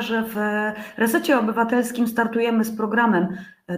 [0.00, 0.36] że w
[0.96, 3.28] resecie obywatelskim startujemy z programem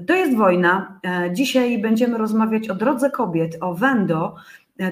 [0.06, 1.00] To jest wojna.
[1.32, 4.36] Dzisiaj będziemy rozmawiać o drodze kobiet, o Wendo.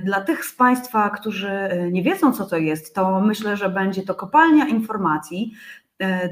[0.04, 1.50] Dla tych z Państwa, którzy
[1.92, 5.52] nie wiedzą, co to jest, to myślę, że będzie to kopalnia informacji.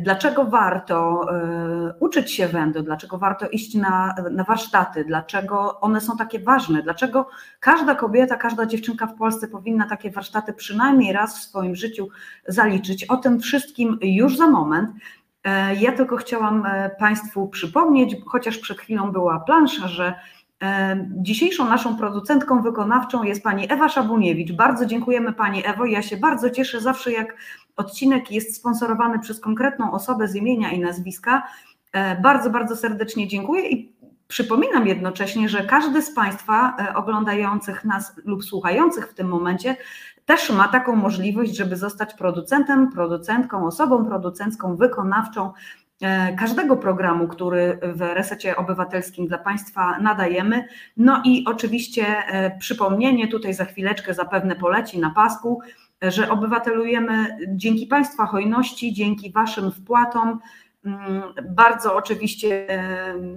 [0.03, 1.27] Dlaczego warto
[2.01, 7.29] uczyć się Wendo, dlaczego warto iść na, na warsztaty, dlaczego one są takie ważne, dlaczego
[7.61, 12.09] każda kobieta, każda dziewczynka w Polsce powinna takie warsztaty przynajmniej raz w swoim życiu
[12.49, 13.05] zaliczyć.
[13.05, 14.91] O tym wszystkim już za moment.
[15.81, 16.67] Ja tylko chciałam
[16.99, 20.15] Państwu przypomnieć, chociaż przed chwilą była plansza, że
[21.11, 24.53] Dzisiejszą naszą producentką wykonawczą jest pani Ewa Szabuniewicz.
[24.53, 25.85] Bardzo dziękujemy pani Ewo.
[25.85, 27.37] Ja się bardzo cieszę zawsze, jak
[27.81, 31.43] odcinek jest sponsorowany przez konkretną osobę z imienia i nazwiska.
[32.23, 33.93] Bardzo, bardzo serdecznie dziękuję i
[34.29, 39.77] przypominam jednocześnie, że każdy z Państwa oglądających nas lub słuchających w tym momencie
[40.27, 45.53] też ma taką możliwość, żeby zostać producentem, producentką, osobą producencką, wykonawczą
[46.39, 50.65] każdego programu, który w resecie obywatelskim dla Państwa nadajemy.
[50.97, 52.07] No i oczywiście
[52.59, 55.61] przypomnienie tutaj za chwileczkę zapewne poleci na pasku,
[56.03, 60.41] że obywatelujemy dzięki Państwa hojności, dzięki Waszym wpłatom.
[61.49, 62.67] Bardzo oczywiście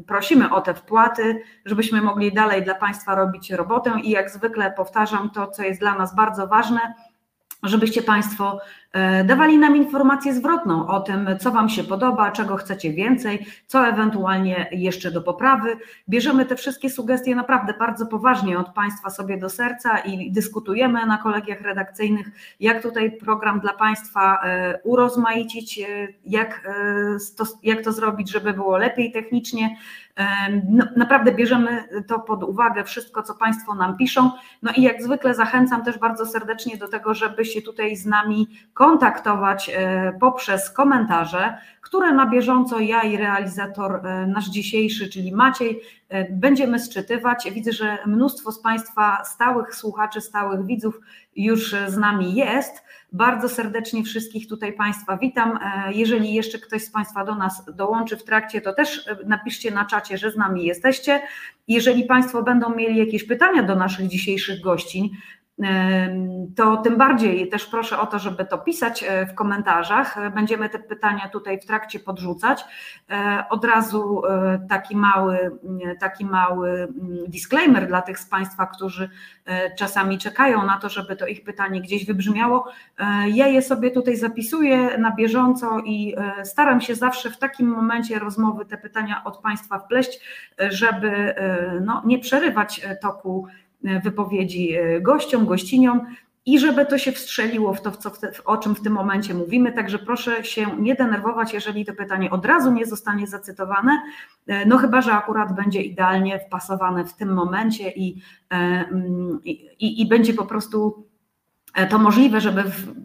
[0.08, 5.30] prosimy o te wpłaty, żebyśmy mogli dalej dla Państwa robić robotę i jak zwykle powtarzam
[5.30, 6.80] to, co jest dla nas bardzo ważne,
[7.64, 8.60] żebyście Państwo
[9.26, 14.68] dawali nam informację zwrotną o tym, co Wam się podoba, czego chcecie więcej, co ewentualnie
[14.72, 15.78] jeszcze do poprawy.
[16.10, 21.18] Bierzemy te wszystkie sugestie naprawdę bardzo poważnie od Państwa sobie do serca i dyskutujemy na
[21.18, 22.28] kolegiach redakcyjnych,
[22.60, 24.40] jak tutaj program dla Państwa
[24.84, 25.80] urozmaicić,
[26.26, 26.70] jak
[27.38, 29.76] to, jak to zrobić, żeby było lepiej technicznie.
[30.70, 34.32] No, naprawdę bierzemy to pod uwagę, wszystko, co Państwo nam piszą.
[34.62, 38.48] No i jak zwykle zachęcam też bardzo serdecznie do tego, żeby się tutaj z nami
[38.74, 39.72] kontaktować
[40.20, 41.58] poprzez komentarze,
[41.94, 45.82] które na bieżąco ja i realizator nasz dzisiejszy, czyli Maciej,
[46.30, 47.52] będziemy sczytywać.
[47.52, 51.00] Widzę, że mnóstwo z Państwa stałych słuchaczy, stałych widzów
[51.36, 52.84] już z nami jest.
[53.12, 55.60] Bardzo serdecznie wszystkich tutaj Państwa witam.
[55.92, 60.18] Jeżeli jeszcze ktoś z Państwa do nas dołączy w trakcie, to też napiszcie na czacie,
[60.18, 61.22] że z nami jesteście.
[61.68, 65.10] Jeżeli Państwo będą mieli jakieś pytania do naszych dzisiejszych gościń,
[66.56, 70.18] to tym bardziej też proszę o to, żeby to pisać w komentarzach.
[70.36, 72.66] Będziemy te pytania tutaj w trakcie podrzucać.
[73.50, 74.22] Od razu
[74.70, 75.52] taki mały,
[76.00, 76.88] taki mały
[77.28, 79.10] disclaimer dla tych z Państwa, którzy
[79.78, 82.68] czasami czekają na to, żeby to ich pytanie gdzieś wybrzmiało.
[83.28, 88.66] Ja je sobie tutaj zapisuję na bieżąco i staram się zawsze w takim momencie rozmowy
[88.66, 90.20] te pytania od Państwa wpleść,
[90.60, 91.36] żeby
[91.82, 93.48] no, nie przerywać toku
[94.04, 96.02] wypowiedzi gościom, gościniom
[96.46, 98.12] i żeby to się wstrzeliło w to, co,
[98.46, 99.72] o czym w tym momencie mówimy.
[99.72, 104.02] Także proszę się nie denerwować, jeżeli to pytanie od razu nie zostanie zacytowane,
[104.66, 108.22] no chyba, że akurat będzie idealnie wpasowane w tym momencie i,
[109.44, 111.08] i, i będzie po prostu
[111.90, 112.64] to możliwe, żeby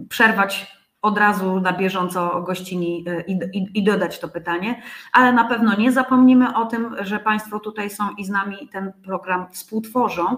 [0.09, 4.83] przerwać od razu na bieżąco gościni i, i, i, dodać to pytanie,
[5.13, 8.93] ale na pewno nie zapomnimy o tym, że Państwo tutaj są i z nami ten
[9.05, 10.37] program współtworzą.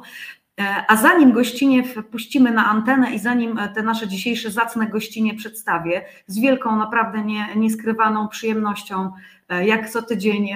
[0.89, 6.41] A zanim gościnie wpuścimy na antenę i zanim te nasze dzisiejsze zacne gościnie przedstawię, z
[6.41, 9.13] wielką, naprawdę nie, nieskrywaną przyjemnością,
[9.65, 10.49] jak co tydzień,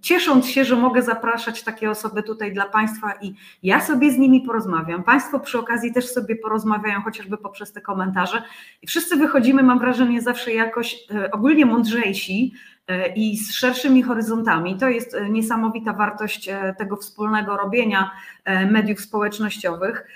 [0.00, 4.40] ciesząc się, że mogę zapraszać takie osoby tutaj dla Państwa i ja sobie z nimi
[4.40, 5.02] porozmawiam.
[5.02, 8.42] Państwo przy okazji też sobie porozmawiają, chociażby poprzez te komentarze.
[8.82, 10.96] I wszyscy wychodzimy, mam wrażenie, zawsze jakoś
[11.32, 12.52] ogólnie mądrzejsi,
[13.16, 14.76] i z szerszymi horyzontami.
[14.76, 18.10] To jest niesamowita wartość tego wspólnego robienia
[18.70, 20.06] mediów społecznościowych.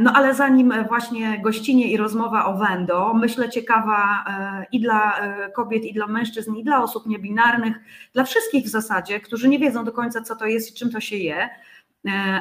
[0.00, 4.24] No ale zanim właśnie gościnie i rozmowa o Wendo, myślę ciekawa
[4.72, 5.20] i dla
[5.54, 7.76] kobiet, i dla mężczyzn, i dla osób niebinarnych,
[8.12, 11.00] dla wszystkich w zasadzie, którzy nie wiedzą do końca, co to jest i czym to
[11.00, 11.48] się je.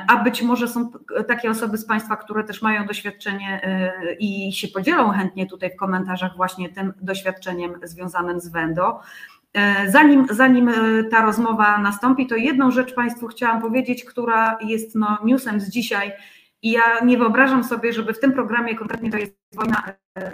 [0.08, 0.92] A być może są
[1.28, 3.62] takie osoby z Państwa, które też mają doświadczenie
[4.20, 9.00] i się podzielą chętnie tutaj w komentarzach właśnie tym doświadczeniem związanym z Wendo.
[9.88, 10.72] Zanim, zanim
[11.12, 16.12] ta rozmowa nastąpi, to jedną rzecz Państwu chciałam powiedzieć, która jest no, newsem z dzisiaj
[16.62, 19.84] i ja nie wyobrażam sobie, żeby w tym programie konkretnie to jest wojna,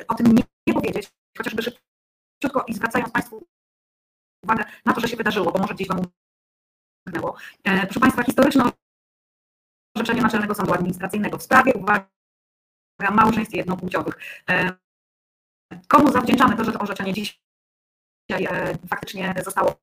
[0.07, 3.47] o tym nie, nie powiedzieć, chociażby szybciutko i zwracając Państwu
[4.44, 6.00] uwagę na to, że się wydarzyło, bo może gdzieś Wam
[7.07, 7.35] umknęło.
[7.63, 8.63] Proszę Państwa, historyczne
[9.95, 12.07] orzeczenie Naczelnego Sądu Administracyjnego w sprawie, uwaga,
[13.12, 14.44] małżeństw jednopłciowych.
[15.88, 17.41] Komu zawdzięczamy to, że to orzeczenie dziś
[18.31, 18.48] dzisiaj
[18.89, 19.81] faktycznie zostało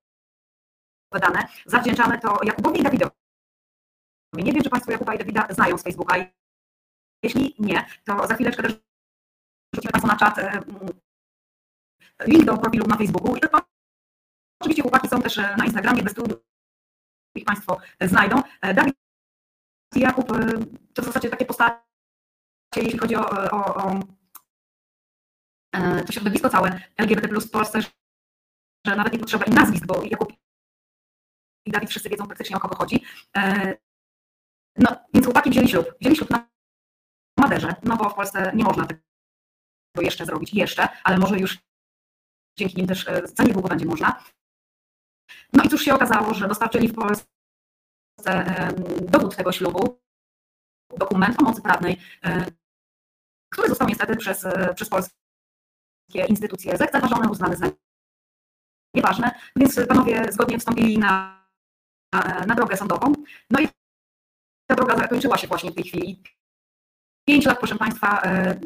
[1.13, 1.49] wydane.
[1.67, 3.13] Zawdzięczamy to Jakubowi i Dawidowi.
[4.33, 6.17] Nie wiem, czy Państwo Jakuba i Dawida znają z Facebooka.
[7.23, 8.73] Jeśli nie, to za chwileczkę też
[9.75, 10.37] rzucimy Państwu na czat
[12.27, 13.37] link do profilu na Facebooku.
[14.61, 16.45] Oczywiście chłopaki są też na Instagramie, bez trudu
[17.35, 18.43] ich Państwo znajdą.
[18.75, 18.95] Dawid
[19.95, 20.29] i Jakub
[20.95, 21.83] to w zasadzie takie postacie,
[22.77, 24.01] jeśli chodzi o, o, o
[26.07, 27.81] to środowisko całe LGBT plus w Polsce,
[28.89, 30.33] że nawet nie potrzeba im nazwisk, bo Jakub
[31.67, 33.05] i Dawid wszyscy wiedzą praktycznie o kogo chodzi.
[34.77, 35.95] No, więc chłopaki wzięli ślub.
[36.01, 36.49] Wzięli ślub na
[37.39, 39.01] Maderze, no bo w Polsce nie można tego
[40.01, 41.59] jeszcze zrobić, jeszcze, ale może już
[42.59, 44.25] dzięki nim też e, za niedługo będzie można.
[45.53, 47.27] No i cóż się okazało, że dostarczyli w Polsce
[49.03, 50.01] dowód tego ślubu,
[50.97, 52.47] dokument o mocy prawnej, e,
[53.53, 57.67] który został niestety przez, e, przez polskie instytucje zlekceważony, uznany za
[58.95, 61.45] nieważne, więc panowie zgodnie wstąpili na,
[62.47, 63.13] na, drogę sądową.
[63.51, 63.69] No i
[64.67, 66.23] ta droga zakończyła się właśnie w tej chwili.
[67.29, 68.61] Pięć lat, proszę Państwa, e,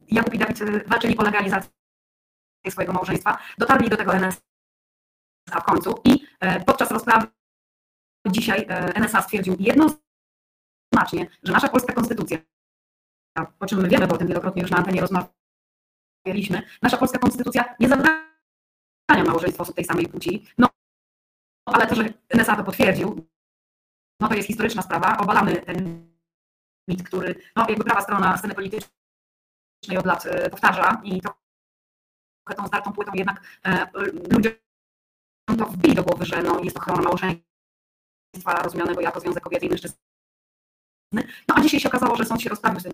[0.00, 1.70] Jakub i Dawid walczyli o legalizację
[2.70, 4.40] swojego małżeństwa, dotarli do tego NSA
[5.60, 6.26] w końcu i
[6.66, 7.26] podczas rozprawy
[8.26, 12.38] dzisiaj NSA stwierdził jednoznacznie, że nasza polska konstytucja,
[13.60, 17.74] o czym my wiemy, bo o tym wielokrotnie już na antenie rozmawialiśmy, nasza polska konstytucja
[17.80, 18.27] nie zabrania
[19.08, 20.68] małżeństwa osób tej samej płci, no
[21.66, 23.26] ale to, że NSA to potwierdził,
[24.20, 26.08] no to jest historyczna sprawa, obalamy ten
[26.88, 31.36] mit, który no, jakby prawa strona sceny politycznej od lat e, powtarza i trochę
[32.56, 33.86] tą zdartą płytą jednak e,
[34.32, 34.52] ludziom
[35.58, 39.68] to wbili do głowy, że no, jest to chrona małżeństwa rozumianego jako związek kobiety i
[39.68, 39.98] mężczyzny.
[41.48, 42.92] No a dzisiaj się okazało, że sąd się rozprawił z tym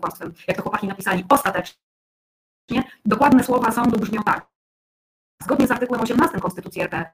[0.00, 0.34] kłamstwem.
[0.48, 1.76] Jak to chłopaki napisali, ostatecznie
[3.04, 4.52] dokładne słowa sądu brzmią tak.
[5.44, 7.04] Zgodnie z artykułem 18 Konstytucji RP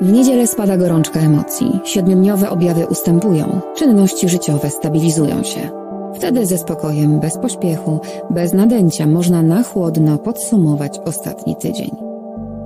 [0.00, 5.70] w niedzielę spada gorączka emocji, siedmiodniowe objawy ustępują, czynności życiowe stabilizują się.
[6.14, 8.00] Wtedy ze spokojem, bez pośpiechu,
[8.30, 11.90] bez nadęcia można na chłodno podsumować ostatni tydzień.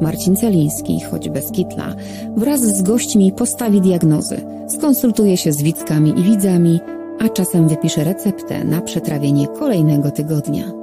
[0.00, 1.94] Marcin Celiński, choć bez kitla,
[2.36, 6.80] wraz z gośćmi postawi diagnozy, skonsultuje się z widzkami i widzami,
[7.20, 10.79] a czasem wypisze receptę na przetrawienie kolejnego tygodnia.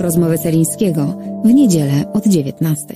[0.00, 1.04] Rozmowy Celińskiego
[1.44, 2.94] w niedzielę od 19.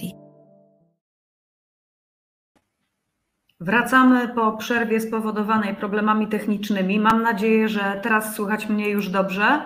[3.61, 7.01] Wracamy po przerwie spowodowanej problemami technicznymi.
[7.01, 9.63] Mam nadzieję, że teraz słychać mnie już dobrze.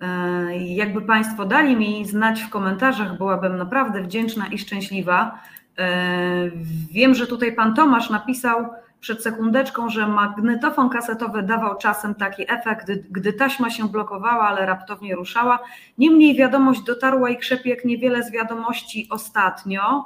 [0.00, 5.38] E, jakby Państwo dali mi znać w komentarzach, byłabym naprawdę wdzięczna i szczęśliwa.
[5.78, 6.50] E,
[6.90, 8.66] wiem, że tutaj Pan Tomasz napisał
[9.00, 15.14] przed sekundeczką, że magnetofon kasetowy dawał czasem taki efekt, gdy taśma się blokowała, ale raptownie
[15.14, 15.58] ruszała.
[15.98, 20.04] Niemniej wiadomość dotarła i krzepiek niewiele z wiadomości ostatnio.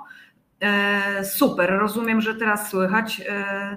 [0.60, 3.22] E, super, rozumiem, że teraz słychać.
[3.28, 3.76] E,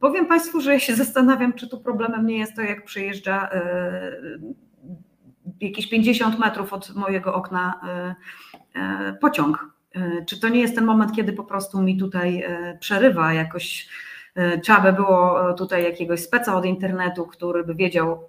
[0.00, 4.12] powiem Państwu, że ja się zastanawiam, czy tu problemem nie jest to, jak przejeżdża e,
[5.60, 7.80] jakieś 50 metrów od mojego okna
[9.20, 9.74] pociąg.
[10.26, 12.44] Czy to nie jest ten moment, kiedy po prostu mi tutaj
[12.80, 13.88] przerywa jakoś?
[14.62, 18.28] Trzeba by było tutaj jakiegoś speca od internetu, który by wiedział,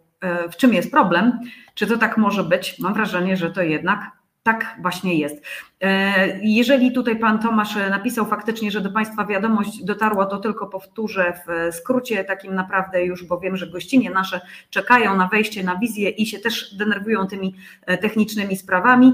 [0.51, 1.39] w czym jest problem.
[1.75, 2.79] Czy to tak może być?
[2.79, 4.11] Mam wrażenie, że to jednak
[4.43, 5.45] tak właśnie jest.
[5.81, 11.33] E, jeżeli tutaj pan Tomasz napisał faktycznie, że do Państwa wiadomość dotarła, to tylko powtórzę
[11.47, 16.09] w skrócie takim naprawdę już, bo wiem, że gościnie nasze czekają na wejście na wizję
[16.09, 17.55] i się też denerwują tymi
[17.85, 19.13] e, technicznymi sprawami.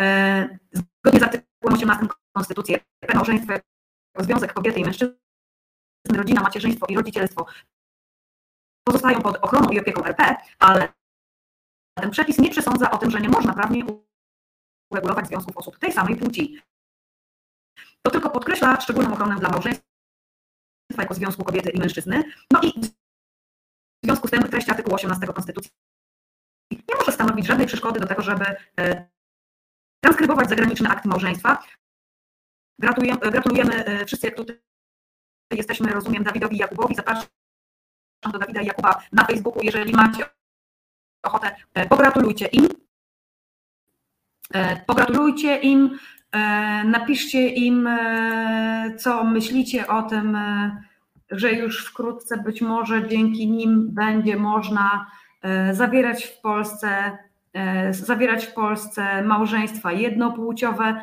[0.00, 2.76] E, zgodnie z artykułem 18 Konstytucji
[3.14, 3.64] małżeństwo jako
[4.18, 5.14] związek kobiety i mężczyzny,
[6.16, 7.46] rodzina, macierzyństwo i rodzicielstwo
[8.84, 10.92] pozostają pod ochroną i opieką RP, ale
[11.98, 13.84] ten przepis nie przesądza o tym, że nie można prawnie
[14.92, 16.62] uregulować związków osób tej samej płci.
[18.02, 19.88] To tylko podkreśla szczególną ochronę dla małżeństwa
[20.98, 22.22] jako związku kobiety i mężczyzny.
[22.52, 22.80] No i
[24.02, 25.70] w związku z tym treść artykułu 18 Konstytucji
[26.72, 28.44] nie może stanowić żadnej przeszkody do tego, żeby
[28.80, 29.08] e,
[30.04, 31.62] transkrybować zagraniczny akt małżeństwa.
[32.80, 34.60] Gratulujemy, e, wszyscy, jak tutaj
[35.56, 36.94] jesteśmy, rozumiem, Dawidowi Jakubowi.
[36.94, 37.26] Zapraszam
[38.32, 39.62] do Dawida Jakuba na Facebooku.
[39.62, 40.24] Jeżeli macie
[41.22, 42.68] ochotę, e, pogratulujcie im.
[44.54, 45.98] E, pogratulujcie im,
[46.32, 47.88] e, napiszcie im,
[48.98, 50.38] co myślicie o tym,
[51.30, 55.06] że już wkrótce być może dzięki nim będzie można
[55.72, 57.18] zawierać w Polsce
[57.90, 61.00] zawierać w Polsce małżeństwa jednopłciowe.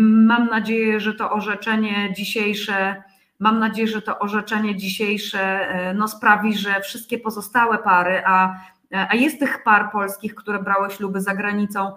[0.00, 3.02] Mam nadzieję, że to orzeczenie dzisiejsze,
[3.38, 8.54] mam nadzieję, że to orzeczenie dzisiejsze no, sprawi, że wszystkie pozostałe pary, a,
[9.08, 11.92] a jest tych par polskich, które brały śluby za granicą,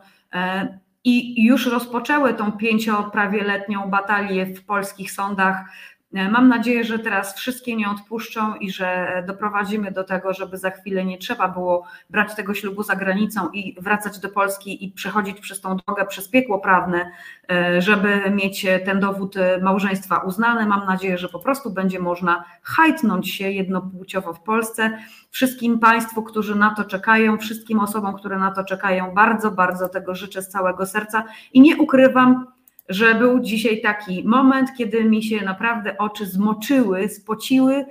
[1.04, 5.56] i już rozpoczęły tą pięcioprawie letnią batalię w polskich sądach.
[5.58, 5.66] E,
[6.14, 11.06] mam nadzieję, że teraz wszystkie nie odpuszczą i że doprowadzimy do tego, żeby za chwilę
[11.06, 15.62] nie trzeba było brać tego ślubu za granicą i wracać do Polski i przechodzić przez
[15.62, 17.12] tą drogę, przez piekło prawne,
[17.52, 20.66] e, żeby mieć ten dowód małżeństwa uznany.
[20.66, 24.98] Mam nadzieję, że po prostu będzie można hajtnąć się jednopłciowo w Polsce.
[25.30, 30.16] Wszystkim Państwu, którzy na to czekają, wszystkim osobom, które na to czekają, bardzo, bardzo tego
[30.16, 32.46] życzę z całego serca i nie ukrywam,
[32.90, 37.86] że był dzisiaj taki moment, kiedy mi się naprawdę oczy zmoczyły, spociły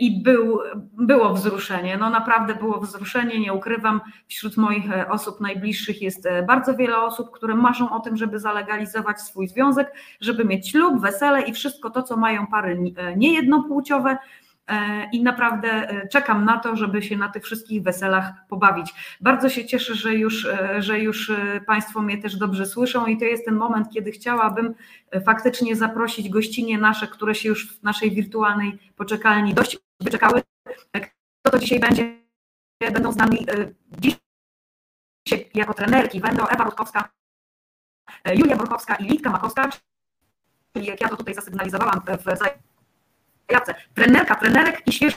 [0.00, 0.60] i był,
[0.92, 1.96] było wzruszenie.
[1.96, 4.00] No naprawdę było wzruszenie, nie ukrywam.
[4.28, 8.38] Wśród moich e, osób najbliższych jest e, bardzo wiele osób, które marzą o tym, żeby
[8.38, 14.10] zalegalizować swój związek, żeby mieć ślub, wesele i wszystko to, co mają pary e, niejednopłciowe.
[14.10, 14.18] E,
[15.12, 18.94] i naprawdę e, czekam na to, żeby się na tych wszystkich weselach pobawić.
[19.20, 21.32] Bardzo się cieszę, że już, e, że już
[21.66, 24.74] Państwo mnie też dobrze słyszą i to jest ten moment, kiedy chciałabym
[25.24, 30.42] faktycznie zaprosić gościnie nasze, które się już w naszej wirtualnej poczekalni dość wyczekały.
[31.42, 32.24] Kto to dzisiaj będzie?
[32.92, 33.46] Będą z nami
[33.98, 34.16] dziś
[35.54, 37.08] jako trenerki, będą Ewa Rutkowska,
[38.34, 39.70] Julia Borkowska i Litka Makowska,
[40.72, 42.26] czyli jak ja to tutaj zasygnalizowałam w
[43.50, 45.16] Jace, trenerka, trenerek i świeżo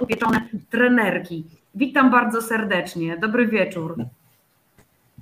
[0.00, 1.44] upieczone trenerki.
[1.74, 3.16] Witam bardzo serdecznie.
[3.16, 4.04] Dobry wieczór.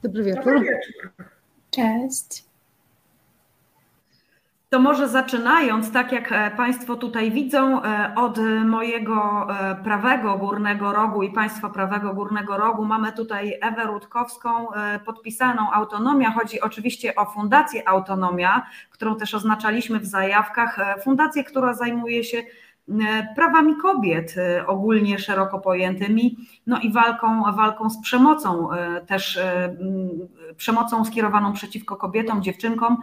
[0.02, 0.44] Dobry wieczór.
[0.44, 1.24] Dobry wieczór.
[1.70, 2.49] Cześć.
[4.70, 10.92] To może zaczynając, tak jak e, Państwo tutaj widzą, e, od mojego e, prawego górnego
[10.92, 14.66] rogu i Państwa prawego górnego rogu mamy tutaj Ewę Rutkowską,
[15.06, 16.30] podpisaną Autonomia.
[16.30, 20.78] Chodzi oczywiście o Fundację Autonomia, którą też oznaczaliśmy w zajawkach.
[21.04, 22.42] Fundację, która zajmuje się
[23.36, 24.34] prawami kobiet
[24.66, 26.36] ogólnie szeroko pojętymi,
[26.66, 28.68] no i walką, walką z przemocą,
[29.06, 29.40] też
[30.56, 32.96] przemocą skierowaną przeciwko kobietom, dziewczynkom.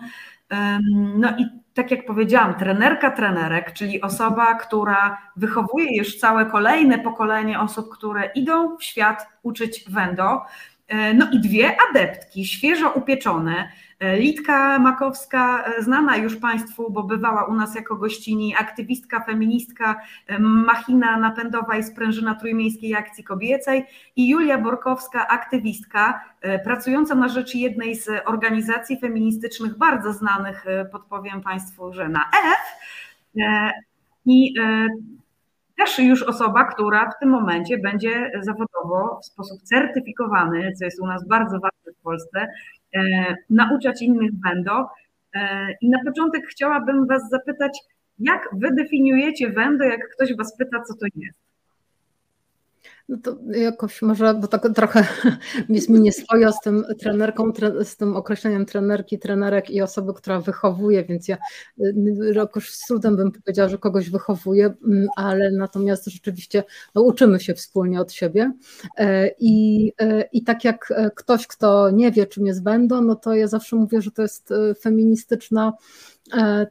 [1.15, 7.59] No i tak jak powiedziałam, trenerka trenerek, czyli osoba, która wychowuje już całe kolejne pokolenie
[7.59, 10.45] osób, które idą w świat uczyć wendo.
[10.87, 17.45] E, no i dwie adeptki, świeżo upieczone, Litka Makowska, e, znana już Państwu, bo bywała
[17.45, 23.85] u nas jako gościni, aktywistka, feministka, e, machina napędowa i sprężyna Trójmiejskiej Akcji Kobiecej
[24.15, 26.21] i Julia Borkowska, aktywistka,
[26.63, 32.79] pracująca na rzecz jednej z organizacji feministycznych bardzo znanych, podpowiem Państwu, że na F.
[34.25, 34.53] I
[35.77, 41.07] też już osoba, która w tym momencie będzie zawodowo w sposób certyfikowany, co jest u
[41.07, 42.76] nas bardzo ważne w Polsce, E,
[43.49, 44.31] nauczać innych.
[45.35, 47.79] E, I na początek chciałabym Was zapytać,
[48.19, 51.46] jak Wy definiujecie wendo, jak ktoś Was pyta, co to jest?
[53.09, 55.07] No to jakoś może, bo tak trochę
[55.69, 57.51] jest mi nieswojo z tym trenerką,
[57.83, 61.37] z tym określeniem trenerki, trenerek i osoby, która wychowuje, więc ja
[61.79, 61.93] y,
[62.33, 66.63] jakoś z trudem bym powiedziała, że kogoś wychowuje, mm, ale natomiast rzeczywiście
[66.95, 68.51] no, uczymy się wspólnie od siebie
[68.97, 73.15] e, I, e, i tak jak e, ktoś, kto nie wie, czym jest będą, no
[73.15, 75.73] to ja zawsze mówię, że to jest feministyczna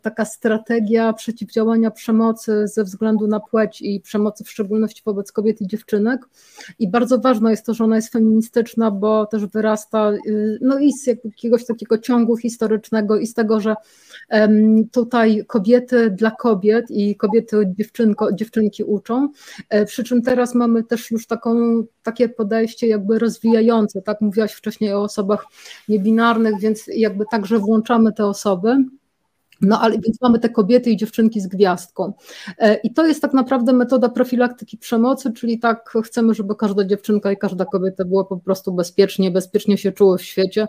[0.02, 5.66] taka strategia przeciwdziałania przemocy ze względu na płeć i przemocy w szczególności wobec kobiet i
[5.66, 6.20] dziewczynek.
[6.78, 10.92] I bardzo ważne jest to, że ona jest feministyczna, bo też wyrasta y, no i
[10.92, 13.76] z jakiegoś takiego ciągu historycznego i z tego, że
[14.92, 19.28] tutaj kobiety dla kobiet i kobiety dziewczynko, dziewczynki uczą,
[19.68, 24.92] e, przy czym teraz mamy też już taką, takie podejście jakby rozwijające, tak mówiłaś wcześniej
[24.92, 25.46] o osobach
[25.88, 28.84] niebinarnych, więc jakby także włączamy te osoby.
[29.60, 32.12] No ale więc mamy te kobiety i dziewczynki z gwiazdką.
[32.58, 37.32] E, I to jest tak naprawdę metoda profilaktyki przemocy, czyli tak chcemy, żeby każda dziewczynka
[37.32, 40.68] i każda kobieta była po prostu bezpiecznie, bezpiecznie się czuły w świecie,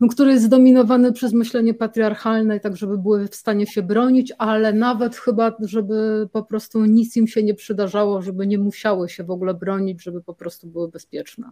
[0.00, 4.72] no, który jest zdominowany przez myślenie patriarchalne, tak żeby były w stanie się bronić, ale
[4.72, 9.30] nawet chyba, żeby po prostu nic im się nie przydarzało, żeby nie musiały się w
[9.30, 11.50] ogóle bronić, żeby po prostu były bezpieczne.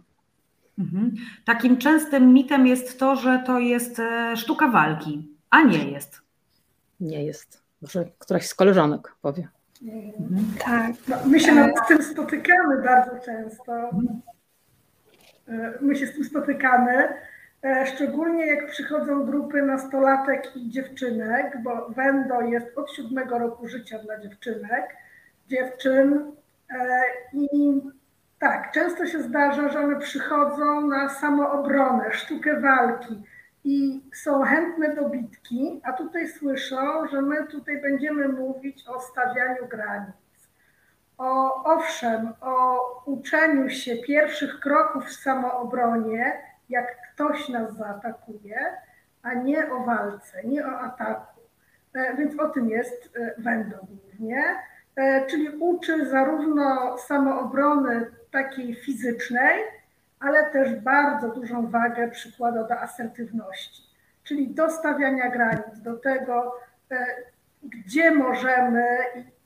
[0.79, 1.15] Mhm.
[1.45, 6.21] Takim częstym mitem jest to, że to jest e, sztuka walki, a nie jest
[7.01, 7.63] nie jest.
[7.81, 9.47] Może któraś z koleżanek powie.
[9.81, 10.45] Mhm.
[10.65, 10.91] Tak.
[11.07, 13.73] No, my się nad tym spotykamy bardzo często.
[15.47, 17.13] E, my się z tym spotykamy,
[17.63, 23.99] e, szczególnie jak przychodzą grupy nastolatek i dziewczynek, bo Wendo jest od siódmego roku życia
[23.99, 24.95] dla dziewczynek,
[25.47, 26.31] dziewczyn
[26.69, 27.01] e,
[27.33, 27.81] i
[28.39, 33.21] tak, często się zdarza, że one przychodzą na samoobronę, sztukę walki
[33.63, 39.67] i są chętne do bitki, a tutaj słyszą, że my tutaj będziemy mówić o stawianiu
[39.67, 40.15] granic.
[41.17, 48.59] O, owszem, o uczeniu się pierwszych kroków w samoobronie, jak ktoś nas zaatakuje,
[49.23, 51.41] a nie o walce, nie o ataku.
[52.17, 54.43] więc o tym jest Wendo głównie,
[55.29, 59.63] czyli uczy zarówno samoobrony takiej fizycznej,
[60.21, 63.83] ale też bardzo dużą wagę przykłada do asertywności,
[64.23, 66.53] czyli do stawiania granic, do tego,
[67.63, 68.85] gdzie możemy,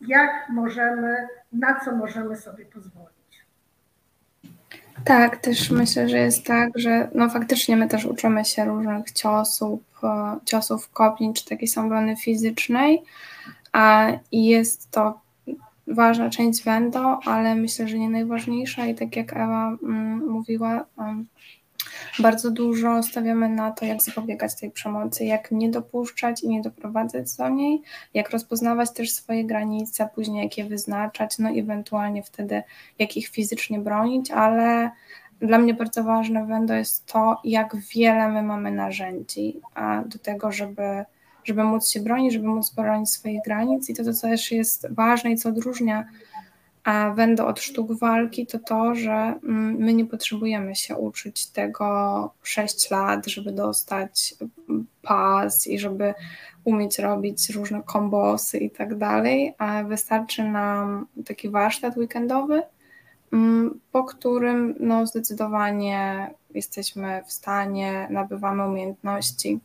[0.02, 3.16] jak możemy, na co możemy sobie pozwolić.
[5.06, 9.82] Tak, też myślę, że jest tak, że no faktycznie my też uczymy się różnych ciosów,
[10.04, 13.04] e, ciosów kopniń czy takiej samoobrony fizycznej
[13.72, 15.25] a, jest to
[15.88, 18.86] ważna część wendo, ale myślę, że nie najważniejsza.
[18.86, 21.26] I tak jak Ewa mm, mówiła, um,
[22.20, 27.36] bardzo dużo stawiamy na to, jak zapobiegać tej przemocy, jak nie dopuszczać i nie doprowadzać
[27.38, 27.82] do niej,
[28.14, 32.64] jak rozpoznawać też swoje granice, później jak je wyznaczać, no ewentualnie wtedy
[33.00, 34.92] jak ich fizycznie bronić, ale
[35.40, 39.62] dla mnie bardzo ważne wendo jest to, jak wiele my mamy narzędzi
[40.06, 41.06] do tego, żeby,
[41.46, 43.90] żeby móc się bronić, żeby móc bronić swoich granic.
[43.90, 46.06] I to, co też jest ważne i co odróżnia
[47.16, 52.92] wendo od sztuk walki to to, że mm, my nie potrzebujemy się uczyć tego 6
[52.92, 54.36] lat, żeby dostać
[55.02, 56.14] pas i żeby
[56.64, 59.54] umieć robić różne kombosy i tak dalej,
[59.88, 62.64] wystarczy nam taki warsztat weekendowy,
[63.34, 69.60] mm, po którym no, zdecydowanie jesteśmy w stanie, nabywamy umiejętności,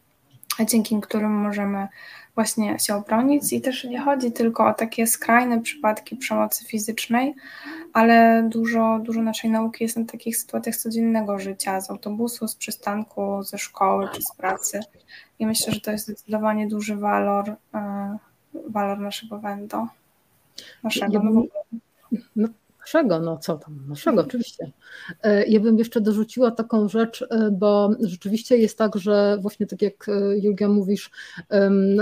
[0.66, 1.88] dzięki którym możemy
[2.34, 7.34] właśnie się obronić i też nie chodzi tylko o takie skrajne przypadki przemocy fizycznej,
[7.92, 13.42] ale dużo, dużo naszej nauki jest na takich sytuacjach codziennego życia, z autobusu, z przystanku,
[13.42, 14.80] ze szkoły czy z pracy
[15.38, 18.18] i myślę, że to jest zdecydowanie duży walor, e,
[18.68, 19.86] walor naszego wendo.
[20.82, 21.20] Naszego.
[21.20, 21.48] Bym,
[22.36, 22.48] no,
[22.94, 24.72] Naszego, no co tam, naszego, oczywiście.
[25.22, 29.82] E, ja bym jeszcze dorzuciła taką rzecz, e, bo rzeczywiście jest tak, że właśnie tak
[29.82, 31.10] jak e, Julia mówisz,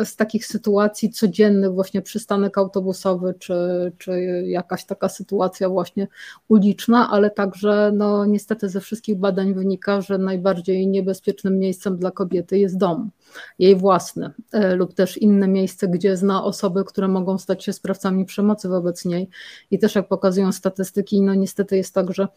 [0.05, 3.55] z takich sytuacji codziennych, właśnie przystanek autobusowy, czy,
[3.99, 6.09] czy jakaś taka sytuacja właśnie
[6.49, 12.59] uliczna, ale także no niestety ze wszystkich badań wynika, że najbardziej niebezpiecznym miejscem dla kobiety
[12.59, 13.11] jest dom
[13.59, 14.33] jej własne
[14.77, 19.29] lub też inne miejsce, gdzie zna osoby, które mogą stać się sprawcami przemocy wobec niej.
[19.71, 22.29] I też jak pokazują statystyki, no niestety jest tak, że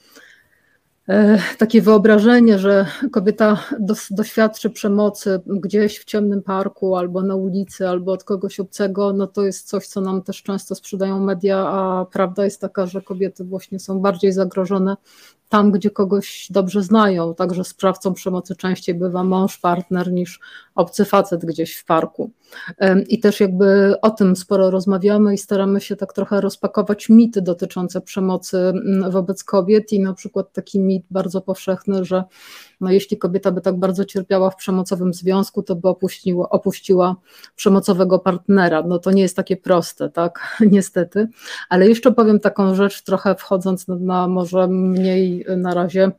[1.10, 3.64] e, takie wyobrażenie, że kobieta
[4.12, 9.44] doświadczy przemocy gdzieś w ciemnym parku, albo na ulicy, albo od kogoś obcego, no to
[9.44, 13.80] jest coś, co nam też często sprzedają media, a prawda jest taka, że kobiety właśnie
[13.80, 14.98] są bardziej zagrożone
[15.52, 17.36] tam, gdzie kogoś dobrze znają.
[17.36, 20.40] Także sprawcą przemocy częściej bywa mąż, partner niż
[20.76, 22.32] obcy facet gdzieś w parku.
[23.08, 28.02] I też jakby o tym sporo rozmawiamy i staramy się tak trochę rozpakować mity dotyczące
[28.02, 32.24] przemocy mm, wobec kobiet i na przykład taki mit bardzo powszechny, że
[32.82, 37.16] no jeśli kobieta by tak bardzo cierpiała w przemocowym związku, to by opuściła, opuściła
[37.56, 38.84] przemocowego partnera.
[38.84, 40.40] No to nie jest takie proste, tak,
[40.72, 41.28] niestety.
[41.70, 46.12] Ale jeszcze powiem taką rzecz, trochę wchodząc na, na może mniej na razie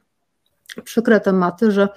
[0.84, 1.88] przykre tematy, że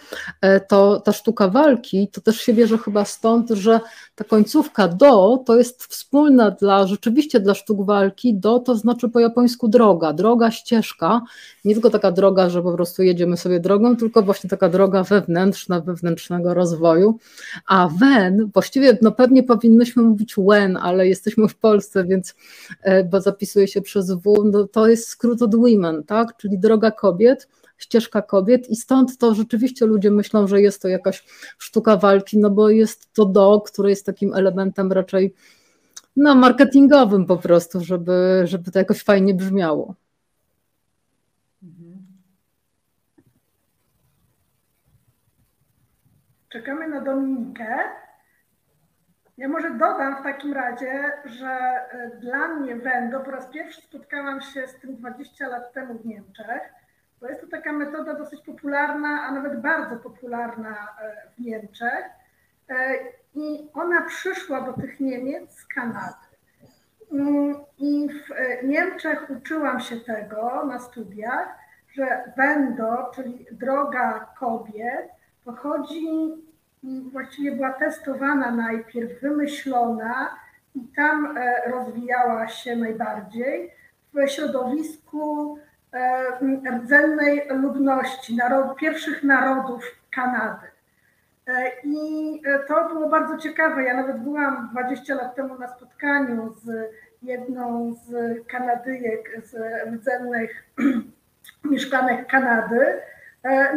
[0.42, 3.80] e, to, ta sztuka walki to też się bierze chyba stąd, że
[4.16, 8.36] ta końcówka do to jest wspólna dla rzeczywiście dla sztuk walki.
[8.36, 11.22] Do to znaczy po japońsku droga, droga, ścieżka,
[11.66, 15.82] nie tylko taka droga, że po prostu jedziemy sobie drogą, tylko właśnie taka droga wewnętrzna,
[15.82, 17.20] wewnętrznego rozwoju.
[17.68, 22.36] A wen, właściwie no pewnie powinnyśmy mówić when, ale jesteśmy w Polsce, więc
[22.82, 26.38] e, bo zapisuje się przez W, no to jest skrót od women, tak?
[26.38, 31.24] Czyli droga kobiet ścieżka kobiet i stąd to rzeczywiście ludzie myślą, że jest to jakaś
[31.58, 35.34] sztuka walki, no bo jest to do, które jest takim elementem raczej
[36.16, 39.96] no, marketingowym po prostu, żeby, żeby to jakoś fajnie brzmiało.
[46.50, 47.78] Czekamy na Dominikę.
[49.38, 54.42] Ja może dodam w takim razie, że e, dla mnie Wendo po raz pierwszy spotkałam
[54.42, 56.74] się z tym 20 lat temu w Niemczech
[57.26, 62.06] to jest to taka metoda dosyć popularna, a nawet bardzo popularna e, w Niemczech.
[62.70, 62.96] E,
[63.36, 66.26] I ona przyszła do tych Niemiec z Kanady.
[67.12, 71.58] Mm, I w e, Niemczech uczyłam się tego na studiach,
[71.94, 75.10] że Wendo, czyli droga kobiet,
[75.46, 76.08] pochodzi,
[77.12, 80.36] właściwie była testowana najpierw, wymyślona
[80.76, 83.72] i tam rozwijała się najbardziej
[84.14, 85.60] w środowisku
[86.82, 89.84] rdzennej ludności, narod, pierwszych narodów
[90.16, 90.68] Kanady.
[91.48, 93.84] E, I e, to było bardzo ciekawe.
[93.84, 99.56] Ja nawet byłam 20 lat temu na spotkaniu z jedną z Kanadyjek z
[99.94, 100.66] rdzennych
[101.72, 103.02] mieszkanek Kanady.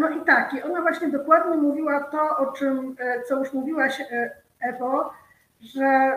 [0.01, 2.97] No i tak, i ona właśnie dokładnie mówiła to, o czym,
[3.29, 4.03] co już mówiłaś,
[4.61, 5.13] Ewo,
[5.61, 6.11] że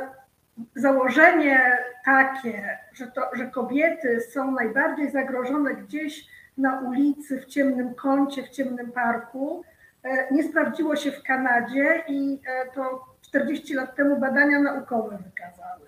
[0.75, 8.43] założenie takie, że, to, że kobiety są najbardziej zagrożone gdzieś na ulicy, w ciemnym kącie,
[8.43, 9.63] w ciemnym parku,
[10.03, 15.87] e, nie sprawdziło się w Kanadzie i e, to 40 lat temu badania naukowe wykazały.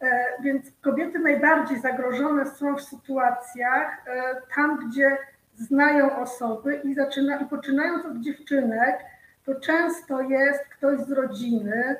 [0.00, 4.04] E, więc kobiety najbardziej zagrożone są w sytuacjach
[4.56, 5.18] tam, gdzie
[5.54, 8.98] znają osoby i, zaczyna, i poczynając od dziewczynek,
[9.44, 11.96] to często jest ktoś z rodziny,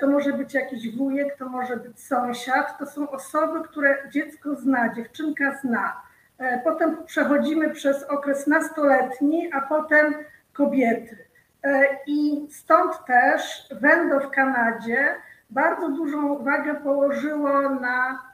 [0.00, 4.94] to może być jakiś wujek, to może być sąsiad, to są osoby, które dziecko zna,
[4.94, 6.02] dziewczynka zna.
[6.38, 10.14] E, potem przechodzimy przez okres nastoletni, a potem
[10.52, 11.18] kobiety.
[11.64, 15.14] E, I stąd też Wendo w Kanadzie
[15.50, 18.27] bardzo dużą uwagę położyło na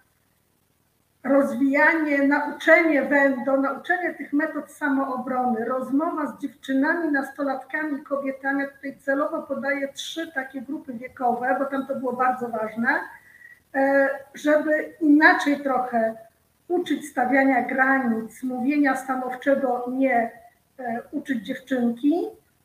[1.24, 8.64] rozwijanie, nauczenie wendo, nauczenie tych metod samoobrony, rozmowa z dziewczynami, nastolatkami, kobietami.
[8.76, 13.00] Tutaj celowo podaję trzy takie grupy wiekowe, bo tam to było bardzo ważne,
[13.74, 16.14] e, żeby inaczej trochę
[16.68, 20.30] uczyć stawiania granic, mówienia stanowczego nie,
[20.78, 22.14] e, uczyć dziewczynki,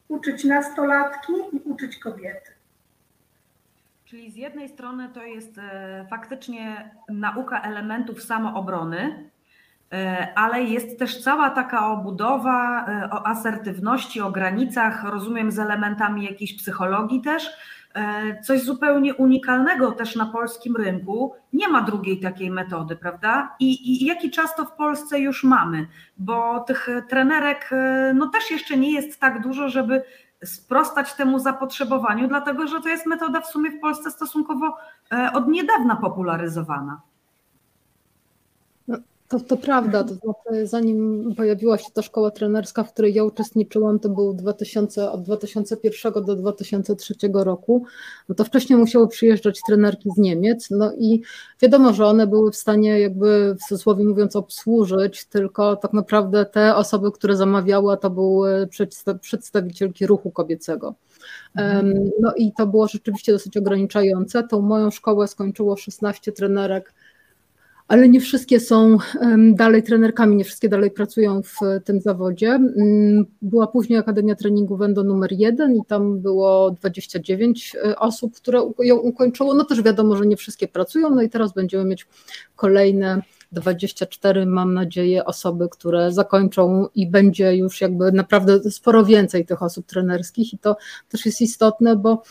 [0.07, 2.58] uczyć nastolatki i uczyć kobiety.
[4.09, 9.29] Czyli z jednej strony to jest e, faktycznie nauka elementów samoobrony,
[9.93, 16.25] e, ale jest też cała taka obudowa e, o asertywności, o granicach, rozumiem, z elementami
[16.25, 17.49] jakiejś psychologii też.
[18.43, 21.33] Coś zupełnie unikalnego też na polskim rynku.
[21.53, 23.55] Nie ma drugiej takiej metody, prawda?
[23.59, 25.87] I, I jaki czas to w Polsce już mamy?
[26.17, 27.69] Bo tych trenerek
[28.13, 30.03] no też jeszcze nie jest tak dużo, żeby
[30.45, 34.77] sprostać temu zapotrzebowaniu, dlatego że to jest metoda w sumie w Polsce stosunkowo
[35.11, 37.01] e, od niedawna popularyzowana.
[39.29, 43.99] To, to prawda, to znaczy zanim pojawiła się ta szkoła trenerska, w której ja uczestniczyłam,
[43.99, 47.83] to był 2000, od 2001 do 2003 roku,
[48.29, 51.21] no to wcześniej musiały przyjeżdżać trenerki z Niemiec, no i
[51.61, 56.75] wiadomo, że one były w stanie jakby w cudzysłowie mówiąc obsłużyć, tylko tak naprawdę te
[56.75, 58.69] osoby, które zamawiały, to były
[59.21, 60.95] przedstawicielki ruchu kobiecego.
[61.55, 62.09] Mhm.
[62.21, 64.43] No i to było rzeczywiście dosyć ograniczające.
[64.43, 66.93] Tą moją szkołę skończyło 16 trenerek
[67.89, 68.97] ale nie wszystkie są
[69.53, 72.47] dalej trenerkami, nie wszystkie dalej pracują w tym zawodzie.
[72.47, 78.71] Mm, była później Akademia Treningu Wendo numer jeden i tam było 29 e, osób, które
[78.79, 79.53] ją ukończyło.
[79.53, 82.07] No też wiadomo, że nie wszystkie pracują, no i teraz będziemy mieć
[82.55, 83.21] kolejne
[83.51, 89.85] 24, mam nadzieję, osoby, które zakończą i będzie już jakby naprawdę sporo więcej tych osób
[89.85, 90.77] trenerskich i to
[91.09, 92.23] też jest istotne, bo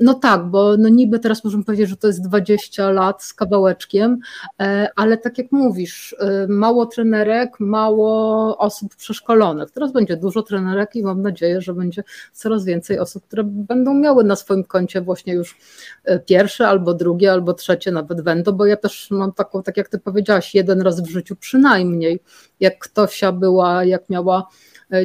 [0.00, 4.18] no tak, bo no niby teraz możemy powiedzieć, że to jest 20 lat z kawałeczkiem,
[4.60, 9.70] e, ale tak jak mówisz, e, mało trenerek, mało osób przeszkolonych.
[9.70, 14.24] Teraz będzie dużo trenerek i mam nadzieję, że będzie coraz więcej osób, które będą miały
[14.24, 15.56] na swoim koncie właśnie już
[16.04, 19.88] e, pierwsze albo drugie, albo trzecie nawet będą, bo ja też mam taką, tak jak
[19.88, 22.20] ty powiedziałaś, jeden raz w życiu przynajmniej.
[22.60, 24.48] Jak ktośa była, jak miała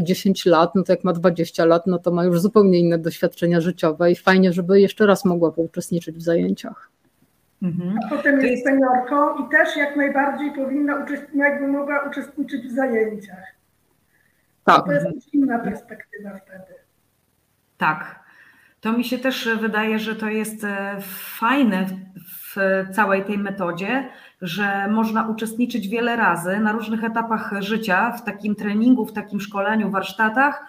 [0.01, 2.97] 10 e, lat, no to jak ma 20 lat, no to ma już zupełnie inne
[2.97, 6.89] doświadczenia życiowe i fajnie, żeby jeszcze raz mogła uczestniczyć w zajęciach.
[7.61, 7.99] Mhm.
[8.05, 13.43] A potem jest, seniorką i też jak najbardziej powinna jakby mogła uczestniczyć w zajęciach.
[14.63, 14.85] Tak.
[14.85, 16.73] To jest inna perspektywa wtedy.
[17.77, 18.23] Tak.
[18.81, 20.97] To mi się też wydaje, że to jest e,
[21.39, 21.85] fajne
[22.55, 22.55] w
[22.95, 24.09] całej tej metodzie,
[24.43, 29.89] że można uczestniczyć wiele razy na różnych etapach życia w takim treningu, w takim szkoleniu,
[29.89, 30.65] warsztatach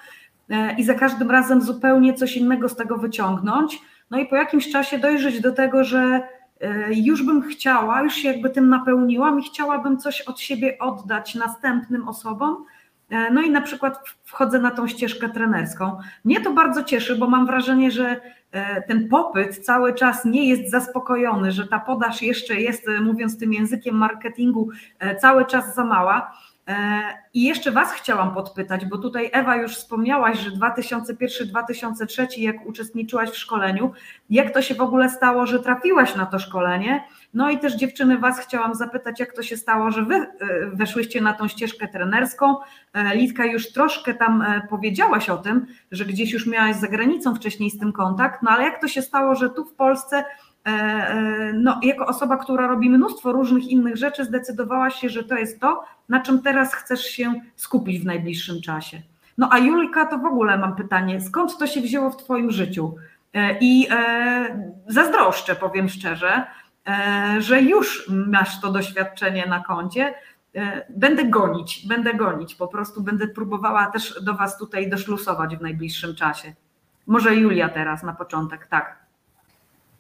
[0.50, 3.80] e, i za każdym razem zupełnie coś innego z tego wyciągnąć.
[4.10, 6.22] No i po jakimś czasie dojrzeć do tego, że
[6.60, 11.34] e, już bym chciała, już się jakby tym napełniłam i chciałabym coś od siebie oddać
[11.34, 12.64] następnym osobom.
[13.14, 15.98] E, no i na przykład wchodzę na tą ścieżkę trenerską.
[16.24, 18.20] Mnie to bardzo cieszy, bo mam wrażenie, że
[18.54, 23.38] E, ten popyt cały czas nie jest zaspokojony, że ta podaż jeszcze jest, e, mówiąc
[23.38, 24.68] tym językiem marketingu,
[25.20, 26.32] cały czas za mała.
[27.34, 33.36] I jeszcze Was chciałam podpytać, bo tutaj Ewa już wspomniałaś, że 2001-2003, jak uczestniczyłaś w
[33.36, 33.92] szkoleniu,
[34.30, 37.04] jak to się w ogóle stało, że trafiłaś na to szkolenie?
[37.34, 40.26] No i też dziewczyny Was chciałam zapytać, jak to się stało, że Wy
[40.72, 42.56] weszłyście na tą ścieżkę trenerską.
[43.14, 47.78] Litka już troszkę tam powiedziałaś o tym, że gdzieś już miałaś za granicą wcześniej z
[47.78, 50.24] tym kontakt, no ale jak to się stało, że tu w Polsce
[50.66, 55.34] E, e, no, jako osoba, która robi mnóstwo różnych innych rzeczy, zdecydowałaś się, że to
[55.34, 59.02] jest to, na czym teraz chcesz się skupić w najbliższym czasie.
[59.38, 62.94] No a Julika, to w ogóle mam pytanie, skąd to się wzięło w Twoim życiu?
[63.34, 63.88] E, I
[64.88, 66.46] zazdroszczę, powiem szczerze,
[67.38, 70.14] że już masz to doświadczenie na koncie.
[70.90, 76.14] Będę gonić, będę gonić, po prostu będę próbowała też do Was tutaj doszlusować w najbliższym
[76.14, 76.54] czasie.
[77.06, 78.96] Może Julia teraz na początek, tak.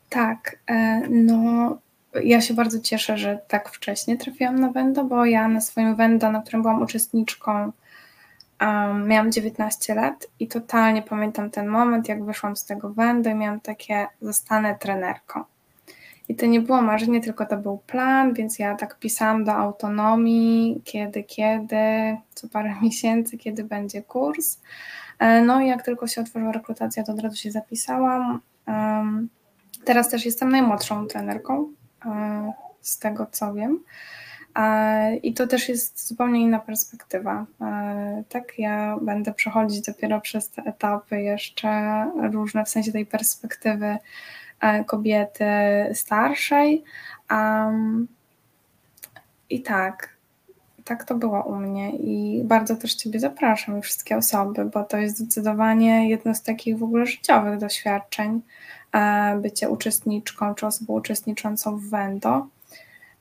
[0.08, 1.78] Tak, e, no
[2.22, 6.30] ja się bardzo cieszę, że tak wcześnie trafiłam na Wendo, bo ja na swoim Wendo,
[6.30, 7.72] na którym byłam uczestniczką,
[8.60, 13.34] um, miałam 19 lat i totalnie pamiętam ten moment, jak wyszłam z tego Wendo i
[13.34, 15.44] miałam takie, zostanę trenerką.
[16.28, 20.80] I to nie było marzenie, tylko to był plan, więc ja tak pisałam do autonomii,
[20.84, 21.76] kiedy, kiedy,
[22.34, 24.60] co parę miesięcy, kiedy będzie kurs.
[25.18, 28.40] E, no i jak tylko się otworzyła rekrutacja, to od razu się zapisałam.
[29.84, 31.72] Teraz też jestem najmłodszą trenerką,
[32.06, 33.80] e, z tego co wiem.
[34.56, 37.46] E, I to też jest zupełnie inna perspektywa.
[38.28, 43.98] Tak, ja będę przechodzić dopiero przez te etapy jeszcze różne, w sensie tej perspektywy
[44.86, 45.44] kobiety
[45.92, 46.84] starszej.
[49.50, 50.14] I tak,
[50.84, 54.96] tak to było u mnie i bardzo też Ciebie zapraszam i wszystkie osoby, bo to
[54.96, 58.40] jest zdecydowanie jedno z takich w ogóle życiowych doświadczeń,
[58.92, 62.46] e, bycie uczestniczką czy osobą uczestniczącą w Wendo.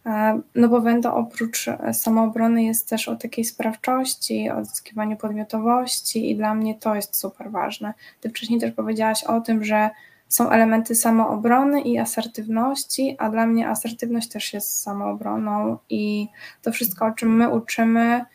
[0.05, 6.35] E, no bo Wendo oprócz samoobrony jest też o takiej sprawczości, o odzyskiwaniu podmiotowości i
[6.35, 7.93] dla mnie to jest super ważne.
[8.21, 9.89] Ty wcześniej też powiedziałaś o tym, że
[10.33, 16.27] są elementy samoobrony i asertywności, a dla mnie asertywność też jest samoobroną i
[16.61, 18.25] to wszystko, o czym my uczymy,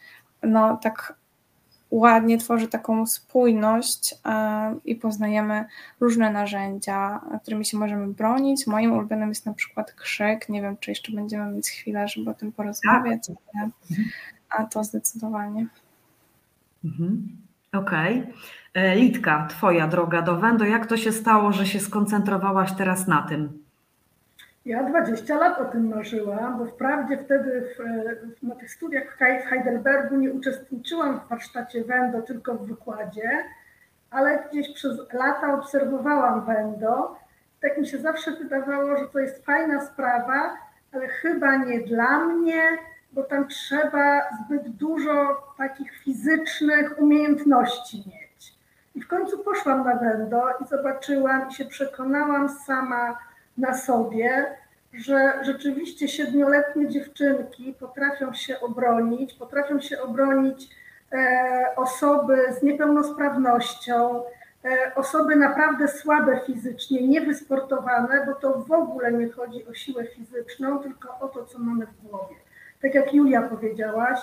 [0.43, 1.15] no tak
[1.91, 5.65] ładnie tworzy taką spójność e, i poznajemy
[6.01, 8.67] różne narzędzia, którymi się możemy bronić.
[8.67, 10.49] Moim ulubionym jest na przykład krzyk.
[10.49, 13.69] Nie wiem, czy jeszcze będziemy mieć chwilę, żeby o tym porozmawiać, tak.
[14.51, 15.67] a to zdecydowanie.
[16.85, 17.29] Mhm.
[17.73, 18.21] Okej.
[18.21, 18.33] Okay.
[18.79, 23.23] E, Litka, Twoja droga do Wendo, jak to się stało, że się skoncentrowałaś teraz na
[23.23, 23.65] tym?
[24.65, 30.17] Ja 20 lat o tym marzyłam, bo wprawdzie wtedy w, na tych studiach w Heidelbergu
[30.17, 33.31] nie uczestniczyłam w warsztacie Wendo, tylko w wykładzie,
[34.11, 37.17] ale gdzieś przez lata obserwowałam Wendo.
[37.63, 40.57] Tak mi się zawsze wydawało, że to jest fajna sprawa,
[40.93, 42.63] ale chyba nie dla mnie,
[43.13, 48.28] bo tam trzeba zbyt dużo takich fizycznych umiejętności mieć.
[48.99, 53.19] I w końcu poszłam na Wendo i zobaczyłam i się przekonałam sama
[53.59, 54.57] na sobie,
[54.93, 60.69] że rzeczywiście siedmioletnie dziewczynki potrafią się obronić, potrafią się obronić
[61.13, 64.23] e, osoby z niepełnosprawnością,
[64.65, 70.79] e, osoby naprawdę słabe fizycznie, niewysportowane, bo to w ogóle nie chodzi o siłę fizyczną,
[70.79, 72.37] tylko o to, co mamy w głowie.
[72.83, 74.21] Tak jak Julia powiedziałaś,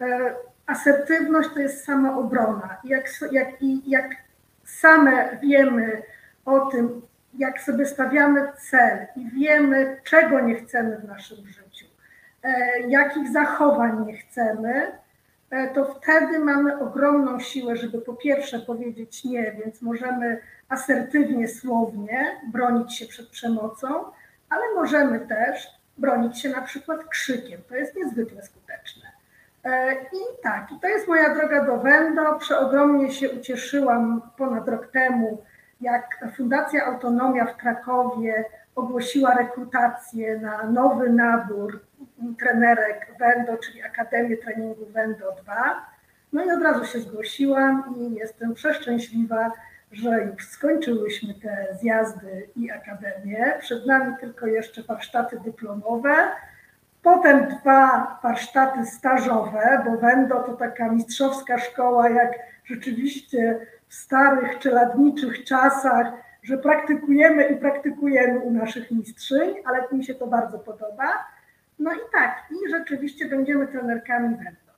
[0.00, 0.34] e,
[0.66, 2.76] asertywność to jest samoobrona.
[2.84, 3.48] Jak, jak,
[3.86, 4.10] jak
[4.64, 6.02] same wiemy
[6.44, 7.02] o tym,
[7.38, 11.86] jak sobie stawiamy cel i wiemy, czego nie chcemy w naszym życiu,
[12.42, 14.92] e, jakich zachowań nie chcemy,
[15.50, 22.40] e, to wtedy mamy ogromną siłę, żeby po pierwsze powiedzieć nie, więc możemy asertywnie, słownie
[22.52, 24.04] bronić się przed przemocą,
[24.48, 27.60] ale możemy też bronić się na przykład krzykiem.
[27.68, 29.05] To jest niezwykle skuteczne.
[29.66, 32.38] E, I tak, to jest moja droga do Wendo.
[32.38, 35.42] Przeogromnie się ucieszyłam ponad rok temu,
[35.80, 41.80] jak Fundacja Autonomia w Krakowie ogłosiła rekrutację na nowy nabór
[42.38, 45.86] trenerek Wendo, czyli Akademię Treningu Wendo 2.
[46.32, 49.52] No i od razu się zgłosiłam i jestem przeszczęśliwa,
[49.92, 53.54] że już skończyłyśmy te zjazdy i akademię.
[53.60, 56.28] Przed nami tylko jeszcze warsztaty dyplomowe
[57.06, 62.32] Potem dwa warsztaty stażowe, bo Wendo to taka mistrzowska szkoła, jak
[62.64, 66.06] rzeczywiście w starych czeladniczych czasach,
[66.42, 71.08] że praktykujemy i praktykujemy u naszych mistrzyń, ale mi się to bardzo podoba.
[71.78, 74.72] No i tak, i rzeczywiście będziemy trenerkami Wendo.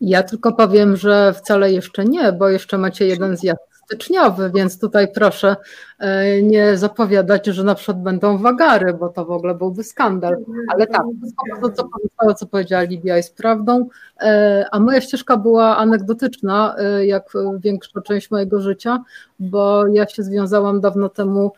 [0.00, 5.12] Ja tylko powiem, że wcale jeszcze nie, bo jeszcze macie jeden zjazd styczniowy, więc tutaj
[5.12, 5.56] proszę
[5.98, 10.36] e, nie zapowiadać, że na przykład będą wagary, bo to w ogóle byłby skandal.
[10.74, 11.02] Ale tak,
[11.62, 11.88] to, co
[12.34, 13.88] co powiedziała Lidia, jest prawdą.
[14.20, 19.02] E, a moja ścieżka była anegdotyczna, e, jak większa część mojego życia,
[19.38, 21.52] bo ja się związałam dawno temu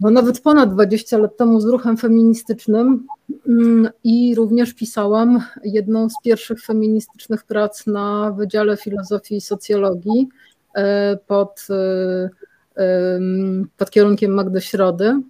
[0.00, 3.06] no nawet ponad 20 lat temu z ruchem feministycznym
[3.48, 10.28] mm, i również pisałam jedną z pierwszych feministycznych prac na Wydziale Filozofii i Socjologii
[11.26, 13.20] pod, e,
[13.76, 15.20] pod kierunkiem Magdy Środy.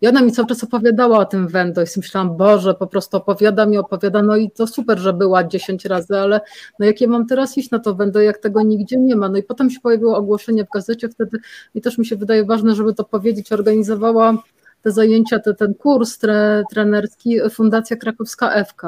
[0.00, 3.66] I ona mi cały czas opowiadała o tym Wendo i myślałam, Boże, po prostu opowiada
[3.66, 6.40] mi, opowiada, no i to super, że była 10 razy, ale
[6.78, 9.28] no jak ja mam teraz iść na to Wendo, jak tego nigdzie nie ma.
[9.28, 11.38] No i potem się pojawiło ogłoszenie w gazecie wtedy
[11.74, 14.42] i też mi się wydaje ważne, żeby to powiedzieć, organizowała
[14.82, 18.82] te zajęcia, te, ten kurs tre, trenerski Fundacja Krakowska FK,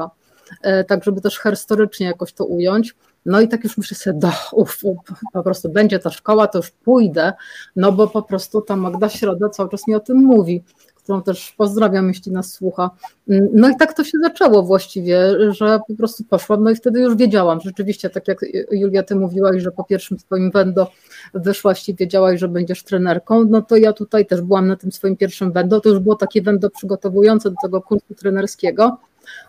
[0.88, 2.94] tak żeby też historycznie jakoś to ująć.
[3.26, 4.78] No i tak już myślę sobie, do, uf,
[5.32, 7.32] po prostu będzie ta szkoła, to już pójdę,
[7.76, 10.64] no bo po prostu ta Magda Środa cały czas mi o tym mówi
[11.10, 12.90] którą też pozdrawiam, jeśli nas słucha.
[13.52, 17.16] No i tak to się zaczęło właściwie, że po prostu poszłam, no i wtedy już
[17.16, 20.90] wiedziałam, rzeczywiście, tak jak Julia, ty mówiłaś, że po pierwszym swoim wendo
[21.34, 25.16] wyszłaś i wiedziałaś, że będziesz trenerką, no to ja tutaj też byłam na tym swoim
[25.16, 28.98] pierwszym wendo, to już było takie wendo przygotowujące do tego kursu trenerskiego,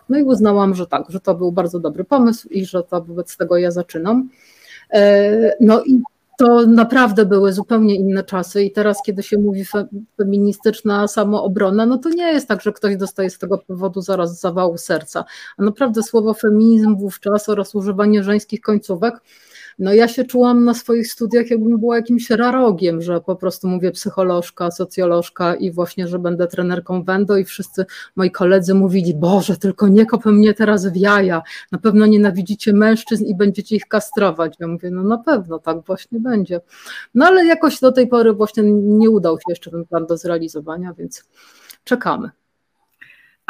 [0.08, 3.36] no i uznałam, że tak, że to był bardzo dobry pomysł i że to wobec
[3.36, 4.28] tego ja zaczynam.
[4.92, 6.00] E, no i
[6.38, 9.64] to naprawdę były zupełnie inne czasy i teraz, kiedy się mówi
[10.16, 14.78] feministyczna samoobrona, no to nie jest tak, że ktoś dostaje z tego powodu zaraz zawału
[14.78, 15.24] serca.
[15.56, 19.14] A naprawdę słowo feminizm wówczas oraz używanie żeńskich końcówek
[19.78, 23.90] no ja się czułam na swoich studiach, jakbym była jakimś rarogiem, że po prostu mówię
[23.90, 29.88] psycholożka, socjolożka i właśnie, że będę trenerką Wendo i wszyscy moi koledzy mówili, Boże, tylko
[29.88, 34.54] nie kopę mnie teraz w jaja, na pewno nienawidzicie mężczyzn i będziecie ich kastrować.
[34.60, 36.60] Ja mówię, no na pewno, tak właśnie będzie.
[37.14, 40.94] No ale jakoś do tej pory właśnie nie udał się jeszcze ten plan do zrealizowania,
[40.94, 41.24] więc
[41.84, 42.30] czekamy.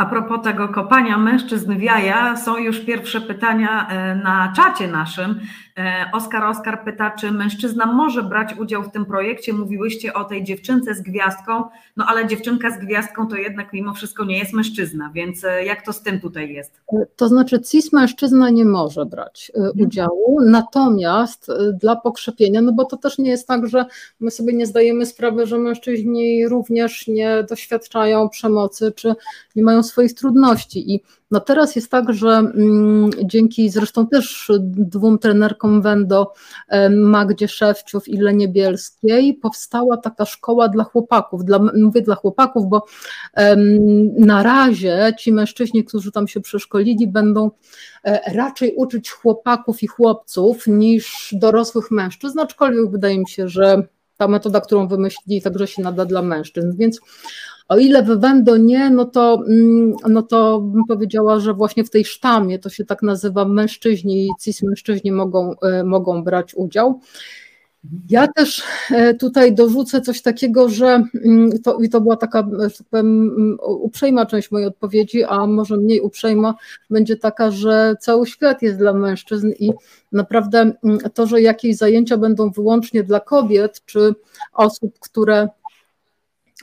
[0.02, 5.40] A propos tego kopania mężczyzn w jaja, są już pierwsze pytania e, na czacie naszym.
[5.78, 9.52] E, Oskar Oskar pyta, czy mężczyzna może brać udział w tym projekcie?
[9.52, 11.64] Mówiłyście o tej dziewczynce z gwiazdką,
[11.96, 15.82] no ale dziewczynka z gwiazdką to jednak mimo wszystko nie jest mężczyzna, więc e, jak
[15.84, 16.80] to z tym tutaj jest?
[17.16, 19.86] To znaczy cis mężczyzna nie może brać mhm.
[19.86, 23.86] udziału, natomiast dla pokrzepienia, no bo to też nie jest tak, że
[24.20, 29.14] my sobie nie zdajemy sprawy, że mężczyźni również nie doświadczają przemocy, czy
[29.56, 30.94] nie mają swoich trudności.
[30.94, 36.32] I no teraz jest tak, że mm, dzięki zresztą też dwóm trenerkom Wendo,
[36.90, 41.44] Magdzie Szewciów i Lenie Bielskiej, powstała taka szkoła dla chłopaków.
[41.44, 42.84] Dla, mówię dla chłopaków, bo
[44.18, 47.50] na razie ci mężczyźni, którzy tam się przeszkolili, będą
[48.04, 53.82] e, raczej uczyć chłopaków i chłopców niż dorosłych mężczyzn, aczkolwiek wydaje mi się, że
[54.16, 56.76] ta metoda, którą wymyślili, także się nada dla mężczyzn.
[56.76, 57.00] Więc
[57.72, 61.90] o ile w Wendo nie, no to, mm, no to bym powiedziała, że właśnie w
[61.90, 67.00] tej sztamie, to się tak nazywa, mężczyźni i cis mężczyźni mogą, e, mogą brać udział.
[68.10, 72.86] Ja też e, tutaj dorzucę coś takiego, że mm, to, i to była taka, tak
[72.90, 76.54] powiem, mm, uprzejma część mojej odpowiedzi, a może mniej uprzejma
[76.90, 79.72] będzie taka, że cały świat jest dla mężczyzn i
[80.12, 80.72] naprawdę
[81.14, 84.14] to, że jakieś zajęcia będą wyłącznie dla kobiet, czy
[84.52, 85.48] osób, które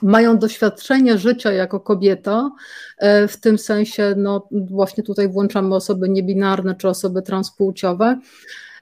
[0.01, 2.51] mają doświadczenie życia jako kobieta,
[2.97, 8.19] e, w tym sensie, no właśnie tutaj włączamy osoby niebinarne czy osoby transpłciowe,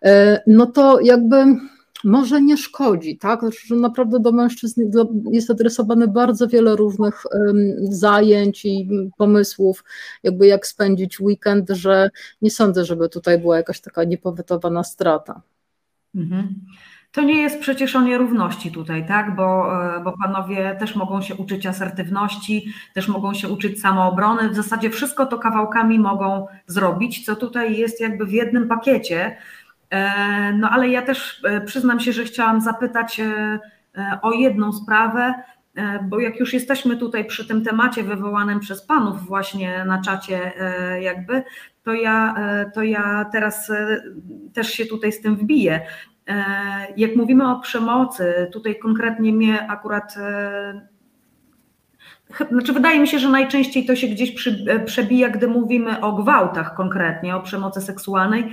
[0.06, 1.46] e, no to jakby
[2.04, 3.40] może nie szkodzi, tak?
[3.40, 4.82] Znaczy, że naprawdę do mężczyzn
[5.32, 7.24] jest adresowane bardzo wiele różnych
[7.82, 9.84] zajęć i pomysłów,
[10.24, 12.10] jakby jak spędzić weekend, że
[12.42, 15.42] nie sądzę, żeby tutaj była jakaś taka niepowetowana strata.
[16.16, 16.56] Mhm.
[17.12, 19.36] To nie jest przecież o nierówności tutaj, tak?
[19.36, 24.50] Bo, e, bo panowie też mogą się uczyć asertywności, też mogą się uczyć samoobrony.
[24.50, 29.38] W zasadzie wszystko to kawałkami mogą zrobić, co tutaj jest jakby w jednym pakiecie.
[29.90, 33.22] E, no ale ja też e, przyznam się, że chciałam zapytać
[34.22, 35.34] o jedną sprawę,
[36.04, 40.52] bo jak już jesteśmy tutaj przy tym temacie wywołanym przez panów właśnie na czacie,
[41.02, 41.44] jakby,
[41.84, 42.36] to ja,
[42.74, 43.72] to ja teraz
[44.54, 45.82] też się tutaj z tym wbiję.
[46.28, 50.88] E, jak mówimy o przemocy, tutaj konkretnie mnie akurat e,
[52.52, 56.76] znaczy, wydaje mi się, że najczęściej to się gdzieś e, przebija, gdy mówimy o gwałtach
[56.76, 58.52] konkretnie, o przemocy seksualnej.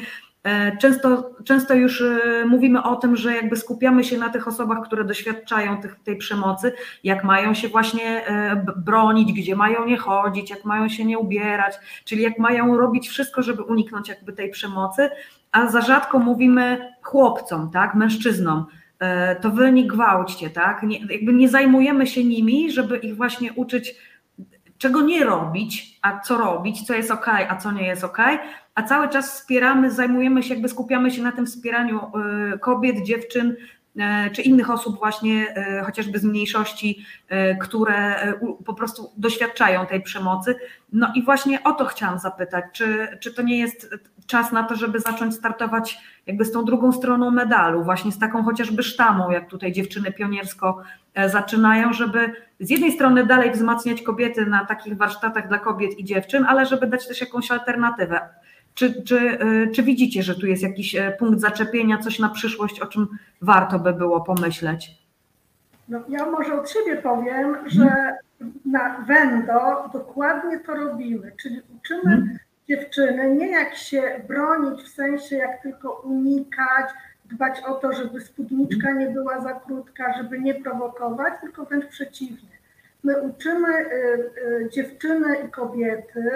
[0.80, 2.02] Często, często już
[2.46, 6.72] mówimy o tym, że jakby skupiamy się na tych osobach, które doświadczają tych, tej przemocy,
[7.04, 8.22] jak mają się właśnie
[8.76, 13.42] bronić, gdzie mają nie chodzić, jak mają się nie ubierać, czyli jak mają robić wszystko,
[13.42, 15.10] żeby uniknąć jakby tej przemocy,
[15.54, 18.66] a za rzadko mówimy chłopcom, tak, mężczyznom,
[18.98, 20.82] e, to wy nie gwałćcie, tak?
[20.82, 23.94] Nie, jakby nie zajmujemy się nimi, żeby ich właśnie uczyć,
[24.78, 28.18] czego nie robić, a co robić, co jest ok, a co nie jest ok,
[28.74, 32.00] a cały czas wspieramy, zajmujemy się, jakby skupiamy się na tym wspieraniu
[32.54, 33.56] e, kobiet, dziewczyn,
[34.32, 38.32] czy innych osób właśnie e, chociażby z mniejszości, e, które
[38.64, 40.54] po prostu doświadczają tej przemocy.
[40.92, 43.94] No i właśnie o to chciałam zapytać, czy, czy to nie jest
[44.26, 48.42] czas na to, żeby zacząć startować jakby z tą drugą stroną medalu, właśnie z taką
[48.42, 50.82] chociażby sztamą, jak tutaj dziewczyny pioniersko
[51.26, 56.44] zaczynają, żeby z jednej strony dalej wzmacniać kobiety na takich warsztatach dla kobiet i dziewczyn,
[56.48, 58.20] ale żeby dać też jakąś alternatywę.
[58.74, 62.80] Czy, czy, y, czy widzicie, że tu jest jakiś e, punkt zaczepienia, coś na przyszłość,
[62.80, 63.08] o czym
[63.40, 64.90] warto by było pomyśleć?
[65.88, 68.16] No, ja może od siebie powiem, że
[68.64, 72.38] na Wendo dokładnie to robimy, czyli uczymy hmm.
[72.68, 76.90] dziewczyny, nie jak się bronić w sensie jak tylko unikać,
[77.24, 82.54] dbać o to, żeby spódniczka nie była za krótka, żeby nie prowokować, tylko wręcz przeciwnie.
[83.04, 84.30] My uczymy y,
[84.64, 86.30] y, dziewczyny i kobiety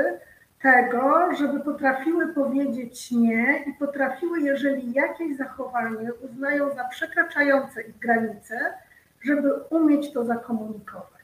[0.62, 8.74] tego, żeby potrafiły powiedzieć nie i potrafiły, jeżeli jakieś zachowanie uznają za przekraczające ich granice,
[9.22, 11.18] żeby umieć to zakomunikować.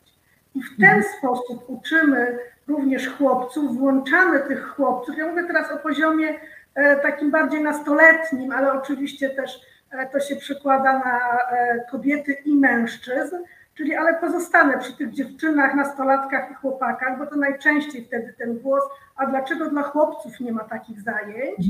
[0.54, 1.04] I w ten mhm.
[1.18, 5.18] sposób uczymy również chłopców, włączamy tych chłopców.
[5.18, 6.40] Ja mówię teraz o poziomie
[6.74, 9.60] e, takim bardziej nastoletnim, ale oczywiście też
[9.90, 13.36] e, to się przekłada na e, kobiety i mężczyzn,
[13.74, 18.84] czyli ale pozostanę przy tych dziewczynach, nastolatkach i chłopakach, bo to najczęściej wtedy ten głos,
[19.16, 21.66] a dlaczego dla chłopców nie ma takich zajęć?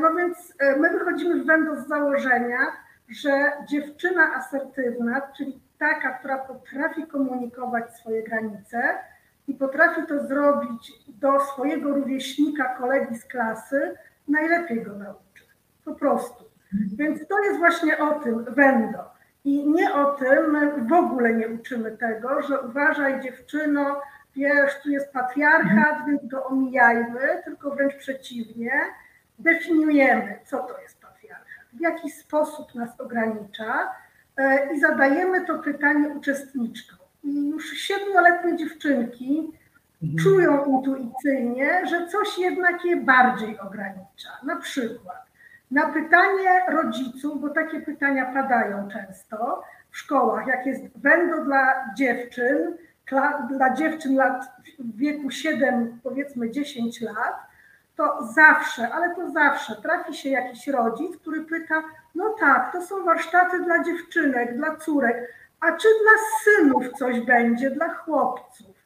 [0.00, 2.58] No więc my wychodzimy w Wendo z założenia,
[3.08, 8.82] że dziewczyna asertywna, czyli taka, która potrafi komunikować swoje granice
[9.48, 13.96] i potrafi to zrobić do swojego rówieśnika, kolegi z klasy,
[14.28, 15.44] najlepiej go nauczy.
[15.84, 16.44] Po prostu.
[16.96, 19.17] Więc to jest właśnie o tym wendo.
[19.44, 24.00] I nie o tym, my w ogóle nie uczymy tego, że uważaj dziewczyno,
[24.36, 28.72] wiesz, tu jest patriarchat, więc go omijajmy, tylko wręcz przeciwnie,
[29.38, 33.90] definiujemy, co to jest patriarchat, w jaki sposób nas ogranicza,
[34.38, 36.98] E, i zadajemy to pytanie uczestniczkom.
[37.24, 39.52] I już siedmioletnie dziewczynki
[40.02, 40.18] mhm.
[40.18, 44.30] czują intuicyjnie, że coś jednak je bardziej ogranicza.
[44.42, 45.27] Na przykład
[45.70, 52.76] na pytanie rodziców, bo takie pytania padają często w szkołach, jak jest wędo dla dziewczyn,
[53.48, 54.44] dla dziewczyn lat
[54.78, 57.48] w wieku 7, powiedzmy 10 lat,
[57.96, 61.82] to zawsze, ale to zawsze trafi się jakiś rodzic, który pyta,
[62.14, 66.12] no tak, to są warsztaty dla dziewczynek, dla córek, a czy dla
[66.44, 68.76] synów coś będzie, dla chłopców?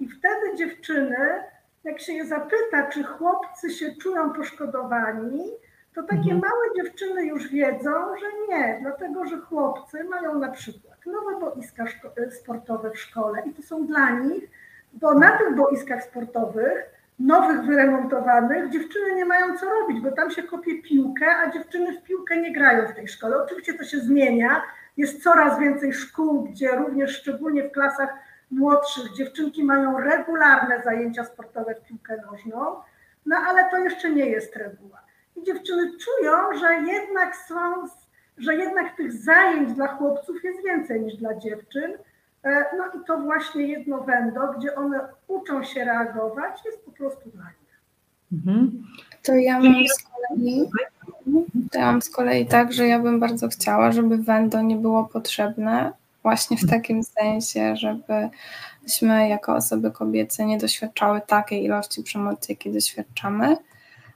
[0.00, 1.44] I wtedy dziewczyny,
[1.84, 5.50] jak się je zapyta, czy chłopcy się czują poszkodowani,
[5.94, 6.40] to takie mhm.
[6.40, 7.90] małe dziewczyny już wiedzą,
[8.20, 11.84] że nie, dlatego że chłopcy mają na przykład nowe boiska
[12.30, 14.50] sportowe w szkole i to są dla nich,
[14.92, 20.42] bo na tych boiskach sportowych nowych, wyremontowanych, dziewczyny nie mają co robić, bo tam się
[20.42, 23.36] kopie piłkę, a dziewczyny w piłkę nie grają w tej szkole.
[23.44, 24.62] Oczywiście to się zmienia.
[24.96, 28.08] Jest coraz więcej szkół, gdzie również szczególnie w klasach
[28.50, 32.76] młodszych dziewczynki mają regularne zajęcia sportowe w piłkę nożną,
[33.26, 35.02] no ale to jeszcze nie jest reguła.
[35.36, 37.54] I dziewczyny czują, że jednak są,
[38.38, 41.92] że jednak tych zajęć dla chłopców jest więcej niż dla dziewczyn,
[42.44, 47.30] E, no i to właśnie jedno wendo, gdzie one uczą się reagować, jest po prostu
[47.30, 47.80] dla nich.
[48.32, 48.84] Mhm.
[49.22, 50.68] To ja mam z kolei,
[51.72, 55.04] to ja mam z kolei tak, że ja bym bardzo chciała, żeby wendo nie było
[55.04, 62.72] potrzebne właśnie w takim sensie, żebyśmy jako osoby kobiece nie doświadczały takiej ilości przemocy, jakiej
[62.72, 63.56] doświadczamy.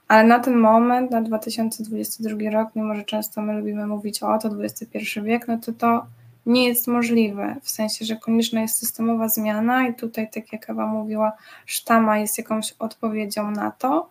[0.07, 4.49] Ale na ten moment, na 2022 rok, mimo że często my lubimy mówić o to
[4.63, 6.05] XXI wiek, no to to
[6.45, 10.87] nie jest możliwe, w sensie, że konieczna jest systemowa zmiana i tutaj, tak jak Ewa
[10.87, 11.31] mówiła,
[11.65, 14.09] sztama jest jakąś odpowiedzią na to.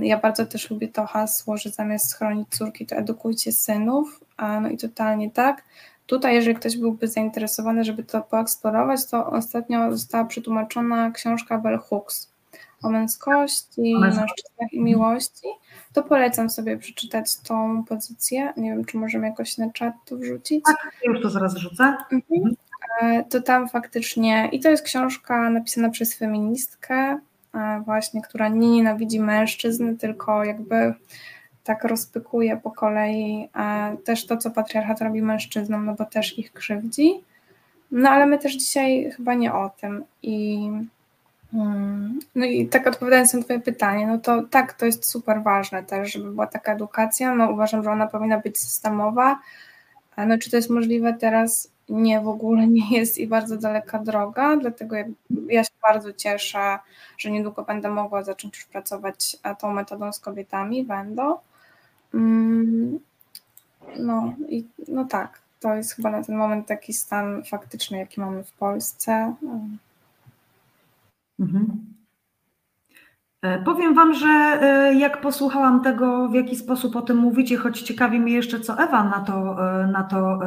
[0.00, 4.20] Ja bardzo też lubię to hasło, że zamiast schronić córki, to edukujcie synów,
[4.62, 5.64] no i totalnie tak.
[6.06, 12.29] Tutaj, jeżeli ktoś byłby zainteresowany, żeby to poeksplorować, to ostatnio została przetłumaczona książka Bell Hooks
[12.82, 15.48] o męskości, mężczyznach i miłości
[15.92, 18.52] to polecam sobie przeczytać tą pozycję.
[18.56, 20.64] Nie wiem, czy możemy jakoś na czat to wrzucić.
[20.64, 21.96] Tak, już to zaraz wrzucę.
[22.12, 22.56] Mhm.
[23.02, 27.18] E, to tam faktycznie, i to jest książka napisana przez feministkę,
[27.54, 30.94] e, właśnie, która nie nienawidzi mężczyzn, tylko jakby
[31.64, 36.52] tak rozpykuje po kolei e, też to, co patriarchat robi mężczyznom, no bo też ich
[36.52, 37.24] krzywdzi.
[37.90, 40.04] No ale my też dzisiaj chyba nie o tym.
[40.22, 40.70] I.
[42.34, 46.12] No i tak odpowiadając na Twoje pytanie, no to tak, to jest super ważne też,
[46.12, 47.34] żeby była taka edukacja.
[47.34, 49.40] No uważam, że ona powinna być systemowa.
[50.16, 51.70] No czy to jest możliwe teraz?
[51.88, 55.04] Nie, w ogóle nie jest i bardzo daleka droga, dlatego ja,
[55.48, 56.78] ja się bardzo cieszę,
[57.18, 61.34] że niedługo będę mogła zacząć już pracować tą metodą z kobietami, będę.
[62.12, 62.98] Hmm.
[63.98, 68.44] No i no tak, to jest chyba na ten moment taki stan faktyczny, jaki mamy
[68.44, 69.34] w Polsce.
[71.40, 71.90] Mhm.
[73.42, 77.82] E, powiem Wam, że e, jak posłuchałam tego, w jaki sposób o tym mówicie, choć
[77.82, 80.38] ciekawi mnie jeszcze, co Ewa na to, e, na to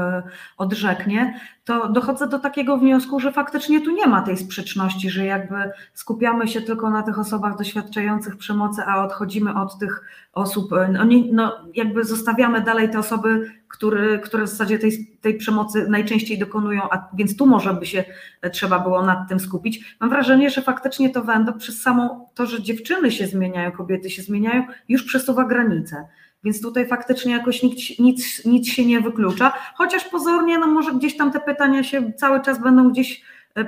[0.57, 5.55] odrzeknie, to dochodzę do takiego wniosku, że faktycznie tu nie ma tej sprzeczności, że jakby
[5.93, 10.03] skupiamy się tylko na tych osobach doświadczających przemocy, a odchodzimy od tych
[10.34, 15.38] osób, no, nie, no jakby zostawiamy dalej te osoby, który, które w zasadzie tej, tej
[15.38, 18.03] przemocy najczęściej dokonują, a więc tu może by się
[18.51, 19.95] trzeba było nad tym skupić.
[19.99, 24.22] Mam wrażenie, że faktycznie to Wendo przez samo to, że dziewczyny się zmieniają, kobiety się
[24.22, 26.07] zmieniają, już przesuwa granice.
[26.43, 31.17] Więc tutaj faktycznie jakoś nic, nic, nic się nie wyklucza, chociaż pozornie, no może gdzieś
[31.17, 33.21] tam te pytania się cały czas będą gdzieś
[33.57, 33.67] e, e,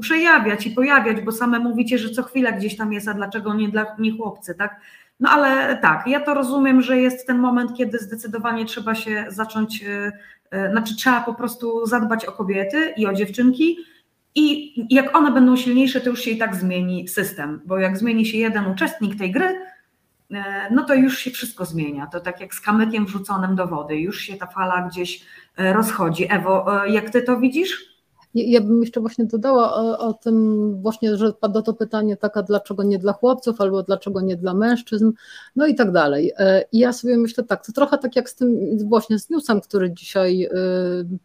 [0.00, 3.68] przejawiać i pojawiać, bo same mówicie, że co chwila gdzieś tam jest, a dlaczego nie
[3.68, 4.80] dla nie chłopcy, tak?
[5.20, 9.84] No ale tak, ja to rozumiem, że jest ten moment, kiedy zdecydowanie trzeba się zacząć,
[10.50, 13.76] e, znaczy trzeba po prostu zadbać o kobiety i o dziewczynki
[14.34, 18.26] i jak one będą silniejsze, to już się i tak zmieni system, bo jak zmieni
[18.26, 19.60] się jeden uczestnik tej gry,
[20.70, 22.06] no to już się wszystko zmienia.
[22.06, 25.24] To tak jak z kamykiem wrzuconym do wody, już się ta fala gdzieś
[25.56, 26.26] e, rozchodzi.
[26.30, 27.96] Ewo, e, jak ty to widzisz?
[28.34, 32.82] Ja bym jeszcze właśnie dodała o, o, tym właśnie, że padło to pytanie taka, dlaczego
[32.82, 35.12] nie dla chłopców, albo dlaczego nie dla mężczyzn,
[35.56, 36.32] no i tak dalej.
[36.72, 39.92] I ja sobie myślę tak, to trochę tak jak z tym właśnie z newsem, który
[39.92, 40.48] dzisiaj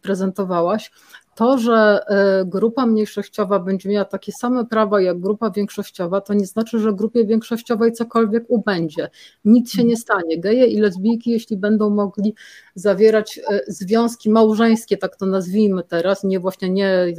[0.02, 0.92] prezentowałaś,
[1.34, 6.46] to, że e, grupa mniejszościowa będzie miała takie same prawa jak grupa większościowa, to nie
[6.46, 9.10] znaczy, że grupie większościowej cokolwiek ubędzie.
[9.44, 10.40] Nic się nie stanie.
[10.40, 12.34] Geje i lesbijki, jeśli będą mogli
[12.74, 17.14] zawierać e, związki małżeńskie, tak to nazwijmy teraz, nie właśnie nie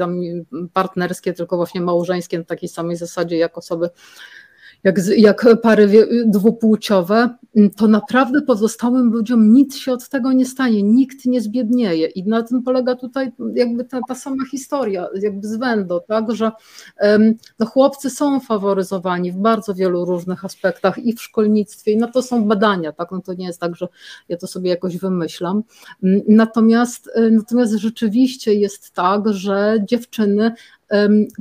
[0.74, 3.90] partnerskie, tylko właśnie małżeńskie na takiej samej zasadzie jak osoby
[4.84, 7.30] jak, jak pary dwupłciowe,
[7.78, 12.08] to naprawdę pozostałym ludziom nic się od tego nie stanie, nikt nie zbiednieje.
[12.08, 16.52] I na tym polega tutaj jakby ta, ta sama historia, jakby z Wendo, tak, że
[17.60, 22.22] no chłopcy są faworyzowani w bardzo wielu różnych aspektach i w szkolnictwie, i na to
[22.22, 23.88] są badania, tak, no to nie jest tak, że
[24.30, 25.64] ja to sobie jakoś wymyślam.
[26.28, 30.52] Natomiast, natomiast rzeczywiście jest tak, że dziewczyny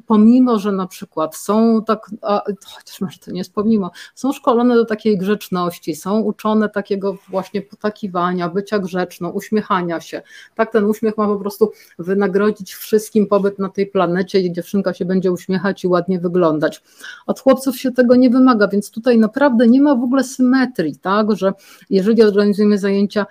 [0.07, 4.75] pomimo, że na przykład są tak, a, chociaż może to nie jest pomimo, są szkolone
[4.75, 10.23] do takiej grzeczności, są uczone takiego właśnie potakiwania, bycia grzeczną, uśmiechania się.
[10.55, 15.05] Tak, ten uśmiech ma po prostu wynagrodzić wszystkim pobyt na tej planecie i dziewczynka się
[15.05, 16.83] będzie uśmiechać i ładnie wyglądać.
[17.27, 21.37] Od chłopców się tego nie wymaga, więc tutaj naprawdę nie ma w ogóle symetrii, tak,
[21.37, 21.53] że
[21.91, 23.27] jeżeli organizujemy zajęcia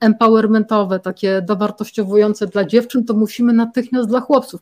[0.00, 4.60] empowermentowe, takie dowartościowujące dla dziewczyn, to musimy natychmiast dla chłopców.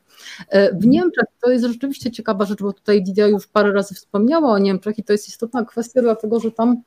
[0.48, 0.90] E, w mhm.
[0.90, 4.98] Niemczech to jest rzeczywiście ciekawa rzecz, bo tutaj Lidia już parę razy wspomniała o Niemczech
[4.98, 6.82] i to jest istotna kwestia, dlatego że tam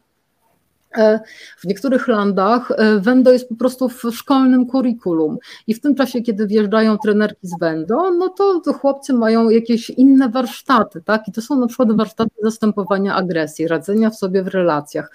[0.98, 1.20] e,
[1.58, 6.22] w niektórych landach e, Wendo jest po prostu w szkolnym kurikulum i w tym czasie,
[6.22, 11.28] kiedy wjeżdżają trenerki z Wendo, no to, to chłopcy mają jakieś inne warsztaty, tak?
[11.28, 15.12] I to są na przykład warsztaty zastępowania agresji, radzenia w sobie w relacjach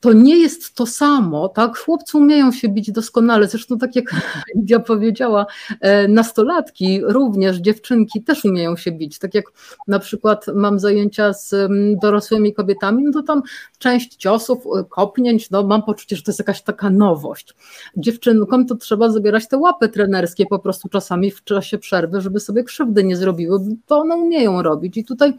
[0.00, 1.78] to nie jest to samo, tak?
[1.78, 4.14] Chłopcy umieją się bić doskonale, zresztą tak jak
[4.56, 5.46] Lidia powiedziała,
[5.80, 9.44] e, nastolatki również, dziewczynki też umieją się bić, tak jak
[9.88, 11.54] na przykład mam zajęcia z
[12.02, 13.42] dorosłymi kobietami, no to tam
[13.78, 17.54] część ciosów, e, kopnięć, no mam poczucie, że to jest jakaś taka nowość.
[17.96, 22.64] Dziewczynkom to trzeba zabierać te łapy trenerskie po prostu czasami w czasie przerwy, żeby sobie
[22.64, 25.34] krzywdy nie zrobiły, bo one umieją robić i tutaj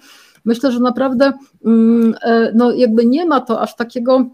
[0.45, 1.33] myślę, że naprawdę
[1.65, 4.25] mm, e, no jakby nie ma to aż takiego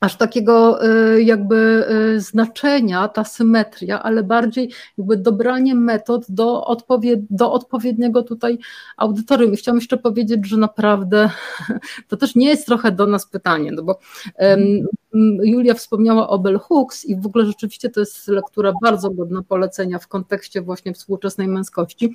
[0.00, 6.76] aż takiego y, jakby y, znaczenia, ta symetria, ale bardziej jakby dobranie metod do,
[7.30, 8.58] do odpowiedniego tutaj
[8.96, 9.52] audytorium.
[9.52, 11.30] I chciałam jeszcze powiedzieć, że naprawdę
[12.08, 13.98] to też nie jest trochę do nas pytanie, no bo
[14.38, 14.86] um,
[15.42, 19.98] Julia wspomniała o Bell Hooks i w ogóle rzeczywiście to jest lektura bardzo godna polecenia
[19.98, 22.14] w kontekście właśnie współczesnej męskości,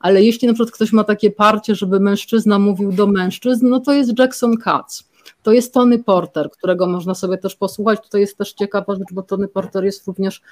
[0.00, 3.92] ale jeśli na przykład ktoś ma takie parcie, żeby mężczyzna mówił do mężczyzn, no to
[3.92, 5.09] jest Jackson Katz
[5.42, 8.00] to jest Tony Porter, którego można sobie też posłuchać.
[8.02, 10.42] Tutaj jest też ciekawa rzecz, bo Tony Porter jest również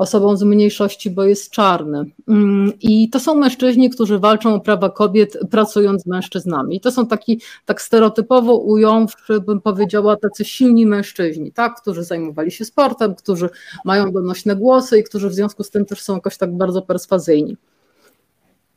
[0.00, 2.04] osobą z mniejszości, bo jest czarny.
[2.28, 6.76] Mm, I to są mężczyźni, którzy walczą o prawa kobiet, pracując z mężczyznami.
[6.76, 12.50] I to są taki, tak stereotypowo ująwszy, bym powiedziała, tacy silni mężczyźni, tak, którzy zajmowali
[12.50, 13.48] się sportem, którzy
[13.84, 17.56] mają donośne głosy i którzy w związku z tym też są jakoś tak bardzo perswazyjni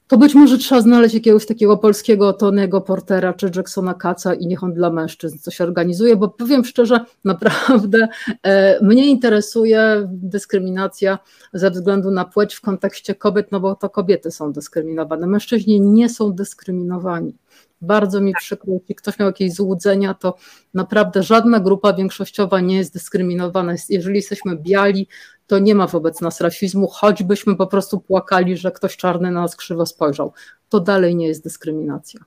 [0.07, 4.63] to być może trzeba znaleźć jakiegoś takiego polskiego Tonego Portera czy Jacksona Kaca i niech
[4.63, 8.07] on dla mężczyzn coś organizuje, bo powiem szczerze, naprawdę
[8.43, 11.19] e, mnie interesuje dyskryminacja
[11.53, 16.09] ze względu na płeć w kontekście kobiet, no bo to kobiety są dyskryminowane, mężczyźni nie
[16.09, 17.35] są dyskryminowani.
[17.83, 20.35] Bardzo mi przykro, jeśli ktoś miał jakieś złudzenia, to
[20.73, 23.73] naprawdę żadna grupa większościowa nie jest dyskryminowana.
[23.89, 25.07] Jeżeli jesteśmy biali,
[25.47, 29.55] to nie ma wobec nas rasizmu, choćbyśmy po prostu płakali, że ktoś czarny na nas
[29.55, 30.33] krzywo spojrzał.
[30.69, 32.19] To dalej nie jest dyskryminacja.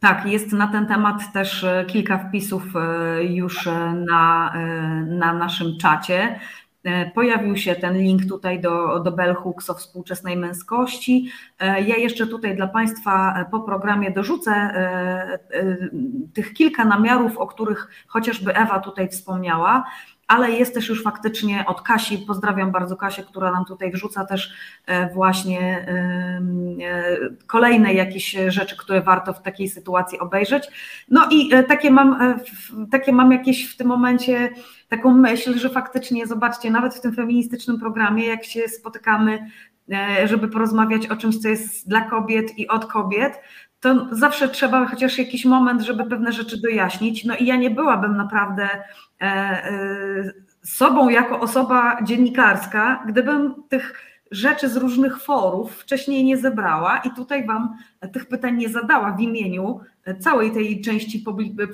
[0.00, 4.52] Tak, jest na ten temat też e, kilka wpisów e, już e, na,
[5.06, 6.40] na naszym czacie.
[7.14, 11.30] Pojawił się ten link tutaj do, do Bell Hooks o współczesnej męskości.
[11.60, 14.70] Ja jeszcze tutaj dla Państwa po programie dorzucę
[16.34, 19.84] tych kilka namiarów, o których chociażby Ewa tutaj wspomniała.
[20.28, 24.54] ale jest też już faktycznie od Kasi, pozdrawiam bardzo Kasię, która nam tutaj wrzuca też
[24.86, 26.40] e, właśnie e,
[27.46, 30.68] kolejne jakieś rzeczy, które warto w takiej sytuacji obejrzeć.
[31.10, 32.38] No i e, takie mam,
[32.90, 34.50] takie mam jakieś w tym momencie
[34.88, 39.50] taką myśl, że faktycznie zobaczcie, nawet w tym feministycznym programie, jak się spotykamy,
[40.24, 43.40] żeby porozmawiać o czymś, co jest dla kobiet i od kobiet,
[43.80, 47.24] to zawsze trzeba chociaż jakiś moment, żeby pewne rzeczy dojaśnić.
[47.24, 48.68] No i ja nie byłabym naprawdę
[49.20, 50.32] e, e,
[50.62, 57.46] sobą jako osoba dziennikarska, gdybym tych rzeczy z różnych forów wcześniej nie zebrała i tutaj
[57.46, 57.76] Wam
[58.12, 59.80] tych pytań nie zadała w imieniu
[60.20, 61.24] całej tej części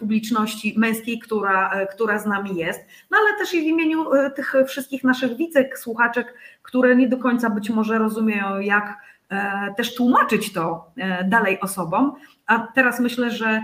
[0.00, 2.80] publiczności męskiej, która, która z nami jest,
[3.10, 7.18] no ale też i w imieniu e, tych wszystkich naszych widzek, słuchaczek, które nie do
[7.18, 8.96] końca być może rozumieją, jak
[9.32, 12.12] E, też tłumaczyć to e, dalej osobom.
[12.46, 13.62] A teraz myślę, że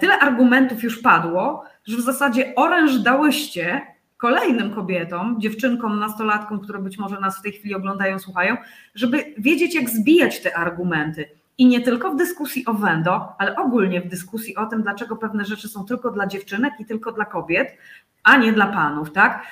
[0.00, 3.80] tyle argumentów już padło, że w zasadzie oręż dałyście
[4.16, 8.56] kolejnym kobietom, dziewczynkom, nastolatkom, które być może nas w tej chwili oglądają, słuchają,
[8.94, 11.28] żeby wiedzieć, jak zbijać te argumenty.
[11.58, 15.44] I nie tylko w dyskusji o Wendo, ale ogólnie w dyskusji o tym, dlaczego pewne
[15.44, 17.78] rzeczy są tylko dla dziewczynek i tylko dla kobiet,
[18.22, 19.46] a nie dla panów, tak?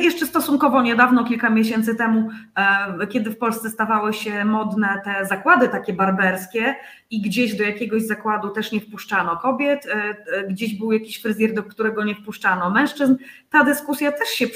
[0.00, 2.28] Jeszcze stosunkowo niedawno, kilka miesięcy temu,
[3.00, 6.74] e, kiedy w Polsce stawały się modne te zakłady takie barberskie
[7.10, 11.54] i gdzieś do jakiegoś zakładu też nie wpuszczano kobiet, e, e, gdzieś był jakiś fryzjer,
[11.54, 13.14] do którego nie wpuszczano mężczyzn,
[13.50, 14.46] ta dyskusja też się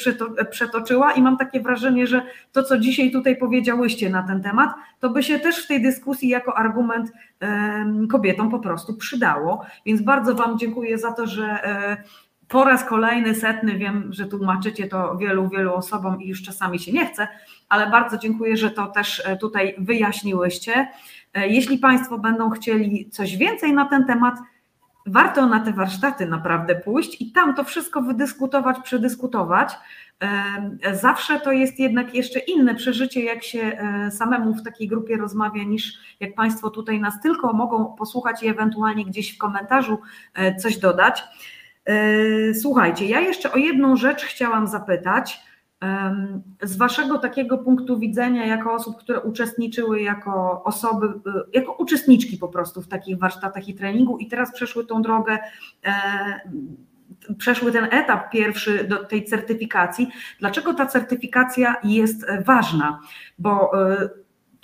[0.50, 5.10] przetoczyła i mam takie wrażenie, że to, co dzisiaj tutaj powiedziałyście na ten temat, to
[5.10, 7.12] by się też w tej dyskusji jako argument
[8.10, 9.66] kobietom po prostu przydało.
[9.86, 11.60] Więc bardzo Wam dziękuję za to, że
[12.48, 16.92] po raz kolejny, setny, wiem, że tłumaczycie to wielu, wielu osobom i już czasami się
[16.92, 17.28] nie chce,
[17.68, 20.88] ale bardzo dziękuję, że to też e, tutaj wyjaśniłyście.
[21.34, 24.34] E, jeśli Państwo będą chcieli coś więcej na ten temat,
[25.06, 29.72] warto na te warsztaty naprawdę pójść i tam to wszystko wydyskutować, przedyskutować.
[30.22, 33.78] E, zawsze to jest jednak jeszcze inne przeżycie, jak się
[34.10, 39.04] samemu w takiej grupie rozmawia, niż jak Państwo tutaj nas tylko mogą posłuchać i ewentualnie
[39.04, 39.98] gdzieś w komentarzu
[40.58, 41.24] coś dodać.
[41.86, 45.46] E, słuchajcie, ja jeszcze o jedną rzecz chciałam zapytać.
[46.62, 51.12] Z Waszego takiego punktu widzenia, jako osób, które uczestniczyły jako osoby, e,
[51.52, 55.38] jako uczestniczki po prostu w takich warsztatach i treningu i teraz przeszły tą drogę,
[55.84, 56.40] e,
[57.38, 60.08] przeszły ten etap pierwszy do tej certyfikacji.
[60.40, 63.00] Dlaczego ta certyfikacja jest ważna?
[63.38, 63.70] Bo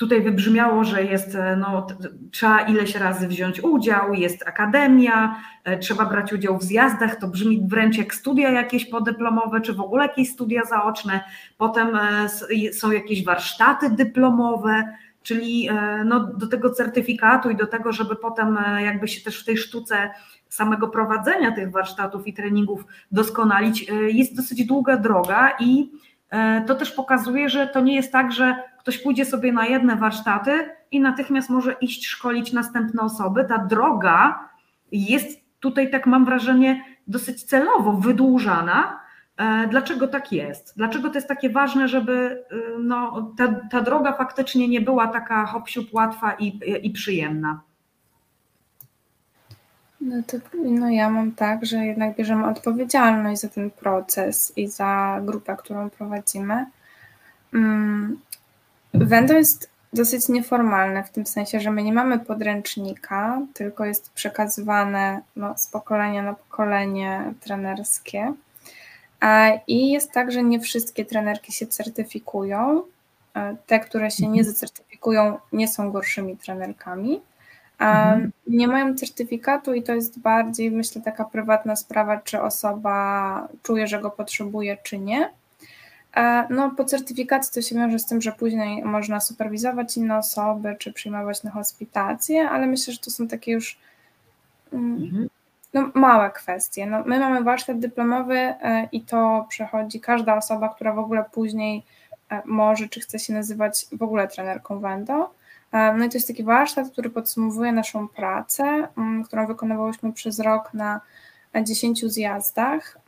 [0.02, 1.86] Tutaj wybrzmiało, że jest, e, no,
[2.30, 7.62] trzeba ileś razy wziąć udział, jest akademia, e, trzeba brać udział w zjazdach, to brzmi
[7.66, 11.20] wręcz jak studia jakieś podyplomowe, czy w ogóle jakieś studia zaoczne.
[11.58, 12.28] Potem e,
[12.72, 15.68] są jakieś warsztaty dyplomowe, czyli
[16.04, 20.10] no, do tego certyfikatu i do tego, żeby potem jakby się też w tej sztuce
[20.48, 25.90] samego prowadzenia tych warsztatów i treningów doskonalić, jest dosyć długa droga i
[26.66, 30.70] to też pokazuje, że to nie jest tak, że ktoś pójdzie sobie na jedne warsztaty
[30.90, 33.44] i natychmiast może iść szkolić następne osoby.
[33.44, 34.48] Ta droga
[34.92, 39.00] jest tutaj, tak mam wrażenie, dosyć celowo wydłużana.
[39.36, 40.72] E, dlaczego tak jest?
[40.76, 45.46] Dlaczego to jest takie ważne, żeby y, no, ta, ta droga faktycznie nie była taka
[45.46, 47.60] hop łatwa i, i przyjemna?
[50.00, 55.20] No, to, no ja mam tak, że jednak bierzemy odpowiedzialność za ten proces i za
[55.24, 56.66] grupę, którą prowadzimy.
[58.94, 65.20] Wendo jest dosyć nieformalne w tym sensie, że my nie mamy podręcznika, tylko jest przekazywane
[65.36, 68.34] no, z pokolenia na pokolenie trenerskie.
[69.66, 72.82] I jest tak, że nie wszystkie trenerki się certyfikują.
[73.66, 74.54] Te, które się nie mhm.
[74.54, 77.20] zacertyfikują, nie są gorszymi trenerkami.
[77.78, 78.32] Mhm.
[78.46, 84.00] Nie mają certyfikatu i to jest bardziej, myślę, taka prywatna sprawa, czy osoba czuje, że
[84.00, 85.30] go potrzebuje, czy nie.
[86.16, 90.76] E, no, po certyfikacji to się wiąże z tym, że później można superwizować inne osoby,
[90.78, 93.78] czy przyjmować na hospitację, ale myślę, że to są takie już
[94.72, 95.28] mm, mhm.
[95.74, 96.86] no, małe kwestie.
[96.86, 101.82] No, my mamy warsztat dyplomowy e, i to przechodzi każda osoba, która w ogóle później
[102.30, 105.34] e, może, czy chce się nazywać w ogóle trenerką Wendo.
[105.96, 110.74] No i to jest taki warsztat, który podsumowuje naszą pracę, mm, którą wykonywałyśmy przez rok
[110.74, 111.00] na
[111.62, 112.98] 10 zjazdach.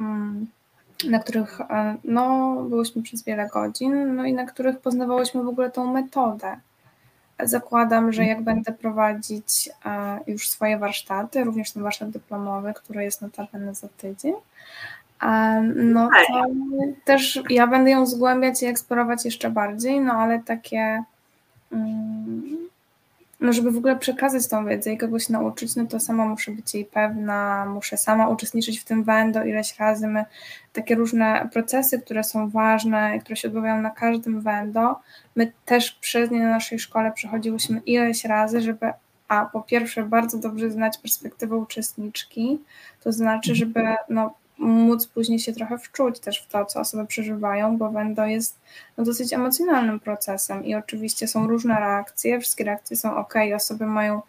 [1.10, 5.70] Na których e, no, byłyśmy przez wiele godzin, no i na których poznawałyśmy w ogóle
[5.70, 6.56] tą metodę.
[7.42, 13.22] Zakładam, że jak będę prowadzić e, już swoje warsztaty, również ten warsztat dyplomowy, który jest
[13.22, 14.34] notabene za tydzień,
[15.22, 16.46] e, no to
[17.04, 21.02] też ja będę ją zgłębiać i eksplorować jeszcze bardziej, no ale takie
[21.72, 22.63] mm,
[23.44, 26.74] no żeby w ogóle przekazać tą wiedzę i kogoś nauczyć, no to sama muszę być
[26.74, 30.06] jej pewna, muszę sama uczestniczyć w tym wendo ileś razy.
[30.06, 30.24] My
[30.72, 35.00] takie różne procesy, które są ważne, które się odbywają na każdym wendo,
[35.36, 38.92] my też przez nie na naszej szkole przechodziłyśmy ileś razy, żeby
[39.28, 42.58] a po pierwsze bardzo dobrze znać perspektywę uczestniczki,
[43.02, 43.56] to znaczy, mhm.
[43.56, 44.34] żeby no,
[44.64, 48.58] móc później się trochę wczuć też w to, co osoby przeżywają, bo wendo jest
[48.96, 54.22] no, dosyć emocjonalnym procesem i oczywiście są różne reakcje, wszystkie reakcje są ok, osoby mają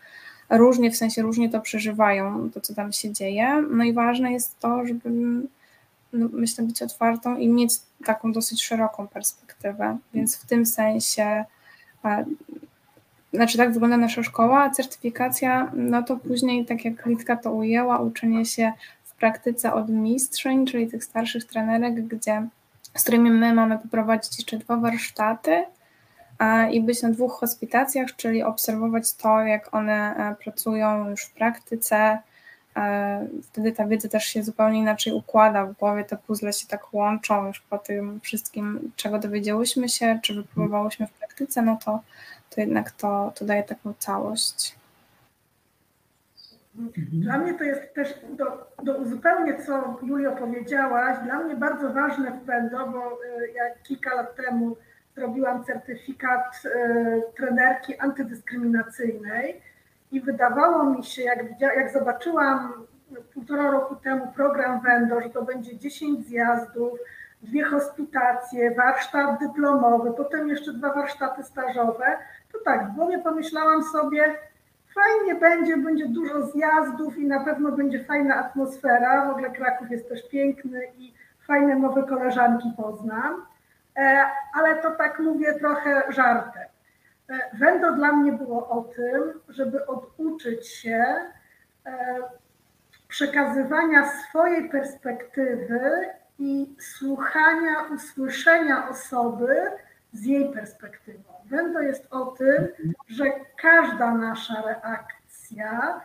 [0.49, 4.59] różnie, w sensie różnie to przeżywają, to co tam się dzieje, no i ważne jest
[4.59, 5.09] to, żeby
[6.13, 7.73] no, myślę być otwartą i mieć
[8.05, 11.45] taką dosyć szeroką perspektywę, więc w tym sensie
[13.33, 17.99] znaczy tak wygląda nasza szkoła, a certyfikacja, no to później, tak jak Litka to ujęła,
[17.99, 18.73] uczenie się
[19.19, 22.47] praktyce od mistrzyń, czyli tych starszych trenerek, gdzie,
[22.95, 25.65] z którymi my mamy poprowadzić jeszcze dwa warsztaty
[26.71, 32.19] i być na dwóch hospitacjach, czyli obserwować to, jak one e, pracują już w praktyce.
[32.75, 36.93] E, wtedy ta wiedza też się zupełnie inaczej układa w głowie, te puzzle się tak
[36.93, 41.99] łączą już po tym wszystkim, czego dowiedziałyśmy się, czy wypróbowałyśmy w praktyce, no to
[42.49, 44.75] to jednak to, to daje taką całość.
[47.13, 52.39] Dla mnie to jest też, do, do uzupełnię, co Julio powiedziałaś, dla mnie bardzo ważne
[52.47, 54.77] PENDO, bo e, ja kilka lat temu
[55.15, 59.61] zrobiłam certyfikat e, trenerki antydyskryminacyjnej
[60.11, 62.73] i wydawało mi się, jak, jak zobaczyłam
[63.33, 66.99] półtora roku temu program WENDO, że to będzie 10 zjazdów,
[67.41, 72.05] dwie hospitacje, warsztat dyplomowy, potem jeszcze dwa warsztaty stażowe,
[72.53, 74.35] to tak, w głowie pomyślałam sobie,
[74.95, 79.25] fajnie będzie, będzie dużo zjazdów i na pewno będzie fajna atmosfera.
[79.25, 81.13] W ogóle Kraków jest też piękny i
[81.47, 83.45] fajne nowe koleżanki poznam.
[83.97, 86.67] E, ale to tak mówię trochę żartem.
[87.29, 91.05] E, Wendo dla mnie było o tym, żeby oduczyć się
[91.85, 92.21] e,
[93.07, 99.55] przekazywania swojej perspektywy i słuchania, usłyszenia osoby
[100.13, 101.34] z jej perspektywą.
[101.45, 102.67] Wendo jest o tym,
[103.07, 103.23] że
[103.61, 106.01] każda nasza reakcja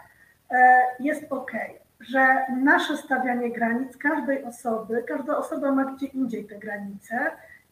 [0.51, 1.53] e, jest ok,
[2.01, 7.31] że nasze stawianie granic każdej osoby, każda osoba ma gdzie indziej te granice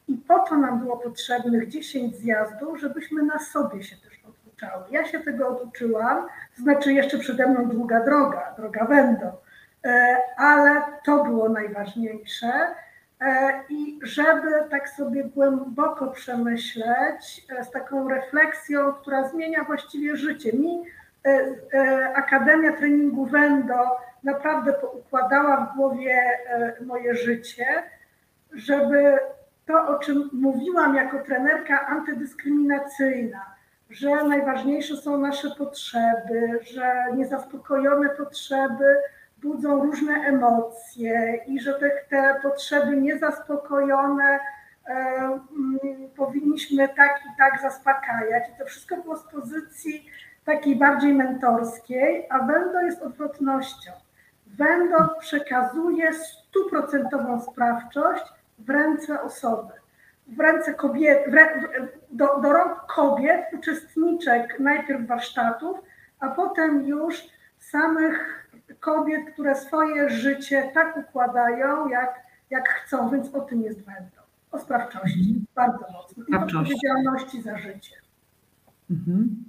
[0.09, 4.85] i po to nam było potrzebnych 10 zjazdów, żebyśmy na sobie się też oduczały.
[4.91, 9.43] Ja się tego oduczyłam, to znaczy jeszcze przede mną długa droga, droga Wendo,
[9.85, 12.53] e, ale to było najważniejsze
[13.69, 20.53] I żeby tak sobie głęboko przemyśleć, e, z taką refleksją, która zmienia właściwie życie.
[20.53, 20.83] Mi
[21.75, 26.23] e, Akademia Treningu Wendo naprawdę poukładała w głowie
[26.81, 27.67] moje życie,
[28.53, 29.19] żeby
[29.67, 33.47] to, o czym mówiłam jako trenerka antydyskryminacyjna,
[33.91, 38.97] że najważniejsze są nasze potrzeby, że niezaspokojone potrzeby
[39.43, 44.39] budzą różne emocje i że te, te potrzeby niezaspokojone
[44.87, 45.41] e, mm,
[46.17, 48.45] powinniśmy tak i tak zaspokajać.
[48.49, 50.11] I to wszystko było z pozycji
[50.45, 53.93] takiej bardziej mentorskiej, a Wendo jest odwrotnością.
[54.47, 58.25] Wendo przekazuje stuprocentową sprawczość
[58.59, 59.73] w ręce osoby,
[60.27, 61.63] w ręce kobiet, w rę,
[62.11, 65.79] do, do rąk kobiet, uczestniczek najpierw warsztatów,
[66.21, 67.23] a potem już
[67.59, 68.48] samych
[68.81, 72.15] kobiet, które swoje życie tak układają, jak,
[72.51, 74.19] jak chcą, więc o tym jest będą.
[74.53, 75.47] O sprawczości, mhm.
[75.55, 76.25] bardzo mocno.
[76.29, 77.97] I odpowiedzialności za życie.
[78.91, 79.45] Mhm.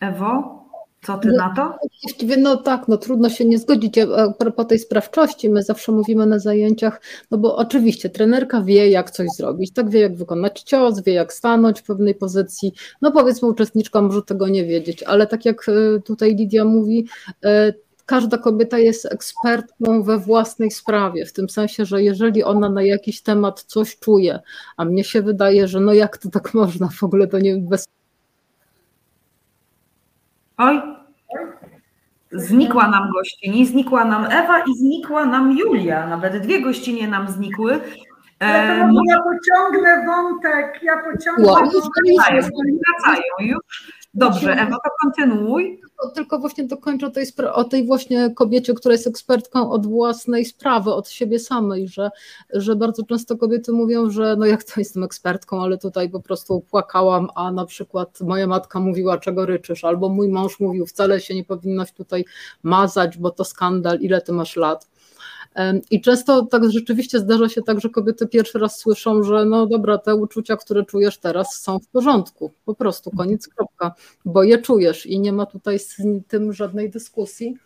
[0.00, 0.66] Ewo,
[1.06, 1.78] co ty no, na to?
[2.02, 3.98] Właściwie no tak, no trudno się nie zgodzić.
[3.98, 7.00] A propos tej sprawczości, my zawsze mówimy na zajęciach,
[7.30, 11.32] no bo oczywiście trenerka wie, jak coś zrobić, tak wie, jak wykonać cios, wie, jak
[11.32, 12.72] stanąć w pewnej pozycji.
[13.02, 17.06] No powiedzmy, uczestniczka może tego nie wiedzieć, ale tak jak e, tutaj Lidia mówi,
[17.44, 17.72] e,
[18.06, 23.22] każda kobieta jest ekspertką we własnej sprawie, w tym sensie, że jeżeli ona na jakiś
[23.22, 24.40] temat coś czuje,
[24.76, 27.88] a mnie się wydaje, że no jak to tak można, w ogóle to nie bez.
[30.58, 30.80] Oj,
[32.32, 37.80] znikła nam gościni, znikła nam Ewa i znikła nam Julia, nawet dwie gościnie nam znikły.
[38.40, 41.82] Ale to ja pociągnę wątek, ja pociągnę wow, wątek.
[42.16, 42.48] Wracają,
[42.86, 43.92] wracają już.
[44.14, 45.80] Dobrze, Ewa, to kontynuuj.
[46.14, 51.08] Tylko, właśnie dokończę tej, o tej właśnie kobiecie, która jest ekspertką od własnej sprawy, od
[51.08, 52.10] siebie samej, że,
[52.50, 56.60] że bardzo często kobiety mówią, że no jak to jestem ekspertką, ale tutaj po prostu
[56.60, 61.34] płakałam, a na przykład moja matka mówiła, czego ryczysz, albo mój mąż mówił, wcale się
[61.34, 62.24] nie powinnaś tutaj
[62.62, 64.95] mazać, bo to skandal, ile ty masz lat.
[65.90, 69.98] I często tak rzeczywiście zdarza się tak, że kobiety pierwszy raz słyszą, że no dobra,
[69.98, 73.94] te uczucia, które czujesz teraz są w porządku, po prostu koniec kropka,
[74.24, 75.96] bo je czujesz i nie ma tutaj z
[76.28, 77.56] tym żadnej dyskusji.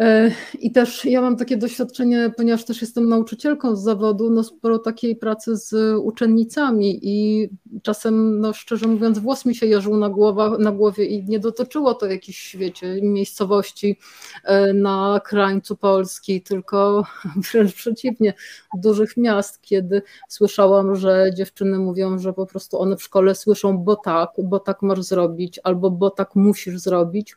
[0.00, 0.30] E,
[0.60, 5.16] I też ja mam takie doświadczenie, ponieważ też jestem nauczycielką z zawodu, no sporo takiej
[5.16, 7.48] pracy z uczennicami i
[7.82, 11.94] czasem, no szczerze mówiąc, włos mi się jeżył na, głowa, na głowie i nie dotyczyło
[11.94, 13.98] to jakichś, wiecie, miejscowości
[14.44, 17.04] e, na krańcu Polski, tylko
[17.52, 18.34] wręcz przeciwnie,
[18.78, 23.96] dużych miast, kiedy słyszałam, że dziewczyny mówią, że po prostu one w szkole słyszą, bo
[23.96, 27.36] tak, bo tak masz zrobić, albo bo tak musisz zrobić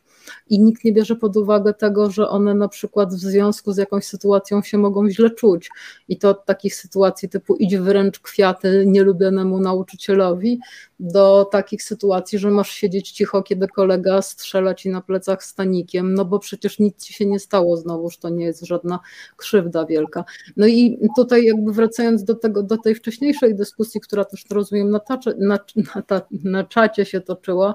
[0.50, 3.76] i nikt nie bierze pod uwagę tego, że one one na przykład w związku z
[3.76, 5.70] jakąś sytuacją się mogą źle czuć.
[6.08, 10.60] I to od takich sytuacji typu idź wręcz kwiaty nielubionemu nauczycielowi,
[11.00, 16.24] do takich sytuacji, że masz siedzieć cicho, kiedy kolega strzela ci na plecach stanikiem, no
[16.24, 18.98] bo przecież nic ci się nie stało, znowuż to nie jest żadna
[19.36, 20.24] krzywda wielka.
[20.56, 25.00] No i tutaj jakby wracając do tego, do tej wcześniejszej dyskusji, która też rozumiem na,
[25.00, 25.58] tacze, na,
[26.10, 27.74] na, na czacie się toczyła,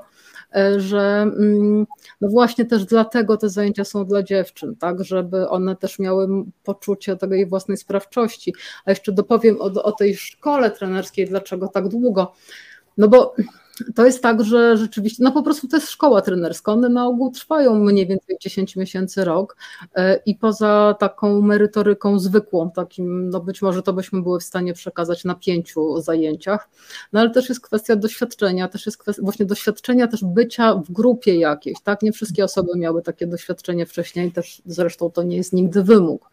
[0.78, 1.86] że mm,
[2.22, 6.28] no właśnie też dlatego te zajęcia są dla dziewczyn, tak, żeby one też miały
[6.64, 8.54] poczucie jej własnej sprawczości.
[8.86, 12.34] A jeszcze dopowiem o, o tej szkole trenerskiej, dlaczego tak długo.
[12.97, 13.36] No bo
[13.95, 17.32] to jest tak, że rzeczywiście, no po prostu to jest szkoła trenerska, one na ogół
[17.32, 19.57] trwają mniej więcej 10 miesięcy, rok.
[19.95, 24.74] E, i poza taką merytoryką zwykłą, takim, no być może to byśmy były w stanie
[24.74, 26.69] przekazać na pięciu zajęciach,
[27.13, 31.36] no ale też jest kwestia doświadczenia, też jest kwestia właśnie doświadczenia też bycia w grupie
[31.36, 35.84] jakiejś, tak, nie wszystkie osoby miały takie doświadczenie wcześniej, też zresztą to nie jest nigdy
[35.84, 36.33] wymóg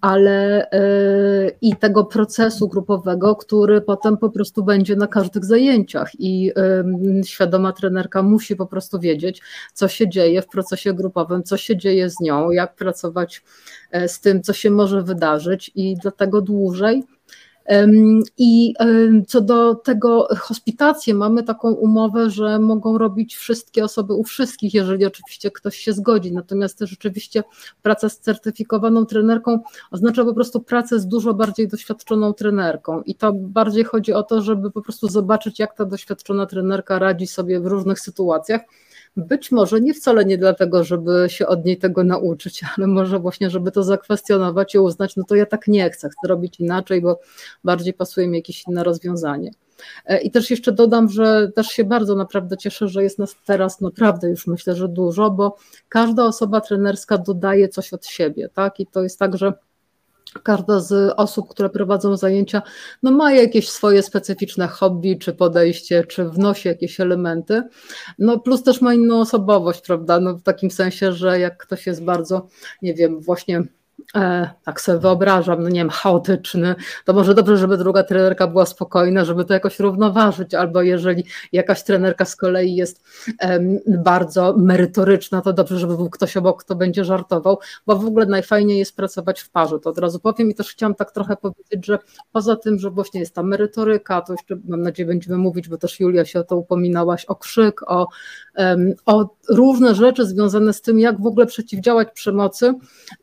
[0.00, 6.10] ale e, i tego procesu grupowego, który potem po prostu będzie na każdych zajęciach.
[6.18, 6.52] I
[7.24, 9.42] świadoma trenerka musi po prostu wiedzieć,
[9.74, 13.42] co się dzieje w procesie grupowym, co się dzieje z nią, jak pracować
[13.90, 15.70] e, z tym, co się może wydarzyć.
[15.74, 17.02] I dlatego dłużej
[18.38, 18.74] i
[19.26, 25.06] co do tego hospitacji, mamy taką umowę, że mogą robić wszystkie osoby u wszystkich, jeżeli
[25.06, 26.32] oczywiście ktoś się zgodzi.
[26.32, 27.42] Natomiast rzeczywiście
[27.82, 29.60] praca z certyfikowaną trenerką
[29.90, 33.02] oznacza po prostu pracę z dużo bardziej doświadczoną trenerką.
[33.02, 37.26] I to bardziej chodzi o to, żeby po prostu zobaczyć, jak ta doświadczona trenerka radzi
[37.26, 38.60] sobie w różnych sytuacjach
[39.16, 43.50] być może nie wcale nie dlatego, żeby się od niej tego nauczyć, ale może właśnie,
[43.50, 47.20] żeby to zakwestionować i uznać, no to ja tak nie chcę, chcę robić inaczej, bo
[47.64, 49.50] bardziej pasuje mi jakieś inne rozwiązanie.
[50.06, 53.80] E, I też jeszcze dodam, że też się bardzo naprawdę cieszę, że jest nas teraz
[53.80, 55.56] naprawdę już myślę, że dużo, bo
[55.88, 58.80] każda osoba trenerska dodaje coś od siebie, tak?
[58.80, 59.52] I to jest tak, że
[60.42, 62.62] każda z osób, które prowadzą zajęcia,
[63.02, 67.62] no ma jakieś swoje specyficzne hobby, czy podejście, czy wnosi jakieś elementy.
[68.18, 70.20] No plus też ma inną osobowość, prawda?
[70.20, 72.48] No w takim sensie, że jak ktoś jest bardzo,
[72.82, 73.62] nie wiem, właśnie
[74.14, 76.74] e, tak sobie wyobrażam, no nie wiem, chaotyczny,
[77.04, 81.82] to może dobrze, żeby druga trenerka była spokojna, żeby to jakoś równoważyć, albo jeżeli jakaś
[81.82, 83.04] trenerka z kolei jest
[83.86, 88.78] bardzo merytoryczna, to dobrze, żeby był ktoś obok, kto będzie żartował, bo w ogóle najfajniej
[88.78, 91.98] jest pracować w parze, to od razu powiem i też chciałam tak trochę powiedzieć, że
[92.32, 96.00] poza tym, że właśnie jest ta merytoryka, to jeszcze mam nadzieję będziemy mówić, bo też
[96.00, 98.06] Julia się o to upominałaś, o krzyk, o,
[99.06, 102.74] o różne rzeczy związane z tym, jak w ogóle przeciwdziałać przemocy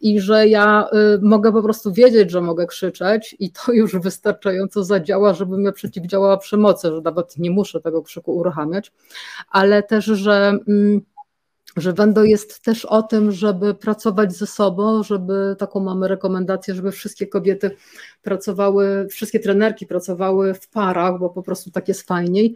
[0.01, 4.83] i że ja Y, mogę po prostu wiedzieć, że mogę krzyczeć i to już wystarczająco
[4.83, 8.91] zadziała, żebym ja przeciwdziałała przemocy, że nawet nie muszę tego krzyku uruchamiać,
[9.49, 11.01] ale też, że mm,
[11.77, 16.91] że Wendo jest też o tym, żeby pracować ze sobą, żeby taką mamy rekomendację, żeby
[16.91, 17.71] wszystkie kobiety
[18.21, 22.55] pracowały, wszystkie trenerki pracowały w parach, bo po prostu tak jest fajniej.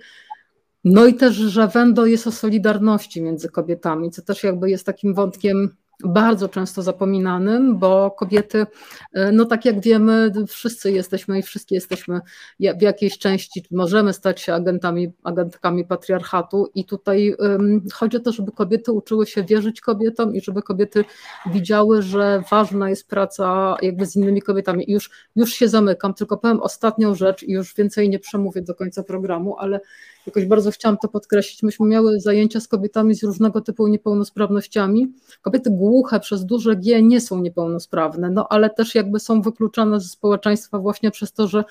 [0.83, 5.13] No i też, że Wendo jest o solidarności między kobietami, co też jakby jest takim
[5.13, 8.65] wątkiem bardzo często zapominanym, bo kobiety,
[9.13, 12.19] e, no tak jak wiemy, wszyscy jesteśmy i wszystkie jesteśmy
[12.59, 18.31] w jakiejś części, możemy stać się agentami, agentkami patriarchatu i tutaj um, chodzi o to,
[18.31, 21.05] żeby kobiety uczyły się wierzyć kobietom i żeby kobiety
[21.45, 24.89] widziały, że ważna jest praca jakby z innymi kobietami.
[24.89, 28.75] I już, już się zamykam, tylko powiem ostatnią rzecz i już więcej nie przemówię do
[28.75, 29.79] końca programu, ale
[30.25, 31.63] jakoś bardzo chciałam to podkreślić.
[31.63, 35.13] Myśmy miały zajęcia z kobietami z różnego typu niepełnosprawnościami.
[35.41, 40.07] Kobiety głuche przez duże G nie są niepełnosprawne, no ale też jakby są wykluczane ze
[40.07, 41.63] społeczeństwa właśnie przez to, że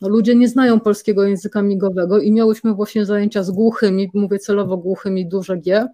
[0.00, 5.28] ludzie nie znają polskiego języka migowego i miałyśmy właśnie zajęcia z głuchymi, mówię celowo głuchymi,
[5.28, 5.88] duże G.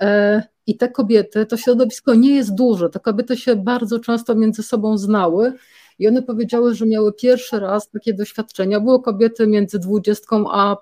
[0.00, 4.62] E, I te kobiety, to środowisko nie jest duże, te kobiety się bardzo często między
[4.62, 5.52] sobą znały
[5.98, 8.80] i one powiedziały, że miały pierwszy raz takie doświadczenia.
[8.80, 10.76] Były kobiety między dwudziestką a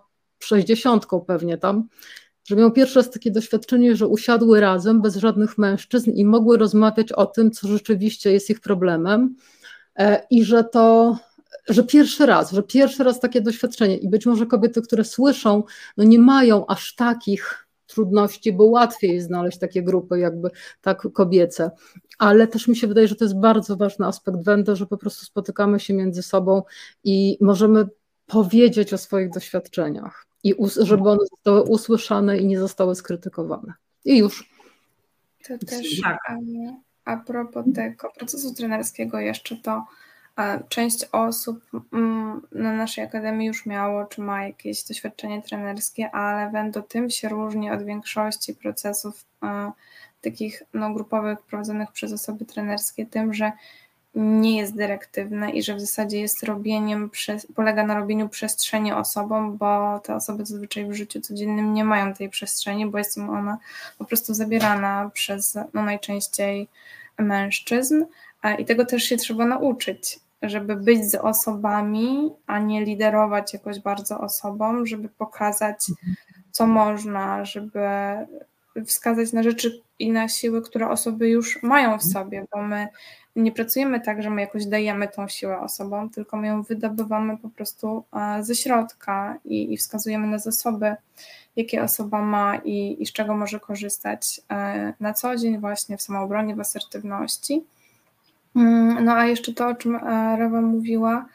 [0.45, 1.89] sześćdziesiątką pewnie tam.
[2.45, 7.13] że miał pierwszy raz takie doświadczenie, że usiadły razem bez żadnych mężczyzn i mogły rozmawiać
[7.13, 9.37] o tym, co rzeczywiście jest ich problemem
[9.97, 11.17] e, i że to
[11.69, 15.63] że pierwszy raz, że pierwszy raz takie doświadczenie i być może kobiety, które słyszą,
[15.97, 21.71] no nie mają aż takich trudności, bo łatwiej znaleźć takie grupy jakby tak kobiece,
[22.19, 25.25] ale też mi się wydaje, że to jest bardzo ważny aspekt Wendo, że po prostu
[25.25, 26.63] spotykamy się między sobą
[27.05, 27.89] i możemy
[28.27, 33.73] powiedzieć o swoich doświadczeniach i żeby one zostały usłyszane i nie zostały skrytykowane.
[34.05, 34.51] I już.
[35.49, 36.19] To też tak.
[37.05, 39.85] a propos tego procesu trenerskiego jeszcze to
[40.69, 46.83] Część osób mm, na naszej akademii już miało, czy ma jakieś doświadczenie trenerskie, ale Wendo
[46.83, 49.25] tym się różni od większości procesów
[50.21, 53.53] takich no, grupowych prowadzonych przez osoby trenerskie, tym, że
[54.15, 57.11] nie jest dyrektywne i że w zasadzie jest robieniem,
[57.55, 62.29] polega na robieniu przestrzeni osobom, bo te osoby zazwyczaj w życiu codziennym nie mają tej
[62.29, 63.59] przestrzeni, bo jest im ona
[63.99, 66.69] po prostu zabierana przez no, najczęściej
[67.19, 68.05] mężczyzn.
[68.59, 74.21] I tego też się trzeba nauczyć, żeby być z osobami, a nie liderować jakoś bardzo
[74.21, 75.79] osobom, żeby pokazać,
[76.51, 77.81] co można, żeby
[78.87, 82.89] wskazać na rzeczy i na siły, które osoby już mają w sobie, bo my
[83.37, 87.49] nie pracujemy tak, że my jakoś dajemy tą siłę osobom, tylko my ją wydobywamy po
[87.49, 90.95] prostu e, ze środka i, i wskazujemy na zasoby,
[91.57, 96.03] jakie osoba ma i, i z czego może korzystać e, na co dzień, właśnie w
[96.03, 97.65] samoobronie, w asertywności.
[98.57, 101.27] Mm, no a jeszcze to, o czym e, Rewa mówiła,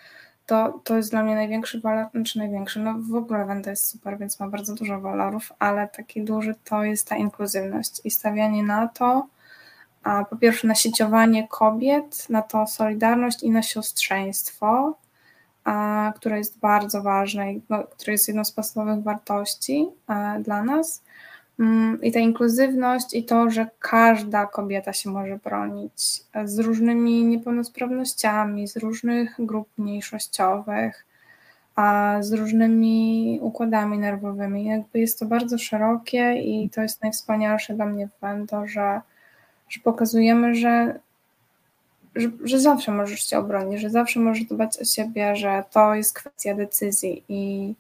[0.48, 4.18] to, to jest dla mnie największy walor, znaczy największy, no w ogóle Wenda jest super,
[4.18, 8.88] więc ma bardzo dużo walorów, ale taki duży to jest ta inkluzywność i stawianie na
[8.88, 9.28] to,
[10.04, 14.98] a po pierwsze na sieciowanie kobiet, na to solidarność i na siostrzeństwo,
[15.64, 21.04] a, które jest bardzo ważne, no, które jest jedną z podstawowych wartości a, dla nas.
[21.60, 28.68] Mm, I ta inkluzywność i to, że każda kobieta się może bronić z różnymi niepełnosprawnościami,
[28.68, 31.06] z różnych grup mniejszościowych,
[31.76, 34.66] a z różnymi układami nerwowymi.
[34.66, 39.02] Jakby jest to bardzo szerokie i to jest najwspanialsze dla mnie w Wendo, że,
[39.70, 41.00] że pokazujemy, że,
[42.16, 46.14] że, że zawsze możesz się obronić, że zawsze możesz dbać o siebie, że to jest
[46.14, 47.74] kwestia decyzji i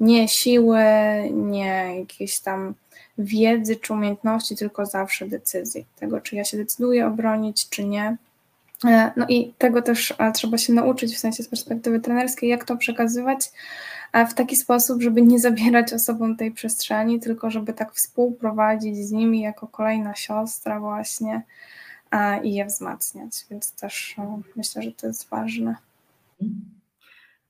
[0.00, 0.82] nie siły,
[1.32, 2.74] nie jakieś tam
[3.18, 5.86] wiedzy czy umiejętności, tylko zawsze decyzji.
[5.96, 8.16] Tego, czy ja się decyduję obronić, czy nie.
[8.84, 12.64] E, no i tego też e, trzeba się nauczyć w sensie z perspektywy trenerskiej, jak
[12.64, 13.52] to przekazywać
[14.12, 19.12] e, w taki sposób, żeby nie zabierać osobom tej przestrzeni, tylko żeby tak współprowadzić z
[19.12, 21.42] nimi jako kolejna siostra właśnie
[22.42, 23.46] i je wzmacniać.
[23.50, 24.16] Więc też
[24.56, 25.76] myślę, że to jest ważne.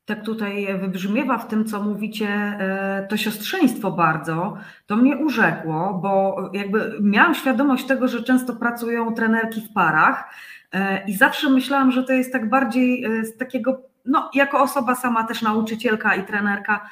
[0.05, 6.35] Tak tutaj wybrzmiewa w tym, co mówicie, e, to siostrzeństwo bardzo, to mnie urzekło, bo
[6.53, 10.29] jakby miałam świadomość tego, że często pracują trenerki w parach
[10.71, 14.95] e, i zawsze myślałam, że to jest tak bardziej e, z takiego, no jako osoba
[14.95, 16.89] sama też nauczycielka i trenerka,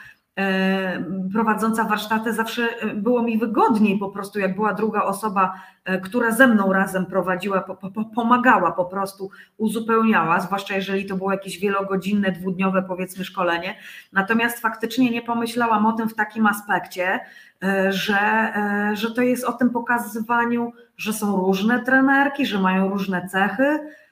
[1.33, 5.53] prowadząca warsztaty, zawsze e, było mi wygodniej po prostu, jak była druga osoba,
[5.85, 11.15] e, która ze mną razem prowadziła, po, po, pomagała po prostu, uzupełniała, zwłaszcza jeżeli to
[11.15, 13.75] było jakieś wielogodzinne, dwudniowe powiedzmy szkolenie.
[14.13, 17.19] Natomiast faktycznie nie pomyślałam o tym w takim aspekcie,
[17.89, 18.53] że,
[18.93, 24.02] że to jest o tym pokazywaniu, że są różne trenerki, że mają różne cechy, E,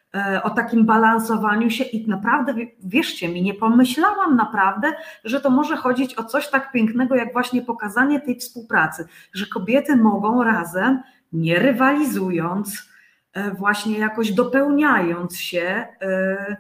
[0.44, 2.54] o takim balansowaniu się i naprawdę,
[2.84, 4.94] wierzcie mi, nie pomyślałam naprawdę,
[5.24, 9.96] że to może chodzić o coś tak pięknego, jak właśnie pokazanie tej współpracy, że kobiety
[9.96, 11.02] mogą razem,
[11.34, 12.90] nie rywalizując,
[13.34, 16.58] e, właśnie jakoś dopełniając się, e,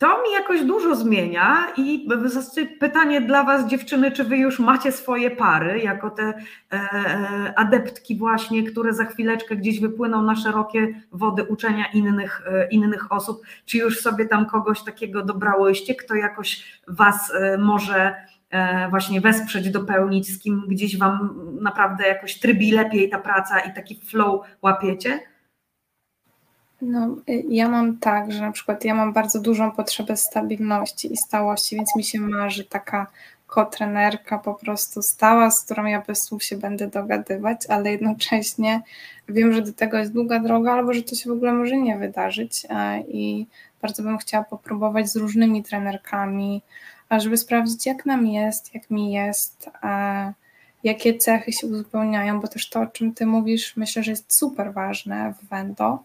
[0.00, 2.08] to mi jakoś dużo zmienia i
[2.80, 6.34] pytanie dla Was, dziewczyny, czy Wy już macie swoje pary, jako te
[6.72, 13.12] e, adeptki właśnie, które za chwileczkę gdzieś wypłyną na szerokie wody uczenia innych, e, innych
[13.12, 18.14] osób, czy już sobie tam kogoś takiego dobrałyście, kto jakoś Was e, może
[18.90, 24.00] właśnie wesprzeć, dopełnić, z kim gdzieś Wam naprawdę jakoś trybi lepiej ta praca i taki
[24.06, 25.29] flow łapiecie?
[26.82, 31.16] No, y, ja mam tak, że na przykład ja mam bardzo dużą potrzebę stabilności i
[31.16, 33.06] stałości, więc mi się marzy taka
[33.46, 38.82] kotrenerka po prostu stała, z którą ja bez słów się będę dogadywać, ale jednocześnie
[39.28, 41.98] wiem, że do tego jest długa droga, albo że to się w ogóle może nie
[41.98, 43.46] wydarzyć e, i
[43.82, 46.62] bardzo bym chciała popróbować z różnymi trenerkami,
[47.10, 50.32] żeby sprawdzić jak nam jest, jak mi jest, e,
[50.84, 54.72] jakie cechy się uzupełniają, bo też to, o czym ty mówisz, myślę, że jest super
[54.72, 56.04] ważne w Wendo,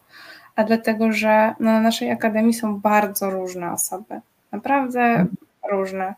[0.55, 5.25] a dlatego, że no, na naszej akademii są bardzo różne osoby, naprawdę
[5.71, 6.15] różne.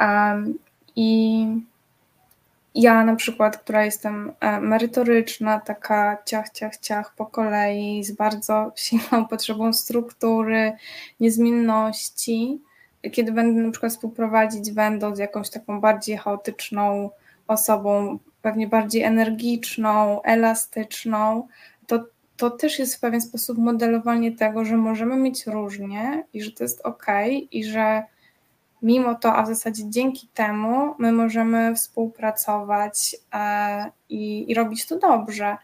[0.00, 0.58] Um,
[0.96, 1.46] I
[2.74, 8.72] ja na przykład, która jestem e, merytoryczna, taka ciach, ciach, ciach po kolei, z bardzo
[8.76, 10.72] silną potrzebą struktury,
[11.20, 12.60] niezmienności,
[13.12, 17.10] kiedy będę na przykład współprowadzić będą z jakąś taką bardziej chaotyczną
[17.46, 21.48] osobą, pewnie bardziej energiczną, elastyczną,
[21.86, 22.04] to,
[22.36, 26.64] to też jest w pewien sposób modelowanie tego, że możemy mieć różnie i że to
[26.64, 27.06] jest ok,
[27.50, 28.02] i że
[28.82, 34.98] mimo to, a w zasadzie dzięki temu my możemy współpracować e, i, i robić to
[34.98, 35.56] dobrze.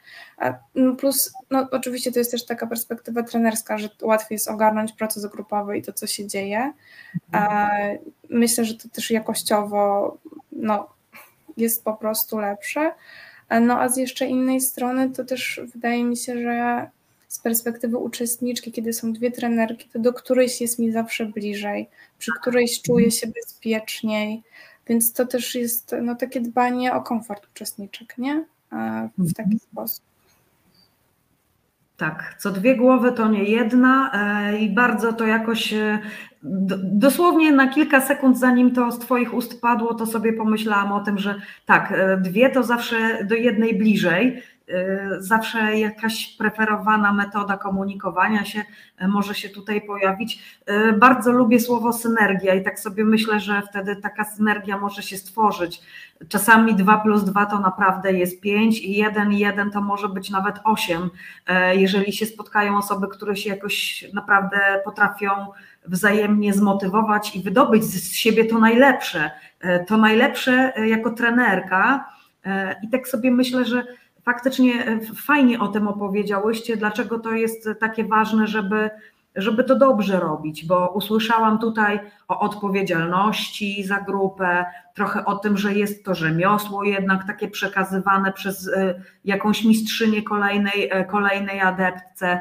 [0.75, 5.27] No plus, no oczywiście to jest też taka perspektywa trenerska, że łatwiej jest ogarnąć proces
[5.27, 6.73] grupowy i to, co się dzieje.
[8.31, 10.17] Myślę, że to też jakościowo
[10.53, 10.89] no,
[11.57, 12.93] jest po prostu lepsze.
[13.61, 16.91] No a z jeszcze innej strony to też wydaje mi się, że
[17.29, 21.89] z perspektywy uczestniczki, kiedy są dwie trenerki, to do którejś jest mi zawsze bliżej,
[22.19, 24.43] przy którejś czuję się bezpieczniej,
[24.87, 28.45] więc to też jest no, takie dbanie o komfort uczestniczek, nie?
[29.19, 29.59] W taki mhm.
[29.59, 30.10] sposób.
[32.01, 35.99] Tak, co dwie głowy to nie jedna e, i bardzo to jakoś e,
[36.83, 41.19] dosłownie na kilka sekund zanim to z Twoich ust padło, to sobie pomyślałam o tym,
[41.19, 41.35] że
[41.67, 44.43] tak, e, dwie to zawsze do jednej bliżej,
[45.19, 48.65] zawsze jakaś preferowana metoda komunikowania się
[49.03, 50.43] y, może się tutaj pojawić.
[50.71, 55.17] Y, bardzo lubię słowo synergia i tak sobie myślę, że wtedy taka synergia może się
[55.17, 55.83] stworzyć.
[56.29, 60.31] Czasami 2 plus 2 to naprawdę jest 5 i 1 i 1 to może być
[60.31, 61.11] nawet 8,
[61.73, 65.31] jeżeli się spotkają osoby, które się jakoś naprawdę potrafią
[65.87, 69.31] wzajemnie zmotywować i wydobyć z siebie to najlepsze.
[69.87, 72.05] To najlepsze jako trenerka.
[72.83, 73.85] I tak sobie myślę, że
[74.33, 78.91] faktycznie e, fajnie o tym opowiedziałyście, dlaczego to jest takie ważne, żeby,
[79.37, 84.65] żeby to dobrze robić, bo usłyszałam tutaj o odpowiedzialności za grupę,
[84.95, 90.89] trochę o tym, że jest to rzemiosło jednak takie przekazywane przez e, jakąś mistrzynię kolejnej,
[90.91, 92.41] e, kolejnej adeptce.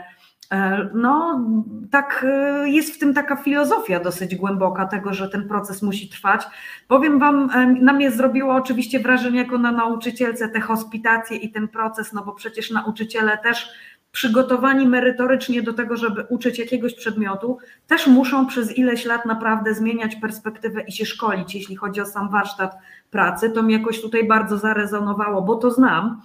[0.53, 1.45] E, no,
[1.91, 6.43] tak e, jest w tym taka filozofia dosyć głęboka tego, że ten proces musi trwać.
[6.87, 11.67] Powiem Wam, e, na mnie zrobiło oczywiście wrażenie jako na nauczycielce te hospitacje i ten
[11.67, 13.69] proces, no bo przecież nauczyciele też
[14.11, 20.15] przygotowani merytorycznie do tego, żeby uczyć jakiegoś przedmiotu, też muszą przez ileś lat naprawdę zmieniać
[20.15, 22.77] perspektywę i się szkolić, jeśli chodzi o sam warsztat
[23.11, 23.49] pracy.
[23.49, 26.21] To mi jakoś tutaj bardzo zarezonowało, bo to znam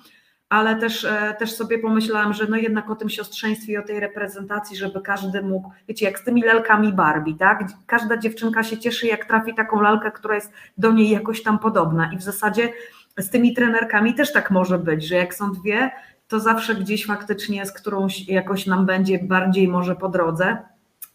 [0.54, 4.00] ale też, e, też sobie pomyślałam, że no jednak o tym siostrzeństwie i o tej
[4.00, 7.64] reprezentacji, żeby każdy mógł, wiecie, jak z tymi lalkami Barbie, tak?
[7.86, 12.12] Każda dziewczynka się cieszy, jak trafi taką lalkę, która jest do niej jakoś tam podobna
[12.12, 12.72] i w zasadzie
[13.18, 15.90] z tymi trenerkami też tak może być, że jak są dwie,
[16.28, 20.58] to zawsze gdzieś faktycznie z którąś jakoś nam będzie bardziej może po drodze.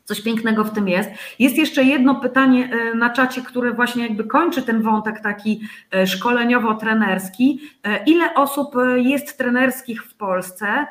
[0.10, 1.10] Coś pięknego w tym jest.
[1.40, 6.08] Jest jeszcze jedno pytanie e, na czacie, które właśnie jakby kończy ten wątek taki e,
[6.08, 7.60] szkoleniowo-trenerski.
[7.84, 10.88] E, ile osób jest trenerskich w Polsce?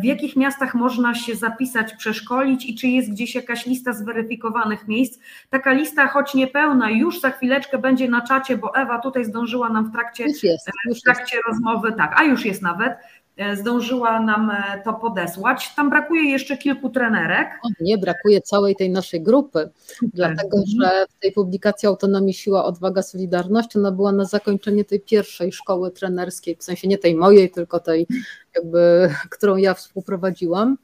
[0.00, 5.18] W jakich miastach można się zapisać, przeszkolić i czy jest gdzieś jakaś lista zweryfikowanych miejsc?
[5.50, 9.84] Taka lista, choć niepełna, już za chwileczkę będzie na czacie, bo Ewa tutaj zdążyła nam
[9.84, 10.70] w trakcie, jest,
[11.00, 12.92] w trakcie rozmowy, tak, a już jest nawet,
[13.54, 15.74] zdążyła nam e, to podesłać.
[15.76, 17.48] Tam brakuje jeszcze kilku trenerek.
[17.62, 19.70] O, nie, brakuje całej tej naszej grupy,
[20.02, 25.52] dlatego że w tej publikacji Autonomii, Siła, Odwaga, Solidarność ona była na zakończenie tej pierwszej
[25.52, 28.06] szkoły trenerskiej, w sensie nie tej mojej, tylko tej
[28.56, 30.78] jakby, którą ja współprowadziłam.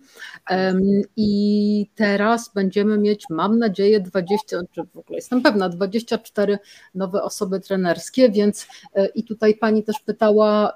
[1.16, 6.58] I teraz będziemy mieć, mam nadzieję, 20, czy w ogóle jestem pewna, 24
[6.94, 10.72] nowe osoby trenerskie, więc e, i tutaj pani też pytała,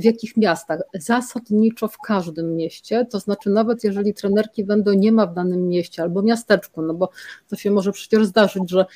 [0.00, 0.80] w jakich miastach.
[0.94, 6.02] Zasadniczo w każdym mieście, to znaczy nawet jeżeli trenerki będą nie ma w danym mieście
[6.02, 7.10] albo miasteczku, no bo
[7.48, 8.86] to się może przecież zdarzyć, że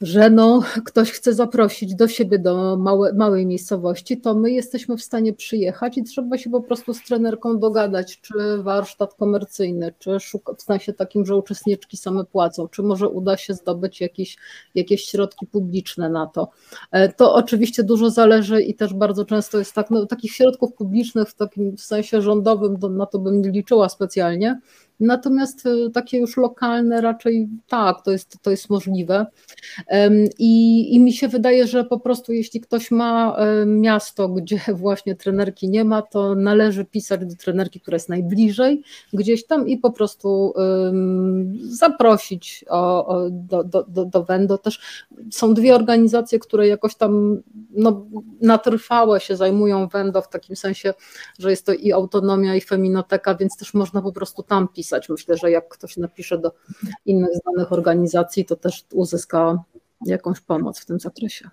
[0.00, 5.02] że no, ktoś chce zaprosić do siebie do małe, małej miejscowości, to my jesteśmy w
[5.02, 10.54] stanie przyjechać i trzeba się po prostu z trenerką dogadać, czy warsztat komercyjny, czy szuka,
[10.54, 14.36] w sensie takim, że uczestniczki same płacą, czy może uda się zdobyć jakieś,
[14.74, 16.48] jakieś środki publiczne na to.
[16.92, 21.28] E, to oczywiście dużo zależy i też bardzo często jest tak, no, takich środków publicznych
[21.28, 24.60] w takim sensie rządowym, na to bym nie liczyła specjalnie,
[25.00, 29.26] Natomiast e, takie już lokalne raczej tak, to jest, to jest możliwe.
[30.38, 33.36] I, I mi się wydaje, że po prostu jeśli ktoś ma
[33.66, 38.82] miasto, gdzie właśnie trenerki nie ma, to należy pisać do trenerki, która jest najbliżej
[39.12, 40.54] gdzieś tam i po prostu
[41.58, 44.58] zaprosić o, o, do, do, do, do Wendo.
[44.58, 48.06] Też są dwie organizacje, które jakoś tam no,
[48.40, 48.58] na
[49.18, 50.94] się zajmują Wendo w takim sensie,
[51.38, 55.36] że jest to i autonomia, i feminoteka, więc też można po prostu tam pisać Myślę,
[55.36, 56.52] że jak ktoś napisze do
[57.06, 59.64] innych znanych organizacji, to też uzyska
[60.06, 61.50] jakąś pomoc w tym zakresie.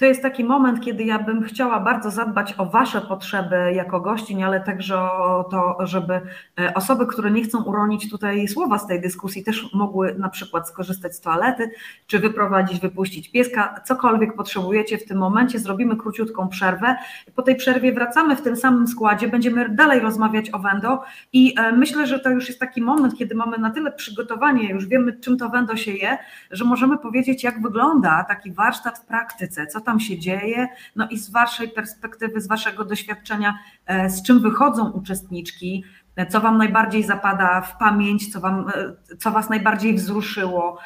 [0.00, 4.42] To jest taki moment, kiedy ja bym chciała bardzo zadbać o Wasze potrzeby jako gościń,
[4.42, 6.20] ale także o to, żeby
[6.60, 10.68] e, osoby, które nie chcą uronić tutaj słowa z tej dyskusji, też mogły na przykład
[10.68, 11.70] skorzystać z toalety,
[12.06, 15.58] czy wyprowadzić, wypuścić pieska, cokolwiek potrzebujecie w tym momencie.
[15.58, 16.96] Zrobimy króciutką przerwę.
[17.34, 21.02] Po tej przerwie wracamy w tym samym składzie, będziemy dalej rozmawiać o Wendo
[21.32, 24.86] i e, myślę, że to już jest taki moment, kiedy mamy na tyle przygotowanie, już
[24.86, 26.18] wiemy, czym to Wendo się je,
[26.50, 31.08] że możemy powiedzieć, jak wygląda taki warsztat w praktyce, co tam tam się dzieje, no
[31.08, 35.84] i z Waszej perspektywy, z Waszego doświadczenia, e, z czym wychodzą uczestniczki,
[36.16, 40.78] e, co Wam najbardziej zapada w pamięć, co, wam, e, co Was najbardziej wzruszyło.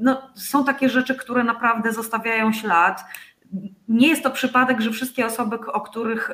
[0.00, 3.04] No, są takie rzeczy, które naprawdę zostawiają ślad.
[3.88, 6.30] Nie jest to przypadek, że wszystkie osoby, o których,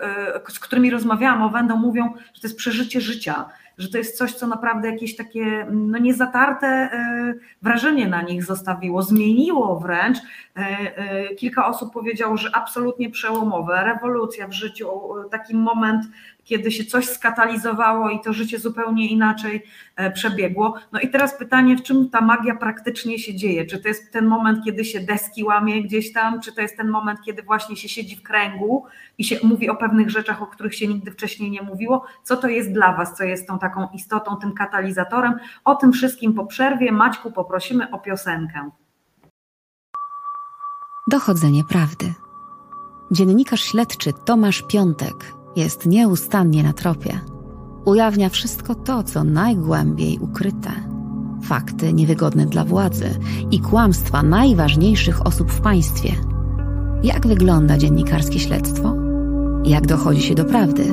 [0.49, 3.45] z którymi rozmawiałam o Wendo, mówią, że to jest przeżycie życia
[3.79, 9.03] że to jest coś, co naprawdę jakieś takie no, niezatarte e, wrażenie na nich zostawiło,
[9.03, 10.19] zmieniło wręcz.
[10.19, 14.89] E, e, kilka osób powiedziało, że absolutnie przełomowe, rewolucja w życiu,
[15.31, 16.05] taki moment,
[16.47, 19.63] kiedy się coś skatalizowało i to życie zupełnie inaczej
[20.15, 20.75] przebiegło.
[20.93, 23.67] No i teraz pytanie, w czym ta magia praktycznie się dzieje?
[23.67, 26.89] Czy to jest ten moment, kiedy się deski łamie gdzieś tam, czy to jest ten
[26.89, 28.85] moment, kiedy właśnie się siedzi w kręgu
[29.19, 32.05] i się mówi o pewnych rzeczach, o których się nigdy wcześniej nie mówiło?
[32.23, 35.35] Co to jest dla Was, co jest tą taką istotą, tym katalizatorem.
[35.65, 36.93] O tym wszystkim po przerwie.
[36.93, 38.71] Maćku, poprosimy o piosenkę.
[41.11, 42.15] Dochodzenie prawdy.
[43.11, 45.15] Dziennikarz śledczy Tomasz Piątek
[45.57, 47.21] jest nieustannie na tropie.
[47.85, 50.71] Ujawnia wszystko to, co najgłębiej ukryte.
[51.43, 53.11] Fakty niewygodne dla władzy
[53.51, 56.13] i kłamstwa najważniejszych osób w państwie.
[57.03, 58.95] Jak wygląda dziennikarskie śledztwo?
[59.65, 60.85] Jak dochodzi się do prawdy?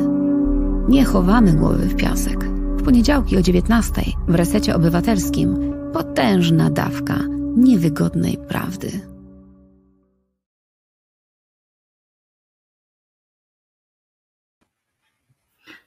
[0.89, 2.45] Nie chowamy głowy w piasek.
[2.77, 3.93] W poniedziałki o 19
[4.27, 7.19] w resecie obywatelskim potężna dawka
[7.55, 9.12] niewygodnej prawdy.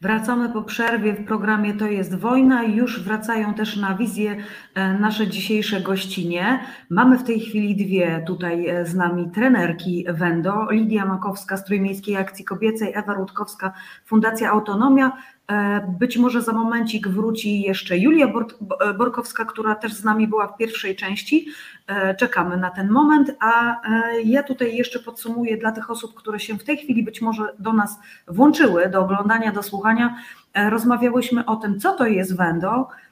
[0.00, 4.36] Wracamy po przerwie w programie To jest wojna i już wracają też na wizję
[4.74, 6.60] e, nasze dzisiejsze gościnie.
[6.90, 12.16] Mamy w tej chwili dwie tutaj e, z nami trenerki Wendo, Lidia Makowska z Trójmiejskiej
[12.16, 13.72] Akcji Kobiecej, Ewa Rutkowska,
[14.04, 15.12] Fundacja Autonomia.
[15.52, 18.32] E, być może za momencik wróci jeszcze Julia
[18.98, 21.46] Borkowska, która też z nami była w pierwszej części.
[21.86, 26.40] E, czekamy na ten moment, a e, ja tutaj jeszcze podsumuję dla tych osób, które
[26.40, 27.98] się w tej chwili być może do nas
[28.28, 30.16] włączyły, do oglądania, do słuchania.
[30.70, 33.05] Rozmawiałyśmy o tym, co to jest Wendo, E,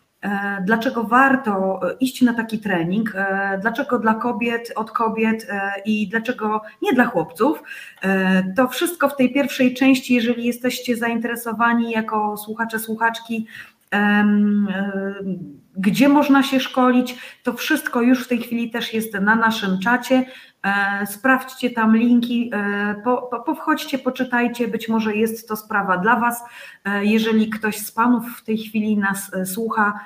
[0.63, 5.47] dlaczego warto e, iść na taki trening, e, dlaczego dla kobiet, od kobiet
[5.85, 7.63] i dlaczego nie dla chłopców.
[8.57, 13.47] To wszystko w tej pierwszej części, jeżeli jesteście zainteresowani jako słuchacze, słuchaczki,
[15.77, 20.25] gdzie można się szkolić, to wszystko już w tej chwili też jest na naszym czacie.
[20.65, 26.17] E, sprawdźcie tam linki, e, po, po, powchodźcie, poczytajcie, być może jest to sprawa dla
[26.17, 26.45] Was.
[26.85, 30.01] E, jeżeli ktoś z Panów w tej chwili nas słucha,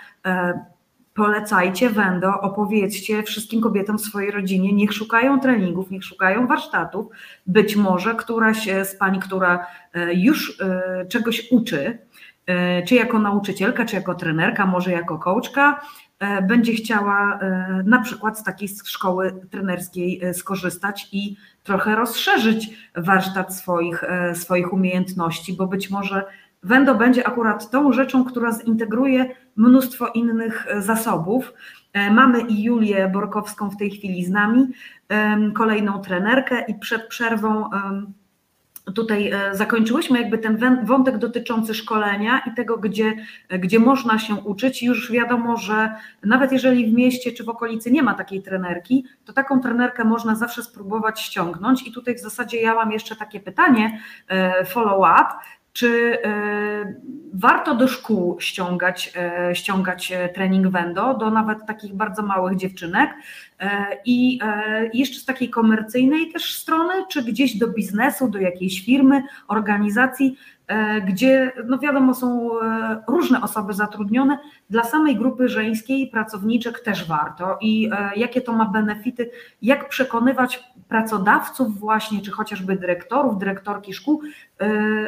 [1.15, 7.07] polecajcie Wendo, opowiedzcie wszystkim kobietom w swojej rodzinie, niech szukają treningów, niech szukają warsztatów.
[7.47, 9.67] Być może któraś z Pań, która
[10.15, 10.59] już
[11.09, 11.99] czegoś uczy,
[12.87, 15.81] czy jako nauczycielka, czy jako trenerka, może jako coachka,
[16.43, 23.55] będzie chciała e, na przykład z takiej szkoły trenerskiej e, skorzystać i trochę rozszerzyć warsztat
[23.55, 24.05] swoich,
[24.35, 26.25] swoich umiejętności, bo być może
[26.63, 29.27] Wendo będzie akurat tą rzeczą, która zintegruje
[29.57, 31.53] mnóstwo innych zasobów.
[32.11, 34.67] Mamy i Julię Borkowską w tej chwili z nami,
[35.55, 37.71] kolejną trenerkę i przed przerwą
[38.95, 43.15] tutaj e, zakończyłyśmy jakby ten wątek dotyczący szkolenia i tego, gdzie,
[43.51, 44.83] gdzie można się uczyć.
[44.83, 45.95] Już wiadomo, że
[46.25, 50.35] nawet jeżeli w mieście czy w okolicy nie ma takiej trenerki, to taką trenerkę można
[50.35, 51.87] zawsze spróbować ściągnąć.
[51.87, 55.35] I tutaj w zasadzie ja mam jeszcze takie pytanie, e, follow-up.
[55.79, 56.95] Czy e,
[57.35, 59.13] warto do szkół ściągać,
[59.53, 63.11] ściągać trening Wendo, do nawet takich bardzo małych dziewczynek?
[63.61, 68.85] E, I e, jeszcze z takiej komercyjnej też strony, czy gdzieś do biznesu, do jakiejś
[68.85, 70.58] firmy, organizacji, e,
[71.07, 72.51] gdzie no wiadomo są
[73.09, 74.39] różne osoby zatrudnione,
[74.71, 77.59] dla samej grupy żeńskiej pracowniczek też warto.
[77.61, 79.31] I jakie to ma benefity,
[79.63, 84.23] jak przekonywać pracodawców właśnie, czy chociażby dyrektorów, dyrektorki szkół,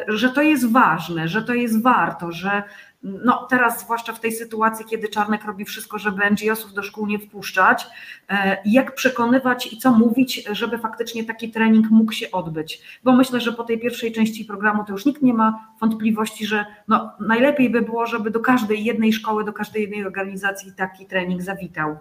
[0.07, 2.63] że to jest ważne, że to jest warto, że
[3.03, 7.19] no teraz zwłaszcza w tej sytuacji, kiedy Czarnek robi wszystko, żeby NGO-sów do szkół nie
[7.19, 7.87] wpuszczać,
[8.29, 12.99] e, jak przekonywać i co mówić, żeby faktycznie taki trening mógł się odbyć.
[13.03, 16.65] Bo myślę, że po tej pierwszej części programu to już nikt nie ma wątpliwości, że
[16.87, 21.41] no, najlepiej by było, żeby do każdej jednej szkoły, do każdej jednej organizacji taki trening
[21.41, 21.97] zawitał.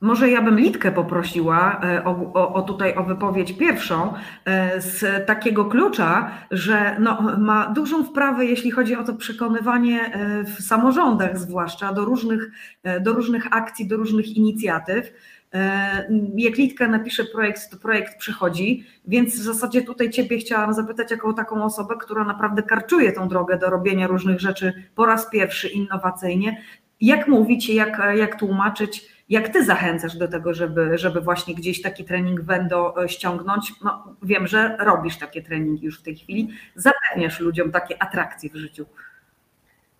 [0.00, 4.14] Może ja bym Litkę poprosiła e, o, o, o, tutaj o wypowiedź pierwszą
[4.44, 10.44] e, z takiego klucza, że no, ma dużą wprawę, jeśli chodzi o to przekonywanie e,
[10.44, 12.50] w samorządach, zwłaszcza do różnych,
[13.00, 15.12] do różnych akcji, do różnych inicjatyw.
[16.36, 21.32] Jak Litka napisze projekt, to projekt przychodzi, więc w zasadzie tutaj Ciebie chciałam zapytać, jako
[21.32, 26.62] taką osobę, która naprawdę karczuje tą drogę do robienia różnych rzeczy po raz pierwszy innowacyjnie.
[27.00, 32.04] Jak mówić, jak, jak tłumaczyć, jak ty zachęcasz do tego, żeby, żeby właśnie gdzieś taki
[32.04, 33.72] trening Wendo e, ściągnąć?
[33.84, 36.50] No, wiem, że robisz takie treningi już w tej chwili.
[36.74, 38.86] Zapewniasz ludziom takie atrakcje w życiu.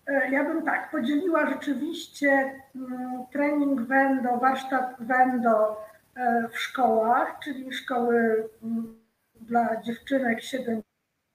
[0.07, 2.27] E, ja bym tak podzieliła rzeczywiście
[2.75, 5.85] mm, trening Wendo, warsztat Wendo
[6.15, 8.95] e, w szkołach, czyli szkoły mm,
[9.41, 10.39] dla dziewczynek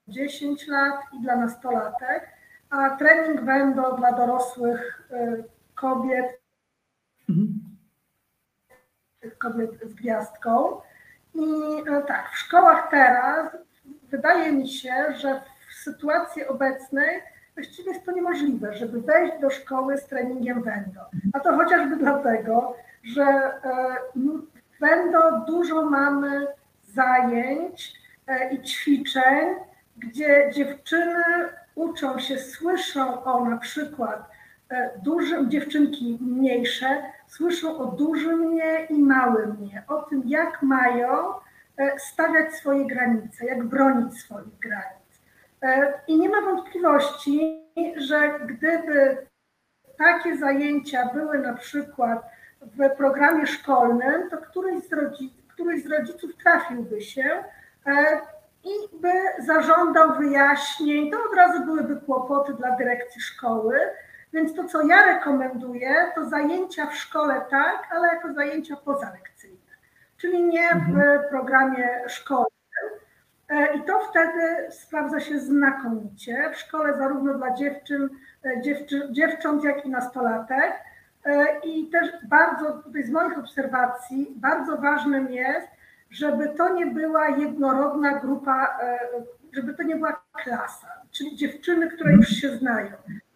[0.08, 2.28] 7-10 lat i dla nastolatek,
[2.70, 5.08] a trening Wendo dla dorosłych
[5.74, 6.42] kobiet.
[9.22, 10.80] Mhm kobiet z gwiazdką.
[11.34, 11.44] I
[11.90, 13.56] e, tak, w szkołach teraz
[14.10, 15.40] wydaje mi się, że
[15.70, 17.22] w sytuacji obecnej
[17.54, 21.00] właściwie jest to niemożliwe, żeby wejść do szkoły z treningiem Wendo.
[21.32, 23.60] A to chociażby dlatego, że e,
[24.80, 26.46] Wendo dużo mamy
[26.84, 27.94] zajęć
[28.26, 29.54] e, i ćwiczeń,
[29.96, 31.24] gdzie dziewczyny
[31.74, 34.32] uczą się, słyszą o na przykład
[35.02, 37.02] dużym, dziewczynki mniejsze,
[37.36, 41.34] słyszą o dużym mnie i małym mnie, o tym, jak mają
[41.76, 45.22] e, stawiać swoje granice, jak bronić swoich granic.
[45.62, 47.62] E, I nie ma wątpliwości,
[47.96, 49.26] że gdyby
[49.98, 52.22] takie zajęcia były na przykład
[52.60, 57.44] w programie szkolnym, to któryś z, rodzic, któryś z rodziców trafiłby się
[57.86, 58.20] e,
[58.64, 63.80] i by zażądał wyjaśnień, to od razu byłyby kłopoty dla dyrekcji szkoły,
[64.32, 69.72] więc to, co ja rekomenduję, to zajęcia w szkole tak, ale jako zajęcia pozalekcyjne,
[70.16, 71.20] czyli nie w mhm.
[71.30, 72.52] programie szkolnym.
[73.48, 78.08] E, I to wtedy sprawdza się znakomicie w szkole, zarówno dla dziewczyn,
[78.44, 80.72] e, dziewczy, dziewcząt, jak i nastolatek.
[81.24, 85.68] E, I też bardzo, tutaj z moich obserwacji, bardzo ważnym jest,
[86.10, 88.78] żeby to nie była jednorodna grupa,
[89.52, 92.90] żeby to nie była klasa, czyli dziewczyny, które już się znają.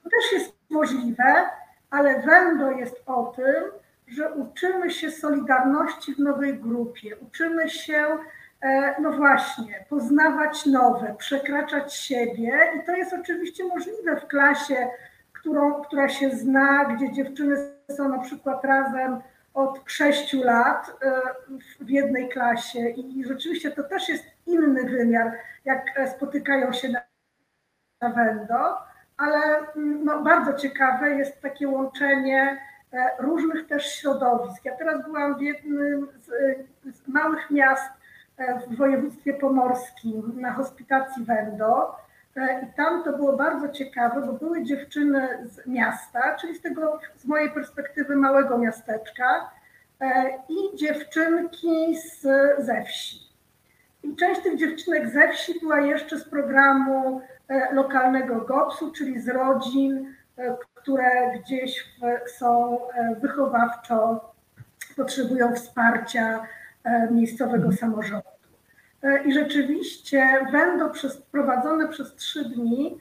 [0.04, 1.34] To też jest możliwe,
[1.90, 3.64] ale Wendo jest o tym,
[4.06, 8.06] że uczymy się solidarności w nowej grupie, uczymy się,
[8.60, 12.58] e, no właśnie, poznawać nowe, przekraczać siebie.
[12.76, 14.88] I to jest oczywiście możliwe w klasie,
[15.32, 17.56] którą, która się zna, gdzie dziewczyny
[17.96, 19.20] są na przykład razem
[19.54, 21.20] od sześciu lat e,
[21.80, 22.88] w jednej klasie.
[22.88, 25.32] I rzeczywiście to też jest inny wymiar,
[25.64, 25.84] jak
[26.16, 28.76] spotykają się na Wendo
[29.16, 32.58] ale mm, no, bardzo ciekawe jest takie łączenie
[32.92, 34.64] e, różnych też środowisk.
[34.64, 36.30] Ja teraz byłam w jednym z,
[36.96, 37.90] z małych miast
[38.36, 41.96] e, w województwie pomorskim na hospitacji Wendo
[42.36, 47.00] e, i tam to było bardzo ciekawe, bo były dziewczyny z miasta, czyli z tego
[47.16, 49.50] z mojej perspektywy małego miasteczka
[50.48, 52.20] i dziewczynki z,
[52.58, 53.26] ze wsi.
[54.02, 57.22] I część tych dziewczynek ze wsi była jeszcze z programu
[57.72, 61.96] lokalnego GOPS-u, czyli z rodzin, e, które gdzieś
[62.26, 64.32] są e, wychowawczo,
[64.96, 66.46] potrzebują wsparcia
[67.10, 67.76] miejscowego mhm.
[67.76, 68.28] samorządu.
[69.24, 70.46] I rzeczywiście
[70.92, 73.00] przez, prowadzone przez trzy dni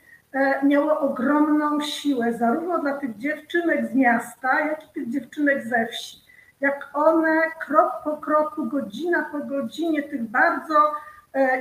[0.64, 6.18] miało ogromną siłę, zarówno dla tych dziewczynek z miasta, jak i tych dziewczynek ze wsi.
[6.62, 11.15] Jak one krok po kroku, godzina po godzinie tych bardzo E,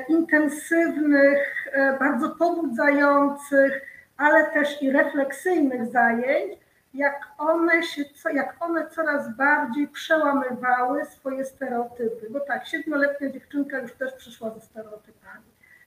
[0.09, 3.82] intensywnych, e, bardzo pobudzających,
[4.16, 6.59] ale też i refleksyjnych zajęć,
[6.94, 12.26] jak one, się, jak one coraz bardziej przełamywały swoje stereotypy.
[12.30, 15.44] Bo tak, siedmioletnia dziewczynka już też przyszła ze stereotypami.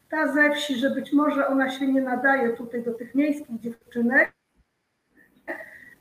[0.10, 4.32] Ta ze wsi, że być może ona się nie nadaje tutaj do tych miejskich dziewczynek,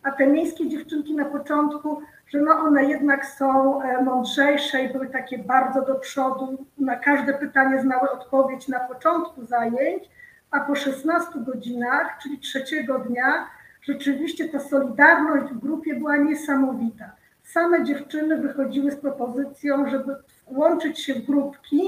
[0.07, 5.07] a te miejskie dziewczynki na początku że no one jednak są e, mądrzejsze i były
[5.07, 6.67] takie bardzo do przodu.
[6.79, 10.11] Na każde pytanie znały odpowiedź na początku zajęć,
[10.51, 13.47] a po 16 godzinach, czyli trzeciego dnia,
[13.83, 17.11] rzeczywiście ta solidarność w grupie była niesamowita.
[17.43, 20.17] Same dziewczyny wychodziły z propozycją, żeby
[20.47, 21.83] łączyć się w grupki,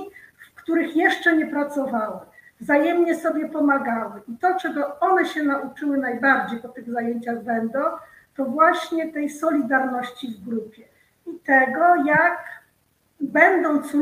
[0.53, 2.19] w których jeszcze nie pracowały.
[2.61, 4.23] Wzajemnie sobie pomagały.
[4.29, 7.79] I to, czego one się nauczyły najbardziej po tych zajęciach będą,
[8.39, 10.85] to właśnie tej solidarności w grupie
[11.27, 12.45] i tego, jak
[13.21, 13.93] będąc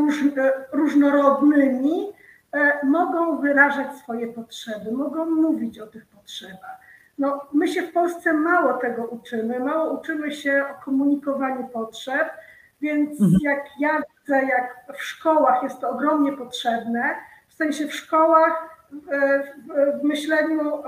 [0.72, 2.12] różnorodnymi,
[2.52, 6.80] e, mogą wyrażać swoje potrzeby, mogą mówić o tych potrzebach.
[7.18, 12.28] No, my się w Polsce mało tego uczymy, mało uczymy się o komunikowaniu potrzeb
[12.80, 13.38] Więc mhm.
[13.42, 17.14] jak ja widzę, jak w szkołach jest to ogromnie potrzebne,
[17.48, 19.06] w sensie w szkołach, w,
[20.00, 20.82] w myśleniu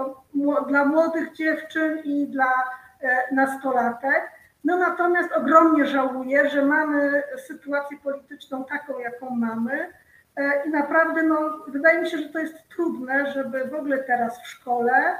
[0.69, 2.88] dla młodych dziewczyn i dla e,
[3.33, 4.31] nastolatek.
[4.65, 9.93] No natomiast ogromnie żałuję, że mamy sytuację polityczną taką, jaką mamy.
[10.37, 14.43] E, I naprawdę no, wydaje mi się, że to jest trudne, żeby w ogóle teraz
[14.43, 15.17] w szkole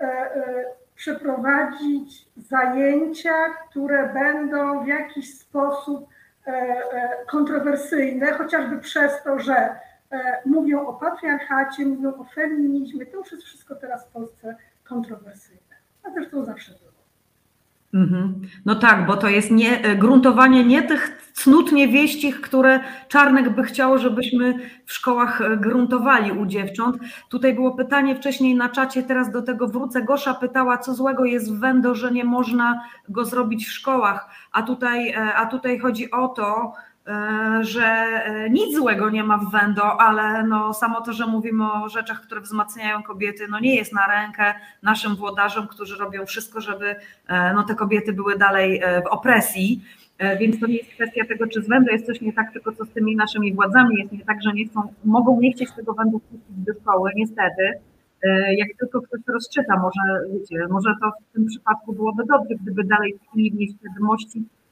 [0.00, 0.64] e,
[0.94, 3.34] przeprowadzić zajęcia,
[3.70, 6.08] które będą w jakiś sposób
[7.30, 9.76] kontrowersyjne, chociażby przez to, że
[10.14, 13.06] E, mówią o patriarchacie, mówią o feminizmie.
[13.06, 15.76] To już jest wszystko teraz w Polsce kontrowersyjne.
[16.02, 16.93] A zresztą zawsze było.
[17.94, 18.40] Mhm.
[18.64, 23.62] No tak, bo to jest nie, e, gruntowanie nie tych cnót niewieścich, które Czarnek by
[23.62, 24.54] chciał, żebyśmy
[24.86, 26.96] w szkołach e, gruntowali u dziewcząt.
[27.28, 30.02] Tutaj było pytanie wcześniej na czacie, teraz do tego wrócę.
[30.02, 34.62] Gosza pytała, co złego jest w Wendo, że nie można go zrobić w szkołach, a
[34.62, 36.93] tutaj, a tutaj chodzi o to, E,
[37.60, 41.88] że e, nic złego nie ma w Wendo, ale no samo to, że mówimy o
[41.88, 46.96] rzeczach, które wzmacniają kobiety, no nie jest na rękę naszym włodarzom, którzy robią wszystko, żeby
[47.28, 49.84] e, no, te kobiety były dalej w opresji.
[50.40, 52.84] Więc to nie jest kwestia tego, czy z Wendo jest coś nie tak, tylko co
[52.84, 56.18] z tymi naszymi władzami jest nie tak, że nie chcą, mogą nie chcieć tego Wendo
[56.18, 57.72] wpuścić do szkoły, niestety.
[58.56, 60.00] Jak tylko ktoś rozczyta, może
[60.32, 64.63] wiecie, może to w tym przypadku byłoby dobrze, gdyby dalej tkli w niej świadomości, E,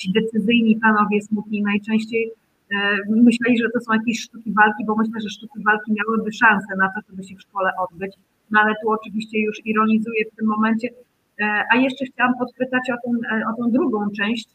[0.00, 2.32] ci decyzyjni panowie smutni najczęściej
[2.72, 2.76] e,
[3.08, 6.88] myśleli, że to są jakieś sztuki walki, bo myślę, że sztuki walki miałyby szansę na
[6.88, 8.12] to, żeby się w szkole odbyć.
[8.50, 10.88] No ale tu oczywiście już ironizuję w tym momencie.
[11.40, 14.48] E, a jeszcze chciałam podpytać o, ten, o tą drugą część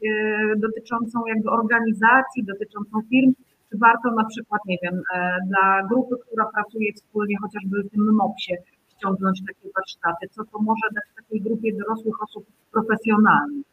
[0.57, 3.33] dotyczącą jakby organizacji, dotyczącą firm.
[3.71, 5.01] Czy warto na przykład, nie wiem,
[5.49, 8.57] dla grupy, która pracuje wspólnie chociażby w tym MOPS-ie,
[8.97, 10.27] ściągnąć takie warsztaty?
[10.31, 13.64] Co to może dać takiej grupie dorosłych osób profesjonalnych?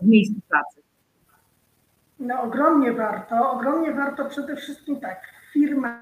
[0.00, 0.82] W miejscu pracy?
[2.18, 6.00] No ogromnie warto, ogromnie warto przede wszystkim tak w firmach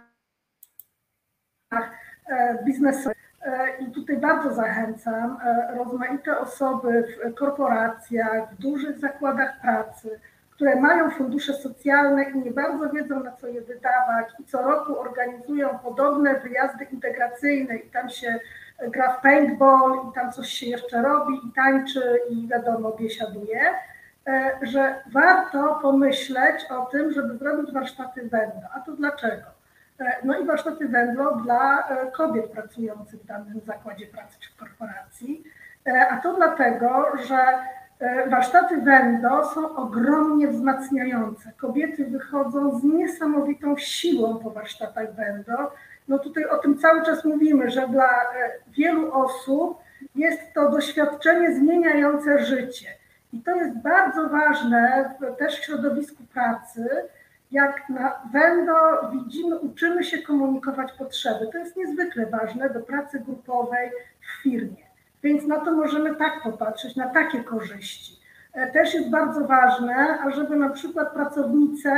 [2.27, 9.61] e, biznesowych e, i tutaj bardzo zachęcam e, rozmaite osoby w korporacjach, w dużych zakładach
[9.61, 14.62] pracy, które mają fundusze socjalne i nie bardzo wiedzą na co je wydawać i co
[14.62, 18.39] roku organizują podobne wyjazdy integracyjne i tam się
[18.83, 23.61] gra w paintball i tam coś się jeszcze robi i tańczy i wiadomo biesiaduje,
[24.27, 28.69] e, że warto pomyśleć o tym, żeby zrobić warsztaty węgla.
[28.75, 29.47] A to dlaczego?
[30.01, 34.57] E, no i warsztaty węgla dla e, kobiet pracujących w danym zakładzie pracy czy w
[34.57, 35.45] korporacji.
[36.11, 37.37] A to dlatego, że
[38.27, 41.53] warsztaty węgla są ogromnie wzmacniające.
[41.57, 45.71] Kobiety wychodzą z niesamowitą siłą po warsztatach węgla
[46.09, 49.78] no tutaj o tym cały czas mówimy, że dla e, wielu osób
[50.14, 52.86] jest to doświadczenie zmieniające życie.
[53.32, 56.89] I to jest bardzo ważne też w środowisku pracy,
[57.52, 58.74] jak na Wendo
[59.12, 61.47] widzimy, uczymy się komunikować potrzeby.
[61.52, 63.90] To jest niezwykle ważne do pracy grupowej
[64.20, 64.85] w firmie.
[65.22, 68.20] Więc na to możemy tak popatrzeć, na takie korzyści.
[68.52, 71.90] E, też jest bardzo ważne, ażeby na przykład pracownice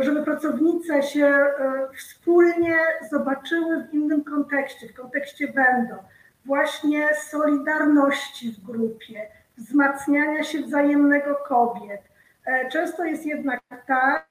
[0.00, 2.78] żeby pracownice się e, wspólnie
[3.10, 5.96] zobaczyły w innym kontekście, w kontekście będą
[6.44, 9.28] właśnie solidarności w grupie,
[9.58, 12.02] wzmacniania się wzajemnego kobiet.
[12.46, 14.26] E, często jest jednak tak,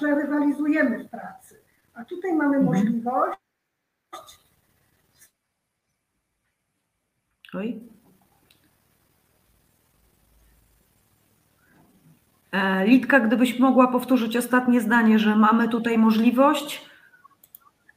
[0.00, 1.60] że rywalizujemy w pracy,
[1.94, 2.64] a tutaj mamy mhm.
[2.64, 3.38] możliwość.
[7.54, 7.95] Oj.
[12.84, 16.90] Litka, gdybyś mogła powtórzyć ostatnie zdanie, że mamy tutaj możliwość.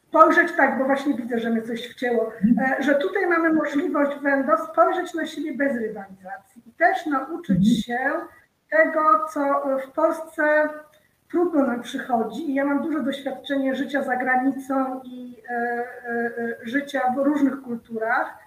[0.10, 4.58] Spojrzeć tak, bo właśnie widzę, że mnie coś wcięło, e, że tutaj mamy możliwość Wendo
[4.58, 7.76] spojrzeć na siebie bez rywalizacji i też nauczyć mhm.
[7.76, 8.00] się
[8.70, 9.02] tego,
[9.34, 10.70] co w Polsce
[11.32, 12.52] trudno nam przychodzi.
[12.52, 15.86] I ja mam duże doświadczenie życia za granicą i e,
[16.64, 18.38] życia w różnych kulturach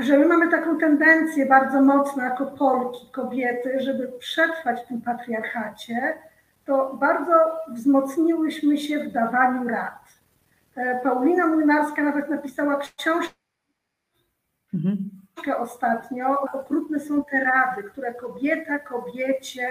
[0.00, 6.18] że my mamy taką tendencję bardzo mocną jako Polki, kobiety, żeby przetrwać w tym patriarchacie,
[6.64, 7.32] to bardzo
[7.68, 10.02] wzmocniłyśmy się w dawaniu rad.
[10.76, 13.34] E, Paulina Młynarska nawet napisała książkę
[14.74, 14.98] mhm.
[15.58, 19.68] ostatnio, okrutne są te rady, które kobieta kobiecie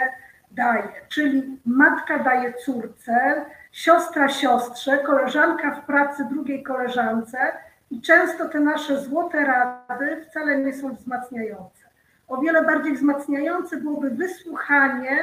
[0.52, 7.38] daje, czyli matka daje córce, siostra siostrze, koleżanka w pracy drugiej koleżance,
[7.92, 11.90] i często te nasze złote rady wcale nie są wzmacniające.
[12.28, 15.18] O wiele bardziej wzmacniające byłoby wysłuchanie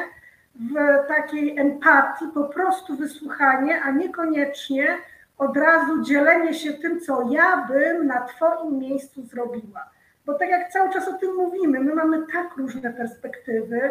[0.54, 0.74] w
[1.08, 4.98] takiej empatii, po prostu wysłuchanie, a niekoniecznie
[5.38, 9.90] od razu dzielenie się tym, co ja bym na Twoim miejscu zrobiła.
[10.26, 13.90] Bo tak jak cały czas o tym mówimy, my mamy tak różne perspektywy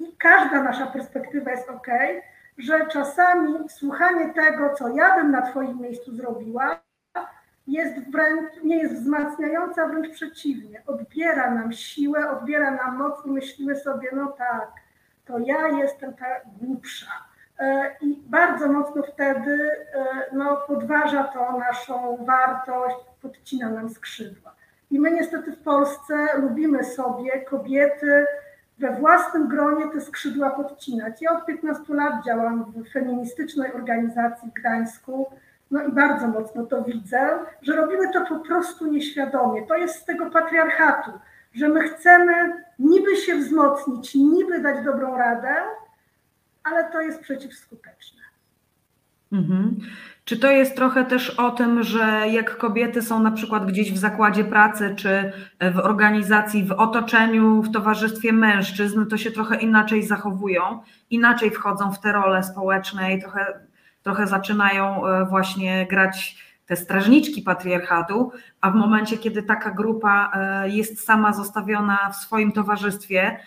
[0.00, 1.88] i każda nasza perspektywa jest ok,
[2.58, 6.80] że czasami słuchanie tego, co ja bym na Twoim miejscu zrobiła,
[7.66, 10.82] jest wręcz, nie jest wzmacniająca, wręcz przeciwnie.
[10.86, 14.72] Odbiera nam siłę, odbiera nam moc i myślimy sobie, no tak,
[15.24, 16.26] to ja jestem ta
[16.60, 17.10] głupsza.
[17.58, 24.54] E, I bardzo mocno wtedy e, no, podważa to naszą wartość, podcina nam skrzydła.
[24.90, 28.26] I my niestety w Polsce lubimy sobie kobiety
[28.78, 31.22] we własnym gronie te skrzydła podcinać.
[31.22, 35.26] Ja od 15 lat działam w feministycznej organizacji w Gdańsku,
[35.70, 39.66] no i bardzo mocno to widzę, że robimy to po prostu nieświadomie.
[39.66, 41.10] To jest z tego patriarchatu,
[41.54, 45.54] że my chcemy niby się wzmocnić, niby dać dobrą radę,
[46.64, 48.22] ale to jest przeciwskuteczne.
[49.32, 49.76] Mhm.
[50.24, 53.98] Czy to jest trochę też o tym, że jak kobiety są na przykład gdzieś w
[53.98, 55.32] zakładzie pracy, czy
[55.74, 60.62] w organizacji, w otoczeniu, w towarzystwie mężczyzn, to się trochę inaczej zachowują,
[61.10, 63.60] inaczej wchodzą w te role społeczne i trochę,
[64.06, 70.68] trochę zaczynają e, właśnie grać te strażniczki patriarchatu, a w momencie, kiedy taka grupa e,
[70.68, 73.40] jest sama zostawiona w swoim towarzystwie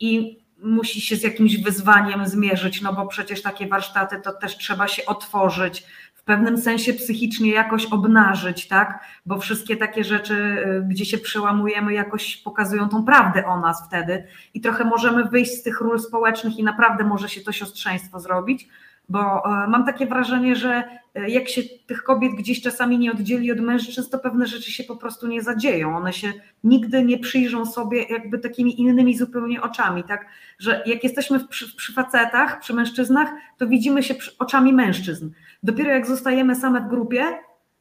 [0.00, 4.88] i musi się z jakimś wyzwaniem zmierzyć, no bo przecież takie warsztaty to też trzeba
[4.88, 9.04] się otworzyć, w pewnym sensie psychicznie jakoś obnażyć, tak?
[9.26, 14.26] Bo wszystkie takie rzeczy, y, gdzie się przełamujemy, jakoś pokazują tą prawdę o nas wtedy
[14.54, 18.68] i trochę możemy wyjść z tych ról społecznych i naprawdę może się to siostrzeństwo zrobić,
[19.08, 23.52] bo e, mam takie wrażenie, że e, jak się tych kobiet gdzieś czasami nie oddzieli
[23.52, 25.96] od mężczyzn, to pewne rzeczy się po prostu nie zadzieją.
[25.96, 26.32] One się
[26.64, 30.26] nigdy nie przyjrzą sobie jakby takimi innymi zupełnie oczami, tak?
[30.58, 33.28] Że jak jesteśmy przy, przy facetach, przy mężczyznach,
[33.58, 35.30] to widzimy się oczami mężczyzn.
[35.62, 37.24] Dopiero jak zostajemy same w grupie,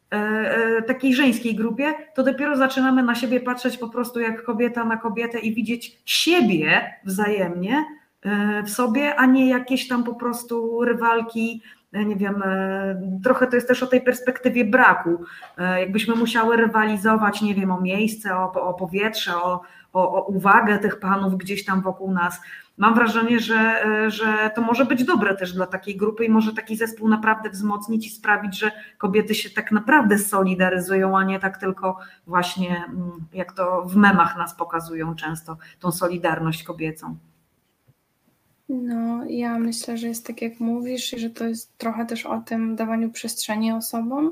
[0.10, 4.98] e, takiej żeńskiej grupie, to dopiero zaczynamy na siebie patrzeć po prostu jak kobieta na
[4.98, 7.86] kobietę i widzieć siebie wzajemnie,
[8.66, 11.62] w sobie, a nie jakieś tam po prostu rywalki,
[11.94, 15.26] e, nie wiem, e, trochę to jest też o tej perspektywie braku.
[15.58, 19.62] E, jakbyśmy musiały rywalizować, nie wiem, o miejsce, o, o powietrze, o,
[19.94, 22.42] o, o uwagę tych panów gdzieś tam wokół nas.
[22.78, 26.76] Mam wrażenie, że, że to może być dobre też dla takiej grupy i może taki
[26.76, 31.98] zespół naprawdę wzmocnić i sprawić, że kobiety się tak naprawdę solidaryzują, a nie tak tylko
[32.28, 37.18] właśnie mm, jak to w memach nas pokazują często, tą solidarność kobiecą.
[38.70, 42.42] No, ja myślę, że jest tak jak mówisz i że to jest trochę też o
[42.42, 44.32] tym dawaniu przestrzeni osobom,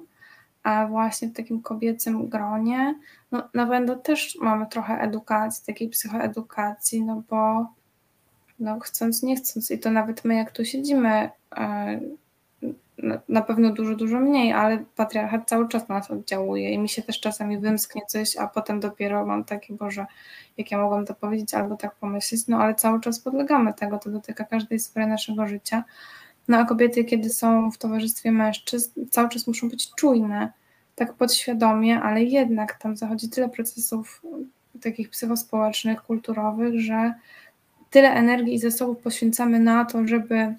[0.63, 2.99] a właśnie w takim kobiecym gronie,
[3.31, 7.67] no na pewno też mamy trochę edukacji, takiej psychoedukacji, no bo
[8.59, 9.71] no chcąc, nie chcąc.
[9.71, 11.99] I to nawet my jak tu siedzimy, e,
[13.29, 17.01] na pewno dużo, dużo mniej, ale patriarchat cały czas na nas oddziałuje i mi się
[17.01, 20.05] też czasami wymsknie coś, a potem dopiero mam takie, Boże,
[20.57, 24.09] jak ja mogłam to powiedzieć albo tak pomyśleć, no ale cały czas podlegamy tego, to
[24.09, 25.83] dotyka każdej sfery naszego życia.
[26.47, 30.51] No a kobiety, kiedy są w towarzystwie mężczyzn, cały czas muszą być czujne,
[30.95, 34.21] tak podświadomie, ale jednak tam zachodzi tyle procesów
[34.81, 37.13] takich psychospołecznych, kulturowych, że
[37.89, 40.55] tyle energii i zasobów poświęcamy na to, żeby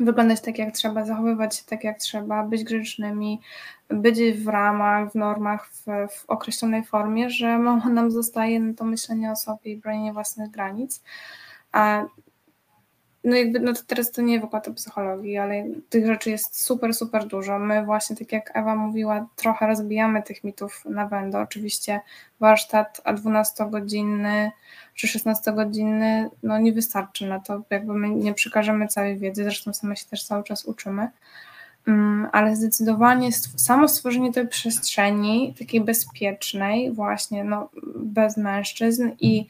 [0.00, 3.40] wyglądać tak jak trzeba, zachowywać się tak jak trzeba, być grzecznymi,
[3.88, 8.84] być w ramach, w normach, w, w określonej formie, że mało nam zostaje na to
[8.84, 11.02] myślenie o sobie i bronienie własnych granic.
[11.72, 12.04] A
[13.24, 16.94] no jakby, no to teraz to nie wykład o psychologii, ale tych rzeczy jest super,
[16.94, 17.58] super dużo.
[17.58, 21.38] My właśnie, tak jak Ewa mówiła, trochę rozbijamy tych mitów na wędę.
[21.38, 22.00] Oczywiście
[22.40, 24.50] warsztat a 12-godzinny
[24.94, 29.96] czy 16-godzinny no nie wystarczy na to, jakby my nie przekażemy całej wiedzy, zresztą same
[29.96, 31.08] się też cały czas uczymy,
[31.86, 39.46] mm, ale zdecydowanie samo stworzenie tej przestrzeni, takiej bezpiecznej, właśnie no, bez mężczyzn i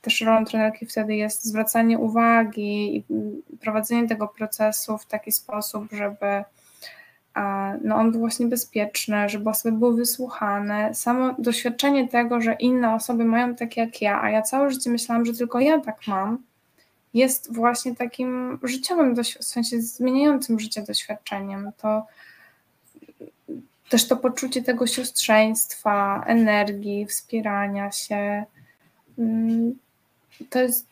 [0.00, 3.04] też rolą trenerki wtedy jest zwracanie uwagi i
[3.60, 6.44] prowadzenie tego procesu w taki sposób, żeby
[7.84, 10.94] no on był właśnie bezpieczny, żeby osoby były wysłuchane.
[10.94, 15.24] Samo doświadczenie tego, że inne osoby mają tak jak ja, a ja całe życie myślałam,
[15.26, 16.38] że tylko ja tak mam,
[17.14, 21.70] jest właśnie takim życiowym, w sensie zmieniającym życie doświadczeniem.
[21.78, 22.06] To
[23.88, 28.44] też to poczucie tego siostrzeństwa, energii, wspierania się.
[29.18, 29.78] Mm,
[30.50, 30.88] to jest,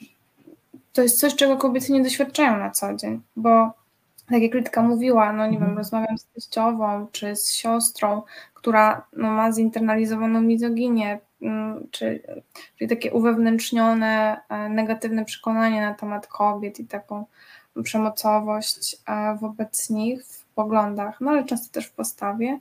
[0.93, 3.73] to jest coś, czego kobiety nie doświadczają na co dzień, bo
[4.31, 5.79] tak jak Litka mówiła, no nie wiem, mhm.
[5.79, 8.23] rozmawiam z teściową czy z siostrą,
[8.55, 12.23] która no, ma zinternalizowaną mizoginię, mm, czy,
[12.79, 17.25] czyli takie uwewnętrznione e, negatywne przekonanie na temat kobiet i taką
[17.83, 22.59] przemocowość e, wobec nich w poglądach, no ale często też w postawie,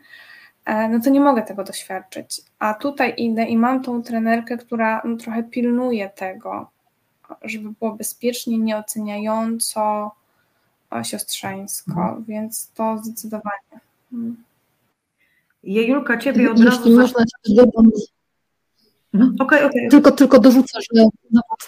[0.65, 2.41] no to nie mogę tego doświadczyć.
[2.60, 6.69] A tutaj idę i mam tą trenerkę, która no, trochę pilnuje tego,
[7.41, 10.11] żeby było bezpiecznie, nieoceniająco,
[11.03, 12.23] siostrzeńsko, mhm.
[12.23, 13.80] więc to zdecydowanie.
[14.14, 14.44] Mhm.
[15.64, 16.99] Jejulka, ciebie od Jeśli razu...
[16.99, 17.23] można,
[19.14, 19.35] Mhm.
[19.40, 19.88] Okay, okay.
[19.90, 21.03] Tylko, tylko dorzucę, że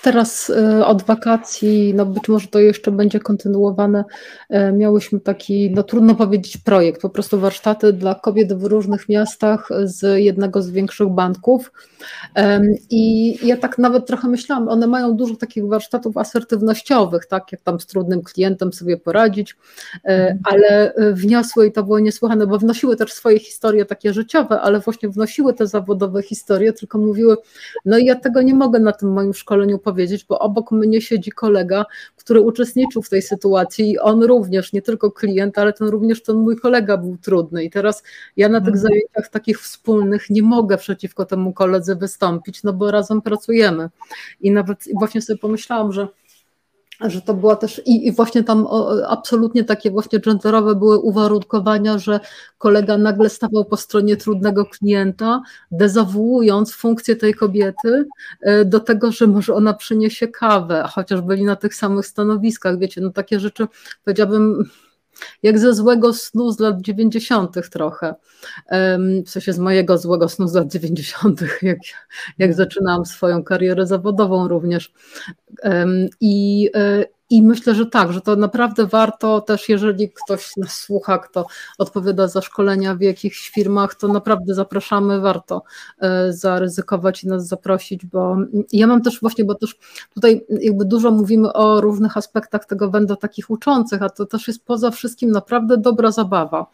[0.01, 4.03] teraz e, od wakacji, no być może to jeszcze będzie kontynuowane,
[4.49, 9.69] e, miałyśmy taki, no trudno powiedzieć projekt, po prostu warsztaty dla kobiet w różnych miastach
[9.84, 11.72] z jednego z większych banków
[12.89, 17.80] i ja tak nawet trochę myślałam, one mają dużo takich warsztatów asertywnościowych, tak, jak tam
[17.80, 19.55] z trudnym klientem sobie poradzić,
[20.03, 20.39] e, mhm.
[20.43, 25.09] ale wniosły i to było niesłychane, bo wnosiły też swoje historie takie życiowe, ale właśnie
[25.09, 27.35] wnosiły te zawodowe historie, tylko mówiły
[27.86, 31.32] no i ja tego nie mogę na tym moim szkoleniu powiedzieć, bo obok mnie siedzi
[31.32, 31.86] kolega,
[32.16, 36.36] który uczestniczył w tej sytuacji i on również, nie tylko klient, ale ten również ten
[36.36, 38.03] mój kolega był trudny i teraz
[38.38, 38.82] ja na tych mhm.
[38.82, 43.90] zajęciach takich wspólnych nie mogę przeciwko temu koledze wystąpić, no bo razem pracujemy
[44.41, 46.07] i nawet właśnie sobie pomyślałam, że
[47.01, 48.67] że to była też i, i właśnie tam
[49.07, 52.19] absolutnie takie właśnie genderowe były uwarunkowania, że
[52.57, 55.41] kolega nagle stawał po stronie trudnego klienta,
[55.72, 58.05] dezawuując funkcję tej kobiety
[58.41, 63.01] e, do tego, że może ona przyniesie kawę, chociaż byli na tych samych stanowiskach, wiecie,
[63.01, 63.67] no takie rzeczy
[64.03, 64.69] powiedziałabym
[65.43, 67.69] jak ze złego snu z lat 90.
[67.69, 68.15] trochę.
[69.25, 71.77] W sensie z mojego złego snu z lat 90., jak,
[72.37, 74.93] jak zaczynałam swoją karierę zawodową również.
[76.21, 81.18] I, e, i myślę, że tak, że to naprawdę warto też, jeżeli ktoś nas słucha,
[81.18, 81.45] kto
[81.77, 85.64] odpowiada za szkolenia w jakichś firmach, to naprawdę zapraszamy, warto
[85.99, 88.38] e, zaryzykować i nas zaprosić, bo
[88.73, 89.76] ja mam też właśnie, bo też
[90.14, 94.65] tutaj jakby dużo mówimy o różnych aspektach tego będą takich uczących, a to też jest
[94.65, 96.65] poza wszystkim naprawdę dobra zabawa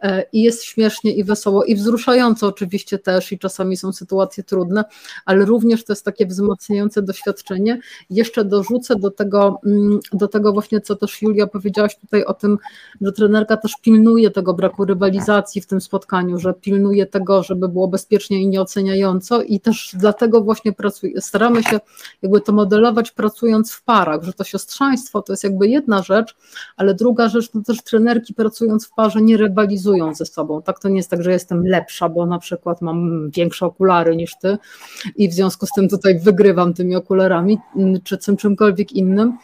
[0.00, 4.84] e, i jest śmiesznie i wesoło i wzruszająco oczywiście też i czasami są sytuacje trudne,
[5.24, 7.80] ale również to jest takie wzmacniające doświadczenie.
[8.10, 12.58] Jeszcze dorzucę do tego mm, do tego właśnie, co też Julia powiedziałaś tutaj o tym,
[13.00, 17.88] że trenerka też pilnuje tego braku rywalizacji w tym spotkaniu, że pilnuje tego, żeby było
[17.88, 21.80] bezpiecznie i nieoceniająco i też dlatego właśnie pracuje, staramy się
[22.22, 26.36] jakby to modelować pracując w parach, że to siostrzeństwo to jest jakby jedna rzecz,
[26.76, 30.62] ale druga rzecz to też trenerki pracując w parze nie rywalizują ze sobą.
[30.62, 34.38] Tak to nie jest tak, że jestem lepsza, bo na przykład mam większe okulary niż
[34.42, 34.58] ty
[35.16, 37.58] i w związku z tym tutaj wygrywam tymi okularami
[38.04, 39.38] czy czym czymkolwiek innym,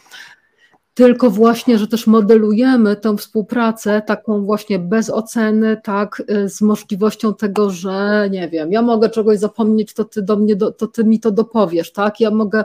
[0.97, 7.33] tylko właśnie, że też modelujemy tę współpracę taką właśnie bez oceny, tak, y, z możliwością
[7.33, 11.03] tego, że nie wiem, ja mogę czegoś zapomnieć, to ty do mnie, do, to ty
[11.03, 12.63] mi to dopowiesz, tak, ja mogę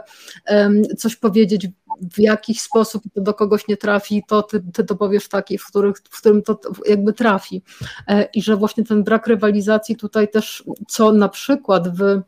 [0.49, 1.67] um, coś powiedzieć
[2.13, 5.65] w jakiś sposób to do kogoś nie trafi, to ty, ty to powiesz taki, w,
[5.67, 7.61] których, w którym to jakby trafi.
[8.07, 12.21] E, I że właśnie ten brak rywalizacji tutaj też, co na przykład w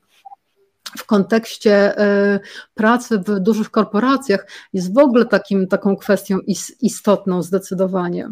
[0.97, 2.39] w kontekście e,
[2.73, 6.37] pracy w dużych korporacjach jest w ogóle takim, taką kwestią
[6.81, 8.29] istotną zdecydowanie.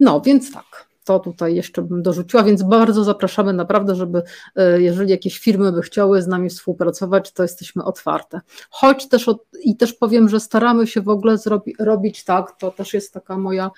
[0.00, 4.22] No więc tak to tutaj jeszcze bym dorzuciła, więc bardzo zapraszamy naprawdę, żeby
[4.56, 8.40] e, jeżeli jakieś firmy by chciały z nami współpracować, to jesteśmy otwarte.
[8.70, 9.26] Choć też
[9.62, 13.38] i też powiem, że staramy się w ogóle zrobi, robić tak, to też jest taka
[13.38, 13.70] moja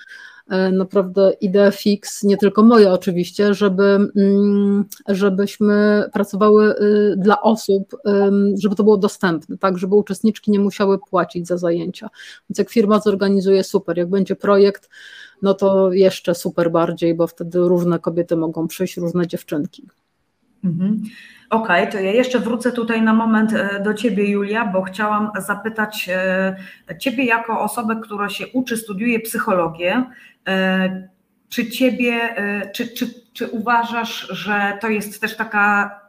[0.72, 7.96] naprawdę idea fix, nie tylko moja oczywiście, żeby, mm, żebyśmy pracowały y, dla osób,
[8.58, 12.10] żeby to było dostępne, tak, żeby uczestniczki nie musiały płacić za zajęcia.
[12.50, 14.88] Więc jak firma zorganizuje super, jak będzie projekt,
[15.42, 19.88] no to jeszcze super bardziej, bo wtedy różne kobiety mogą przyjść, różne dziewczynki.
[20.64, 21.02] Mhm.
[21.50, 25.30] Okej, okay, to ja jeszcze wrócę tutaj na moment e, do Ciebie, Julia, bo chciałam
[25.38, 26.56] zapytać e,
[26.98, 30.04] Ciebie jako osobę, która się uczy, studiuje psychologię,
[30.48, 31.08] E,
[31.48, 32.34] czy ciebie,
[32.74, 36.00] czy, czy, czy uważasz, że to jest też taka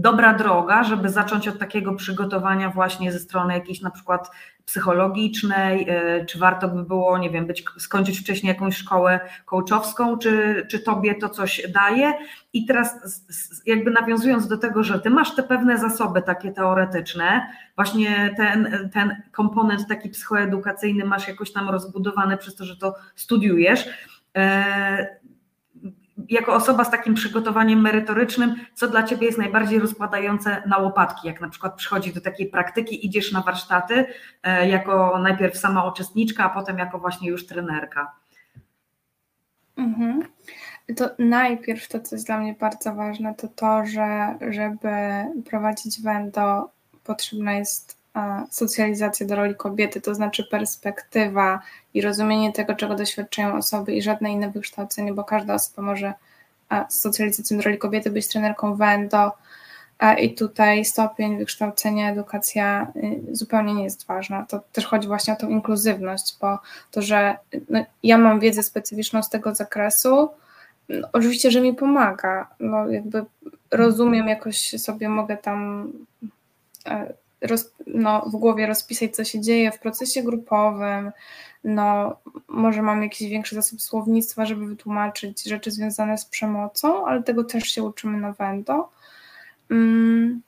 [0.00, 4.30] dobra droga, żeby zacząć od takiego przygotowania właśnie ze strony jakiejś na przykład
[4.64, 10.66] psychologicznej, e, czy warto by było, nie wiem, być, skończyć wcześniej jakąś szkołę coachowską, czy,
[10.70, 12.12] czy tobie to coś daje?
[12.52, 13.22] I teraz
[13.66, 17.46] jakby nawiązując do tego, że ty masz te pewne zasoby takie teoretyczne,
[17.76, 23.88] właśnie ten, ten komponent taki psychoedukacyjny masz jakoś tam rozbudowany przez to, że to studiujesz,
[24.36, 25.17] e,
[26.28, 31.40] jako osoba z takim przygotowaniem merytorycznym, co dla Ciebie jest najbardziej rozkładające na łopatki, jak
[31.40, 34.06] na przykład przychodzi do takiej praktyki, idziesz na warsztaty
[34.42, 38.12] e, jako najpierw sama uczestniczka, a potem jako właśnie już trenerka?
[39.76, 40.22] Mhm.
[40.96, 44.88] To najpierw to, co jest dla mnie bardzo ważne, to to, że żeby
[45.50, 46.70] prowadzić wendo,
[47.04, 47.97] potrzebna jest
[48.50, 51.60] socjalizacja do roli kobiety, to znaczy perspektywa
[51.94, 56.12] i rozumienie tego, czego doświadczają osoby i żadne inne wykształcenie, bo każda osoba może
[56.88, 59.32] z socjalizacją do roli kobiety być trenerką wendo,
[60.20, 64.46] i tutaj stopień wykształcenia, edukacja y, zupełnie nie jest ważna.
[64.46, 66.58] To też chodzi właśnie o tą inkluzywność, bo
[66.90, 67.36] to, że
[67.68, 70.30] no, ja mam wiedzę specyficzną z tego zakresu,
[70.88, 72.48] no, oczywiście, że mi pomaga.
[72.60, 73.24] No, jakby
[73.70, 75.92] rozumiem, jakoś sobie mogę tam
[76.86, 81.12] e, roz, no, w głowie rozpisać, co się dzieje w procesie grupowym.
[81.64, 82.16] No,
[82.48, 87.64] może mam jakiś większy zasób słownictwa, żeby wytłumaczyć rzeczy związane z przemocą, ale tego też
[87.64, 88.90] się uczymy na Wendo.
[89.70, 90.42] Mm.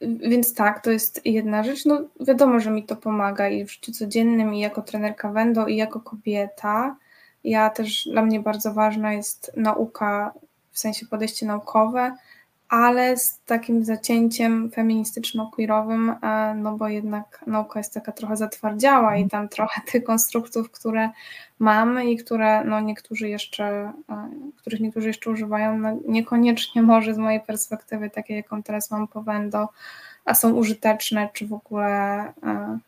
[0.00, 1.84] Więc tak, to jest jedna rzecz.
[1.84, 5.76] No, wiadomo, że mi to pomaga i w życiu codziennym, i jako trenerka Wendo, i
[5.76, 6.96] jako kobieta.
[7.44, 10.32] Ja też dla mnie bardzo ważna jest nauka,
[10.72, 12.16] w sensie podejście naukowe,
[12.68, 19.28] ale z takim zacięciem feministyczno-queerowym, e, no bo jednak nauka jest taka trochę zatwardziała i
[19.28, 21.10] tam trochę tych konstruktów, które
[21.58, 27.18] mamy i które no niektórzy jeszcze, e, których niektórzy jeszcze używają, no niekoniecznie może z
[27.18, 29.68] mojej perspektywy, takie jaką teraz mam po Wendo,
[30.24, 31.86] a są użyteczne, czy w ogóle
[32.42, 32.78] e,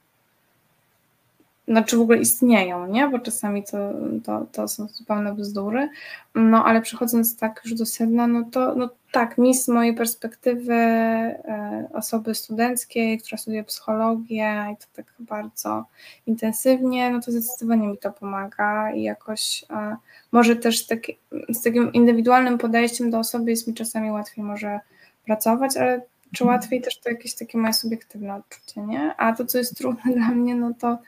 [1.69, 3.09] znaczy w ogóle istnieją, nie?
[3.09, 3.93] Bo czasami to,
[4.25, 5.89] to, to są zupełne bzdury.
[6.35, 10.75] No ale przechodząc tak już do sedna, no to no tak, mi z mojej perspektywy
[10.75, 15.85] e, osoby studenckiej, która studiuje psychologię i to tak bardzo
[16.27, 19.97] intensywnie, no to zdecydowanie mi to pomaga i jakoś e,
[20.33, 21.19] może też taki,
[21.49, 24.81] z takim indywidualnym podejściem do osoby jest mi czasami łatwiej może
[25.27, 26.03] pracować, ale
[26.33, 26.61] czy mhm.
[26.61, 29.15] łatwiej też to jakieś takie moje subiektywne odczucie, nie?
[29.17, 30.99] A to, co jest trudne dla mnie, no to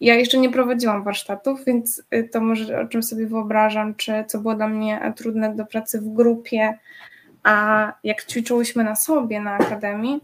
[0.00, 4.38] ja jeszcze nie prowadziłam warsztatów, więc y, to może o czym sobie wyobrażam, czy co
[4.38, 6.78] było dla mnie trudne do pracy w grupie,
[7.42, 10.20] a jak ćwiczyłyśmy na sobie na akademii,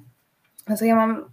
[0.79, 1.25] to ja mam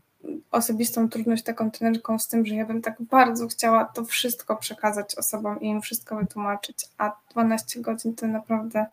[0.51, 5.15] osobistą trudność taką trenerką z tym, że ja bym tak bardzo chciała to wszystko przekazać
[5.15, 8.85] osobom i im wszystko wytłumaczyć, a 12 godzin to naprawdę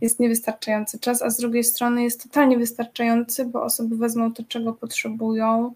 [0.00, 4.72] jest niewystarczający czas, a z drugiej strony jest totalnie wystarczający, bo osoby wezmą to, czego
[4.72, 5.74] potrzebują,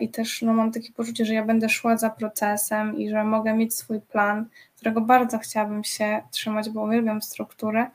[0.00, 3.54] i też no, mam takie poczucie, że ja będę szła za procesem i że mogę
[3.54, 4.46] mieć swój plan,
[4.76, 7.86] którego bardzo chciałabym się trzymać, bo uwielbiam strukturę,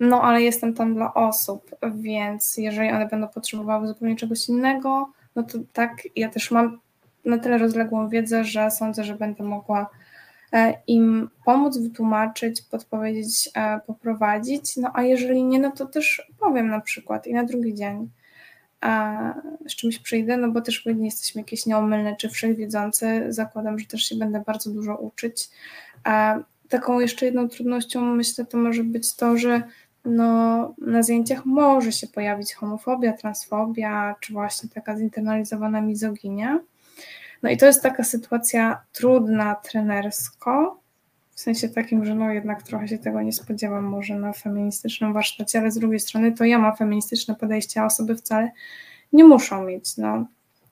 [0.00, 5.42] no ale jestem tam dla osób, więc jeżeli one będą potrzebowały zupełnie czegoś innego, no
[5.42, 6.78] to tak, ja też mam
[7.24, 9.90] na tyle rozległą wiedzę, że sądzę, że będę mogła
[10.52, 14.76] e, im pomóc, wytłumaczyć, podpowiedzieć, e, poprowadzić.
[14.76, 18.10] No a jeżeli nie, no to też powiem na przykład i na drugi dzień
[19.68, 23.32] z czymś przyjdę, no bo też nie jesteśmy jakieś nieomylne czy wszechwiedzące.
[23.32, 25.50] Zakładam, że też się będę bardzo dużo uczyć.
[26.04, 26.38] A
[26.68, 29.62] taką jeszcze jedną trudnością myślę to może być to, że
[30.04, 36.60] no, na zdjęciach może się pojawić homofobia, transfobia, czy właśnie taka zinternalizowana mizoginia.
[37.42, 40.77] No i to jest taka sytuacja trudna trenersko,
[41.38, 45.58] w sensie takim, że no jednak trochę się tego nie spodziewam może na feministycznym warsztacie,
[45.58, 48.50] ale z drugiej strony to ja mam feministyczne podejście, a osoby wcale
[49.12, 49.96] nie muszą mieć.
[49.96, 50.26] No.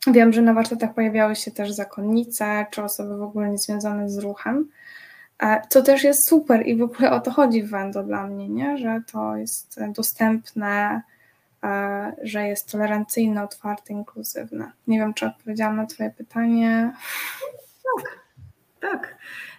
[0.06, 4.68] Wiem, że na warsztatach pojawiały się też zakonnice, czy osoby w ogóle niezwiązane z ruchem,
[5.42, 8.48] e, co też jest super i w ogóle o to chodzi w Wendo dla mnie,
[8.48, 8.78] nie?
[8.78, 11.02] że to jest dostępne,
[11.64, 14.72] e, że jest tolerancyjne, otwarte, inkluzywne.
[14.86, 16.92] Nie wiem, czy odpowiedziałam na Twoje pytanie.
[17.84, 18.18] Tak,
[18.80, 19.16] tak.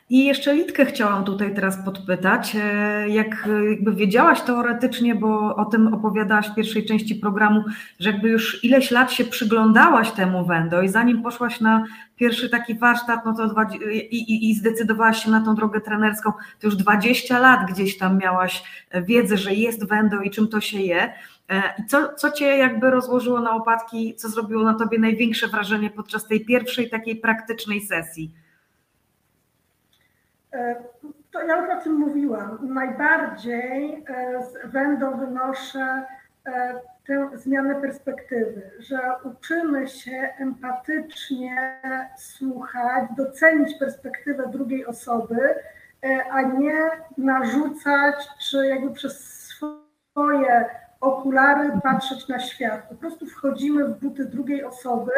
[0.09, 2.55] I jeszcze Litkę chciałam tutaj teraz podpytać.
[2.55, 7.63] E, jak jakby wiedziałaś teoretycznie, bo o tym opowiadałaś w pierwszej części programu,
[7.99, 11.83] że jakby już ileś lat się przyglądałaś temu Wendo i zanim poszłaś na
[12.15, 16.67] pierwszy taki warsztat, no to i, i, i zdecydowałaś się na tą drogę trenerską, to
[16.67, 18.63] już 20 lat gdzieś tam miałaś
[18.93, 21.13] wiedzę, że jest Wendo i czym to się je.
[21.49, 25.89] E, I co, co cię jakby rozłożyło na opadki, co zrobiło na tobie największe wrażenie
[25.89, 28.46] podczas tej pierwszej takiej praktycznej sesji?
[30.53, 30.75] E,
[31.31, 32.57] to ja już o tym mówiłam.
[32.61, 36.03] Najbardziej e, z Wendo wynoszę
[36.45, 41.81] e, tę zmianę perspektywy, że uczymy się empatycznie
[42.17, 45.55] słuchać, docenić perspektywę drugiej osoby,
[46.31, 46.81] a nie
[47.17, 48.15] narzucać,
[48.49, 50.65] czy jakby przez swoje
[51.01, 52.89] okulary patrzeć na świat.
[52.89, 55.11] Po prostu wchodzimy w buty drugiej osoby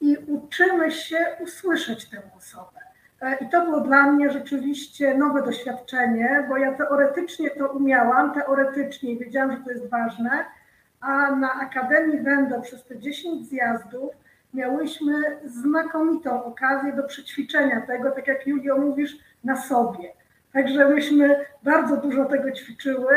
[0.00, 2.87] i uczymy się usłyszeć tę osobę.
[3.20, 9.16] E, I to było dla mnie rzeczywiście nowe doświadczenie, bo ja teoretycznie to umiałam, teoretycznie
[9.16, 10.44] wiedziałam, że to jest ważne,
[11.00, 14.10] a na Akademii Wendo przez te 10 zjazdów
[14.54, 15.12] miałyśmy
[15.44, 20.12] znakomitą okazję do przećwiczenia tego, tak jak Julio mówisz, na sobie.
[20.52, 23.16] Także myśmy bardzo dużo tego ćwiczyły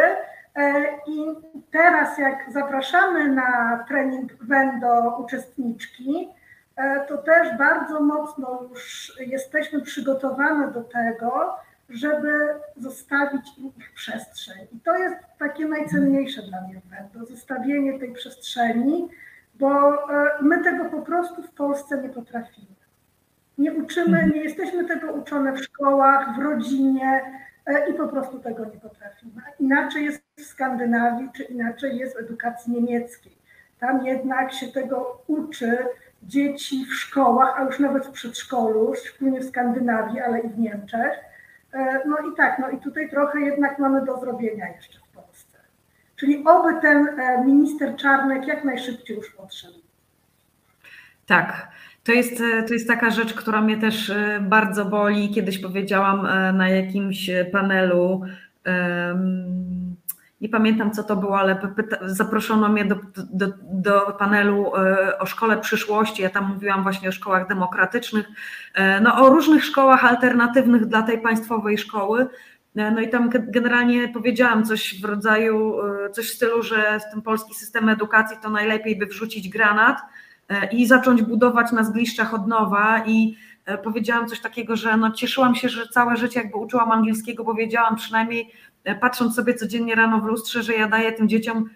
[0.56, 1.26] e, i
[1.72, 6.30] teraz jak zapraszamy na trening Wendo uczestniczki,
[7.08, 11.56] to też bardzo mocno już jesteśmy przygotowane do tego,
[11.90, 12.32] żeby
[12.78, 14.68] zostawić im ich przestrzeń.
[14.72, 16.82] I to jest takie najcenniejsze dla mnie
[17.14, 19.10] to zostawienie tej przestrzeni,
[19.56, 22.68] bo e, my tego po prostu w Polsce nie potrafimy.
[23.58, 24.32] Nie uczymy, mhm.
[24.32, 27.22] nie jesteśmy tego uczone w szkołach, w rodzinie
[27.66, 29.42] e, i po prostu tego nie potrafimy.
[29.60, 33.38] Inaczej jest w Skandynawii, czy inaczej jest w edukacji niemieckiej.
[33.80, 35.78] Tam jednak się tego uczy
[36.24, 41.12] dzieci w szkołach, a już nawet w przedszkolu, szczególnie w Skandynawii, ale i w Niemczech.
[41.74, 45.58] E, no i tak, no i tutaj trochę jednak mamy do zrobienia jeszcze w Polsce.
[46.16, 47.08] Czyli oby ten
[47.46, 49.80] minister Czarnek jak najszybciej już odszedł.
[51.26, 51.68] Tak.
[52.04, 55.30] To jest, e, to jest taka rzecz, która mnie też e, bardzo boli.
[55.30, 58.22] Kiedyś powiedziałam e, na jakimś panelu,
[60.42, 64.72] nie pamiętam co to było, ale zaproszono mnie do, do, do, panelu
[65.20, 66.22] o szkole przyszłości.
[66.22, 68.26] Ja tam mówiłam właśnie o szkołach demokratycznych,
[69.02, 72.28] no o różnych szkołach alternatywnych dla tej państwowej szkoły.
[72.76, 75.76] No i tam generalnie powiedziałam coś w rodzaju,
[76.12, 80.02] coś w stylu, że ten polski system edukacji to najlepiej by wrzucić granat
[80.52, 83.36] E, i zacząć budować na zgliszczach od nowa i
[83.66, 87.54] e, powiedziałam coś takiego, że no cieszyłam się, że całe życie jakby uczyłam angielskiego, bo
[87.54, 88.52] wiedziałam przynajmniej e,
[89.02, 91.70] patrząc sobie codziennie rano w lustrze, że ja daję tym dzieciom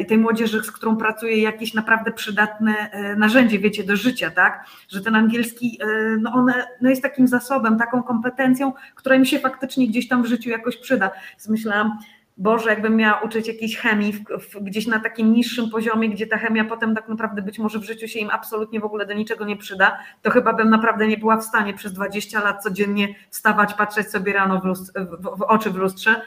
[0.00, 4.66] i tej młodzieży, z którą pracuję, jakieś naprawdę przydatne narzędzie, wiecie, do życia, tak?
[4.88, 5.78] Że ten angielski,
[6.20, 10.26] no on no jest takim zasobem, taką kompetencją, która mi się faktycznie gdzieś tam w
[10.26, 11.10] życiu jakoś przyda.
[11.32, 11.98] Więc myślałam,
[12.36, 16.38] Boże, jakbym miała uczyć jakiejś chemii w, w, gdzieś na takim niższym poziomie, gdzie ta
[16.38, 19.44] chemia potem tak naprawdę być może w życiu się im absolutnie w ogóle do niczego
[19.44, 23.74] nie przyda, to chyba bym naprawdę nie była w stanie przez 20 lat codziennie wstawać,
[23.74, 26.22] patrzeć sobie rano w, w, w oczy w lustrze, e,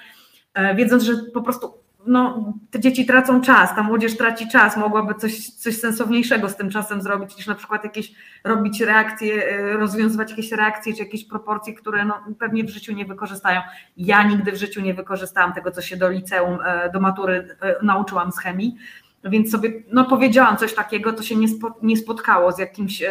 [0.76, 5.50] wiedząc, że po prostu no, te dzieci tracą czas, ta młodzież traci czas, mogłaby coś,
[5.50, 8.12] coś sensowniejszego z tym czasem zrobić, niż na przykład jakieś
[8.44, 13.06] robić reakcje, e, rozwiązywać jakieś reakcje, czy jakieś proporcje, które no, pewnie w życiu nie
[13.06, 13.62] wykorzystają.
[13.98, 17.76] Ja nigdy w życiu nie wykorzystałam tego, co się do liceum, e, do matury e,
[17.84, 18.76] nauczyłam z chemii,
[19.24, 23.04] więc sobie no, powiedziałam coś takiego, to się nie, spo, nie spotkało z jakimś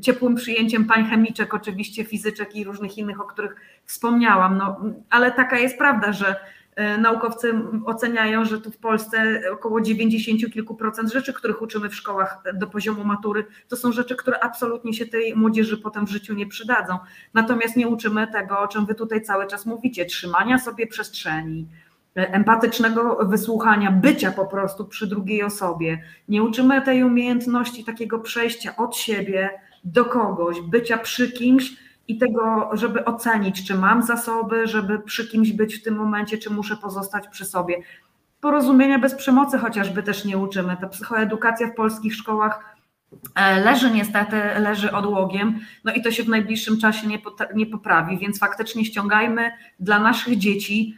[0.00, 4.80] ciepłym przyjęciem pań chemiczek, oczywiście fizyczek i różnych innych, o których wspomniałam, no,
[5.10, 6.59] ale taka jest prawda, że E,
[6.98, 12.42] naukowcy oceniają, że tu w Polsce około 90 kilku procent rzeczy, których uczymy w szkołach
[12.54, 16.46] do poziomu matury, to są rzeczy, które absolutnie się tej młodzieży potem w życiu nie
[16.46, 16.98] przydadzą.
[17.34, 21.68] Natomiast nie uczymy tego, o czym wy tutaj cały czas mówicie, trzymania sobie przestrzeni,
[22.16, 26.02] e, empatycznego wysłuchania, bycia po prostu przy drugiej osobie.
[26.28, 29.50] Nie uczymy tej umiejętności takiego przejścia od siebie
[29.84, 31.76] do kogoś, bycia przy kimś,
[32.10, 36.50] i tego, żeby ocenić, czy mam zasoby, żeby przy kimś być w tym momencie, czy
[36.50, 37.76] muszę pozostać przy sobie.
[38.40, 40.76] Porozumienia bez przemocy chociażby też nie uczymy.
[40.80, 42.76] Ta psychoedukacja w polskich szkołach
[43.34, 47.18] e, leży niestety, leży odłogiem, no i to się w najbliższym czasie nie,
[47.54, 49.50] nie poprawi, więc faktycznie ściągajmy
[49.80, 50.94] dla naszych dzieci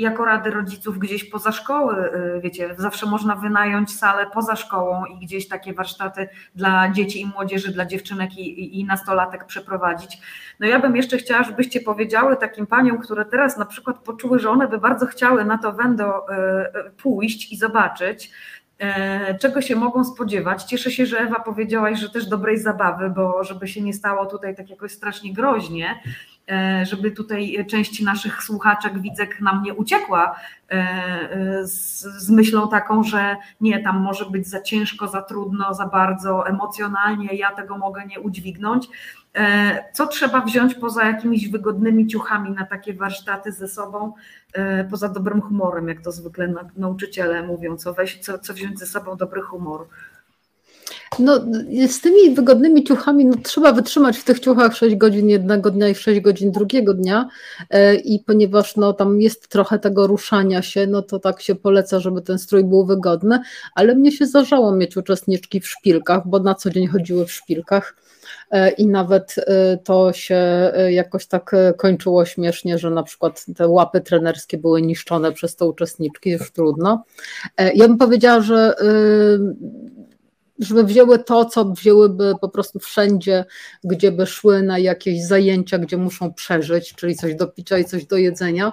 [0.00, 5.18] jako rady rodziców gdzieś poza szkoły, y, wiecie, zawsze można wynająć salę poza szkołą i
[5.26, 10.18] gdzieś takie warsztaty dla dzieci i młodzieży, dla dziewczynek i, i nastolatek przeprowadzić.
[10.60, 14.50] No ja bym jeszcze chciała, żebyście powiedziały takim paniom, które teraz na przykład poczuły, że
[14.50, 16.34] one by bardzo chciały na to wendo y,
[16.88, 18.30] y, pójść i zobaczyć,
[19.40, 20.64] czego się mogą spodziewać.
[20.64, 24.56] Cieszę się, że Ewa powiedziałaś, że też dobrej zabawy, bo żeby się nie stało tutaj
[24.56, 26.00] tak jakoś strasznie groźnie,
[26.82, 30.36] żeby tutaj część naszych słuchaczek, widzek nam nie uciekła
[30.70, 35.86] e, z, z, myślą taką, że nie, tam może być za ciężko, za trudno, za
[35.86, 38.88] bardzo emocjonalnie, ja tego mogę nie udźwignąć.
[39.34, 44.12] E, co trzeba wziąć poza jakimiś wygodnymi ciuchami na takie warsztaty ze sobą,
[44.90, 49.16] poza dobrym humorem, jak to zwykle nauczyciele mówią, co, weź, co, co wziąć ze sobą
[49.16, 49.86] dobry humor.
[51.18, 51.40] No,
[51.88, 55.94] z tymi wygodnymi ciuchami no, trzeba wytrzymać w tych ciuchach 6 godzin jednego dnia i
[55.94, 57.28] 6 godzin drugiego dnia
[57.70, 62.00] e, i ponieważ no, tam jest trochę tego ruszania się, no to tak się poleca,
[62.00, 63.40] żeby ten strój był wygodny,
[63.74, 67.96] ale mnie się zdarzało mieć uczestniczki w szpilkach, bo na co dzień chodziły w szpilkach
[68.50, 74.00] e, i nawet e, to się jakoś tak kończyło śmiesznie, że na przykład te łapy
[74.00, 77.04] trenerskie były niszczone przez te uczestniczki, już trudno.
[77.74, 78.74] Ja bym powiedziała, że
[80.60, 83.44] żeby wzięły to, co wzięłyby po prostu wszędzie,
[83.84, 88.06] gdzie by szły na jakieś zajęcia, gdzie muszą przeżyć, czyli coś do picia i coś
[88.06, 88.72] do jedzenia,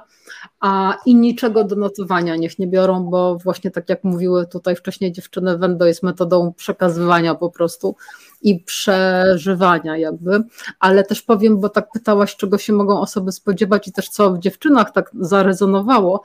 [0.59, 5.11] a i niczego do notowania niech nie biorą, bo właśnie tak jak mówiły tutaj wcześniej
[5.11, 7.95] dziewczyny, Wendo jest metodą przekazywania po prostu
[8.41, 10.43] i przeżywania jakby,
[10.80, 14.39] ale też powiem, bo tak pytałaś, czego się mogą osoby spodziewać i też co w
[14.39, 16.23] dziewczynach tak zarezonowało,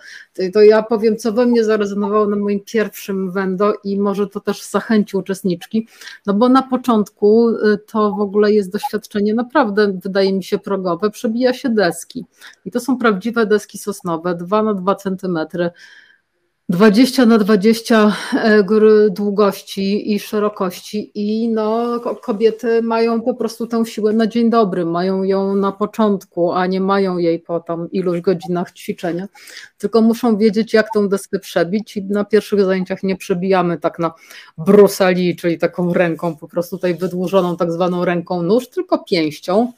[0.52, 4.62] to ja powiem, co we mnie zarezonowało na moim pierwszym wendo i może to też
[4.62, 5.89] zachęci uczestniczki,
[6.26, 11.10] no bo na początku y, to w ogóle jest doświadczenie naprawdę, wydaje mi się, progowe,
[11.10, 12.26] przebija się deski
[12.64, 15.70] i to są prawdziwe deski sosnowe, 2 na 2 centymetry,
[16.73, 18.65] 20 na 20 e,
[19.11, 25.23] długości i szerokości i no, kobiety mają po prostu tę siłę na dzień dobry, mają
[25.23, 29.28] ją na początku, a nie mają jej po tam iluś godzinach ćwiczenia,
[29.78, 34.12] tylko muszą wiedzieć jak tą deskę przebić i na pierwszych zajęciach nie przebijamy tak na
[34.59, 39.73] brusali, czyli taką ręką po prostu tutaj wydłużoną tak zwaną ręką nóż, tylko pięścią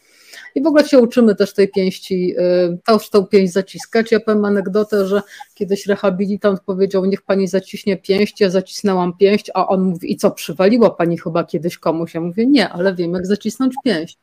[0.55, 4.13] i w ogóle się uczymy też tej pięści, y, też tą pięść zaciskać.
[4.13, 5.23] Ja powiem anegdotę, że
[5.55, 10.31] kiedyś rehabilitant powiedział, niech pani zaciśnie pięść, ja zacisnęłam pięść, a on mówi, i co,
[10.31, 12.15] przywaliła pani chyba kiedyś komuś?
[12.15, 14.19] Ja mówię, nie, ale wiem jak zacisnąć pięść.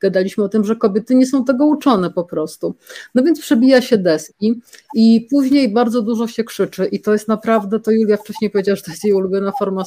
[0.00, 2.74] Gadaliśmy o tym, że kobiety nie są tego uczone po prostu.
[3.14, 4.60] No więc przebija się deski
[4.94, 8.82] i później bardzo dużo się krzyczy i to jest naprawdę, to Julia wcześniej powiedziała, że
[8.82, 9.84] to jest jej ulubiona forma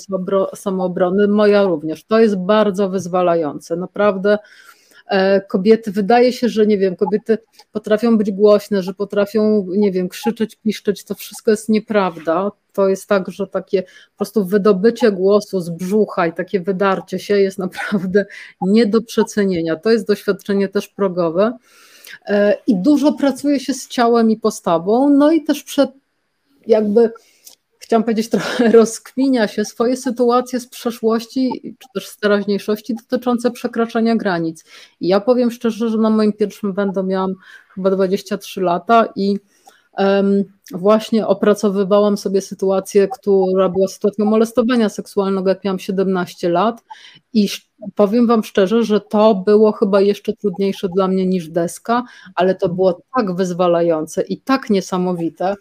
[0.56, 2.04] samoobrony, moja również.
[2.04, 4.38] To jest bardzo wyzwalające, naprawdę
[5.48, 7.38] kobiety, wydaje się, że nie wiem, kobiety
[7.72, 12.52] potrafią być głośne, że potrafią, nie wiem, krzyczeć, piszczeć, to wszystko jest nieprawda.
[12.74, 17.40] To jest tak, że takie po prostu wydobycie głosu z brzucha i takie wydarcie się
[17.40, 18.26] jest naprawdę
[18.62, 19.76] nie do przecenienia.
[19.76, 21.58] To jest doświadczenie też progowe.
[22.26, 25.90] E, I dużo pracuje się z ciałem i postawą, no i też przed
[26.68, 27.12] jakby
[27.90, 34.16] chciałam powiedzieć, trochę rozkminia się swoje sytuacje z przeszłości, czy też z teraźniejszości dotyczące przekraczania
[34.16, 34.66] granic.
[35.00, 37.34] I ja powiem szczerze, że na moim pierwszym będą miałam
[37.76, 39.38] chyba 23 lata i
[39.98, 40.44] um,
[40.74, 46.84] właśnie opracowywałam sobie sytuację, która była sytuacją molestowania seksualnego, jak miałam 17 lat
[47.34, 47.48] i
[47.96, 52.04] powiem Wam szczerze, że to było chyba jeszcze trudniejsze dla mnie niż deska,
[52.36, 55.56] ale to było tak wyzwalające i tak niesamowite,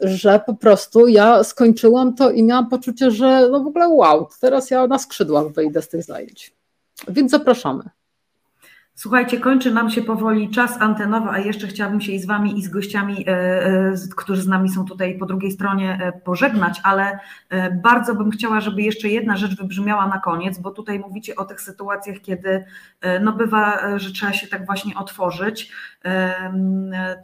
[0.00, 4.70] że po prostu ja skończyłam to i miałam poczucie, że no w ogóle wow, teraz
[4.70, 6.52] ja na skrzydłach wyjdę z tych zajęć.
[7.08, 7.82] Więc zapraszamy.
[8.98, 12.62] Słuchajcie, kończy nam się powoli czas antenowy, a jeszcze chciałabym się i z Wami, i
[12.62, 17.18] z gościami, e, e, którzy z nami są tutaj po drugiej stronie, e, pożegnać, ale
[17.82, 21.60] bardzo bym chciała, żeby jeszcze jedna rzecz wybrzmiała na koniec, bo tutaj mówicie o tych
[21.60, 22.64] sytuacjach, kiedy
[23.20, 25.72] no bywa, że trzeba się tak właśnie otworzyć,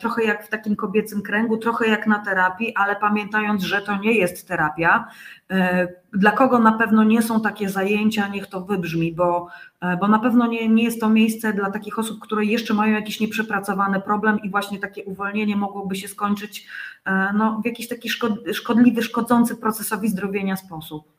[0.00, 4.12] trochę jak w takim kobiecym kręgu, trochę jak na terapii, ale pamiętając, że to nie
[4.12, 5.08] jest terapia,
[6.12, 9.48] dla kogo na pewno nie są takie zajęcia, niech to wybrzmi, bo,
[9.80, 12.94] e, bo na pewno nie, nie jest to miejsce dla takich osób, które jeszcze mają
[12.94, 16.66] jakiś nieprzepracowany problem i właśnie takie uwolnienie mogłoby się skończyć
[17.04, 18.08] e, no, w jakiś taki
[18.52, 21.14] szkodliwy, szkodzący procesowi zdrowienia sposób.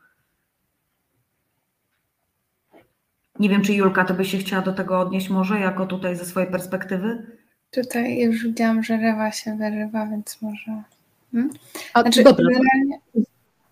[3.39, 6.25] Nie wiem, czy Julka, to by się chciała do tego odnieść może, jako tutaj ze
[6.25, 7.37] swojej perspektywy?
[7.75, 10.83] Tutaj już widziałam, że Rewa się wyrywa, więc może...
[11.31, 11.51] Hmm?
[11.91, 12.45] Znaczy, dobra.
[12.45, 12.99] Generalnie...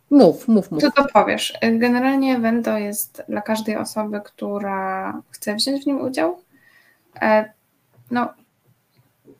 [0.09, 0.81] Mów, mów, mów.
[0.81, 1.53] Co to powiesz?
[1.73, 6.41] Generalnie Wendo jest dla każdej osoby, która chce wziąć w nim udział.
[7.21, 7.53] E,
[8.11, 8.33] no,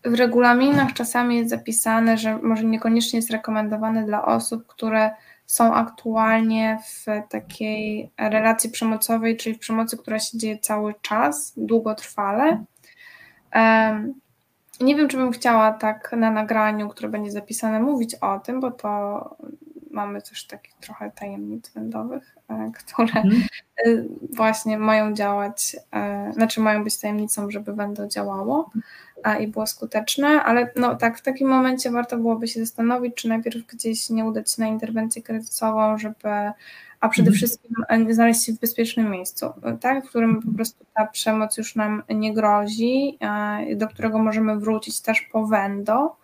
[0.06, 5.11] w regulaminach czasami jest zapisane, że może niekoniecznie jest rekomendowane dla osób, które
[5.45, 12.64] są aktualnie w takiej relacji przemocowej, czyli w przemocy, która się dzieje cały czas, długotrwale.
[14.84, 18.72] Nie wiem, czy bym chciała tak na nagraniu, które będzie zapisane, mówić o tym, bo
[18.72, 19.35] to
[19.93, 23.23] mamy też takich trochę tajemnic wędowych, e, które.
[23.85, 24.03] E,
[24.35, 28.69] właśnie mają działać, e, znaczy mają być tajemnicą, żeby wędo działało
[29.39, 33.65] i było skuteczne, ale no tak, w takim momencie warto byłoby się zastanowić, czy najpierw
[33.68, 36.30] gdzieś nie udać się na interwencję kryzysową, żeby
[37.03, 37.38] a przede mhm.
[37.38, 37.75] wszystkim
[38.09, 42.34] znaleźć się w bezpiecznym miejscu, tak, w którym po prostu ta przemoc już nam nie
[42.34, 43.17] grozi,
[43.75, 46.15] do którego możemy wrócić też po wendo,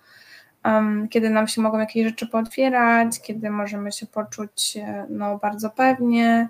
[1.09, 6.49] kiedy nam się mogą jakieś rzeczy pootwierać, kiedy możemy się poczuć e, no, bardzo pewnie,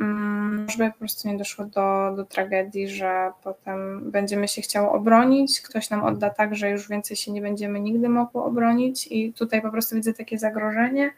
[0.00, 5.60] mm, żeby po prostu nie doszło do, do tragedii, że potem będziemy się chciało obronić,
[5.60, 9.62] ktoś nam odda tak, że już więcej się nie będziemy nigdy mogło obronić i tutaj
[9.62, 11.10] po prostu widzę takie zagrożenie.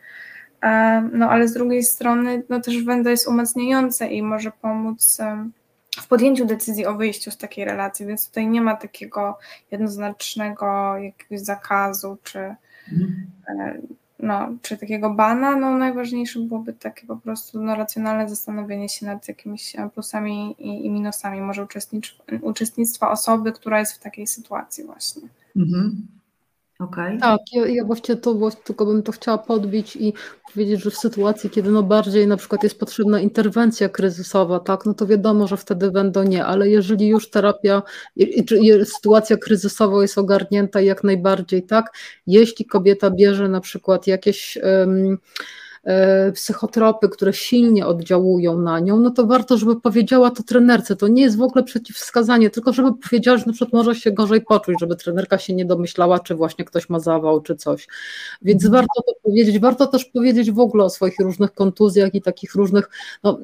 [1.12, 5.18] No ale z drugiej strony no też wendo jest umacniające i może pomóc
[6.02, 9.38] w podjęciu decyzji o wyjściu z takiej relacji, więc tutaj nie ma takiego
[9.70, 12.54] jednoznacznego jakiegoś zakazu czy,
[12.92, 13.26] mhm.
[14.18, 15.56] no, czy takiego bana.
[15.56, 20.90] No, najważniejsze byłoby takie po prostu no, racjonalne zastanowienie się nad jakimiś plusami i, i
[20.90, 21.66] minusami może
[22.42, 25.22] uczestnictwa osoby, która jest w takiej sytuacji właśnie.
[25.56, 26.06] Mhm.
[26.78, 27.18] Okay.
[27.18, 30.12] Tak, ja, ja właśnie to tylko bym to chciała podbić i
[30.52, 34.94] powiedzieć, że w sytuacji, kiedy no bardziej na przykład jest potrzebna interwencja kryzysowa, tak, no
[34.94, 37.82] to wiadomo, że wtedy będą nie, ale jeżeli już terapia,
[38.46, 41.92] czy sytuacja kryzysowa jest ogarnięta jak najbardziej, tak,
[42.26, 45.18] jeśli kobieta bierze na przykład jakieś um,
[46.34, 50.96] psychotropy, które silnie oddziałują na nią, no to warto, żeby powiedziała to trenerce.
[50.96, 54.40] To nie jest w ogóle przeciwwskazanie, tylko żeby powiedziała, że na przykład może się gorzej
[54.40, 57.88] poczuć, żeby trenerka się nie domyślała, czy właśnie ktoś ma zawał, czy coś.
[58.42, 58.82] Więc mhm.
[58.82, 59.58] warto to powiedzieć.
[59.58, 62.90] Warto też powiedzieć w ogóle o swoich różnych kontuzjach i takich różnych
[63.24, 63.38] no,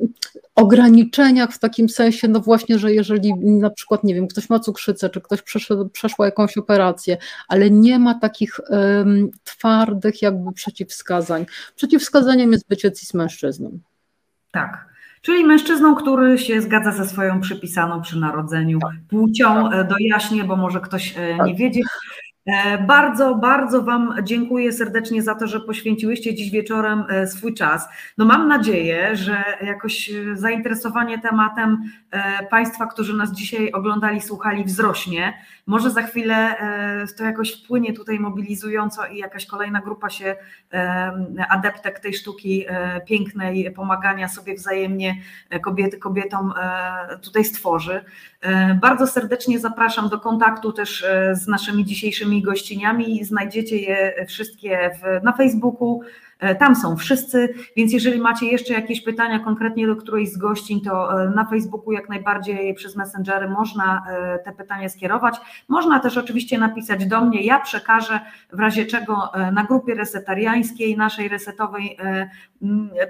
[0.54, 5.10] ograniczeniach w takim sensie, no właśnie, że jeżeli na przykład, nie wiem, ktoś ma cukrzycę,
[5.10, 7.16] czy ktoś przeszedł, przeszła jakąś operację,
[7.48, 11.46] ale nie ma takich um, twardych jakby przeciwwskazań.
[11.76, 13.78] Przeciwwskazań zadaniem jest bycie cis mężczyzną.
[14.50, 14.94] Tak.
[15.22, 18.90] Czyli mężczyzną, który się zgadza ze swoją przypisaną przy narodzeniu tak.
[19.08, 19.70] płcią.
[19.70, 19.88] Tak.
[19.88, 21.56] Dojaśnię, bo może ktoś e, nie tak.
[21.56, 21.84] wiedzieć.
[22.46, 27.88] E, bardzo, bardzo Wam dziękuję serdecznie za to, że poświęciłyście dziś wieczorem e, swój czas.
[28.18, 31.78] No mam nadzieję, że jakoś e, zainteresowanie tematem
[32.50, 35.32] Państwa, którzy nas dzisiaj oglądali, słuchali, wzrośnie.
[35.66, 36.56] Może za chwilę
[37.18, 40.36] to jakoś wpłynie tutaj mobilizująco i jakaś kolejna grupa się
[41.48, 42.66] adeptek tej sztuki
[43.06, 45.16] pięknej, pomagania sobie wzajemnie
[45.62, 46.52] kobiety kobietom
[47.22, 48.04] tutaj stworzy.
[48.80, 53.24] Bardzo serdecznie zapraszam do kontaktu też z naszymi dzisiejszymi gościniami.
[53.24, 56.23] Znajdziecie je wszystkie w, na Facebooku, E,
[56.58, 61.22] tam są wszyscy, więc jeżeli macie jeszcze jakieś pytania konkretnie do którejś z gościń, to
[61.22, 65.36] e, na Facebooku jak najbardziej przez Messengery można e, te pytania skierować.
[65.68, 68.20] Można też oczywiście napisać do mnie, ja przekażę
[68.52, 71.96] w razie czego na grupie resetariańskiej, naszej resetowej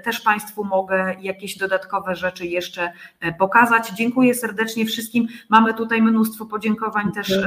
[0.03, 2.91] też Państwu mogę jakieś dodatkowe rzeczy jeszcze
[3.39, 3.89] pokazać.
[3.89, 5.27] Dziękuję serdecznie wszystkim.
[5.49, 7.39] Mamy tutaj mnóstwo podziękowań też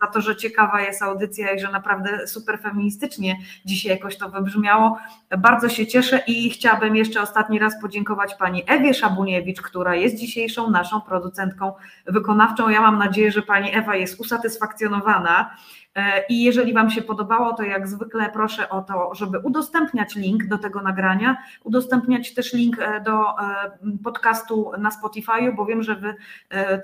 [0.00, 4.98] za to, że ciekawa jest audycja i że naprawdę super feministycznie dzisiaj jakoś to wybrzmiało.
[5.38, 10.70] Bardzo się cieszę i chciałabym jeszcze ostatni raz podziękować pani Ewie Szabuniewicz, która jest dzisiejszą
[10.70, 11.72] naszą producentką
[12.06, 12.68] wykonawczą.
[12.68, 15.50] Ja mam nadzieję, że pani Ewa jest usatysfakcjonowana.
[15.94, 20.46] E, I jeżeli Wam się podobało, to jak zwykle proszę o to, żeby udostępniać link
[20.46, 23.70] do tego nagrania, udostępniać też link e, do e,
[24.04, 26.14] podcastu na Spotify, bo wiem, że Wy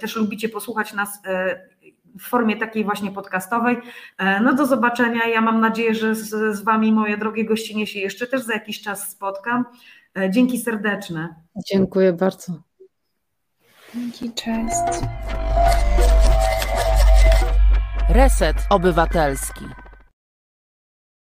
[0.00, 1.22] też lubicie posłuchać nas
[2.18, 3.76] w formie takiej właśnie podcastowej.
[4.18, 5.28] E, no do zobaczenia.
[5.28, 8.82] Ja mam nadzieję, że z, z Wami, moje drogie gościnie, się jeszcze też za jakiś
[8.82, 9.64] czas spotkam.
[10.18, 11.34] E, dzięki serdeczne.
[11.66, 12.52] Dziękuję bardzo.
[13.94, 15.06] Dzięki, cześć.
[18.08, 19.64] Reset Obywatelski.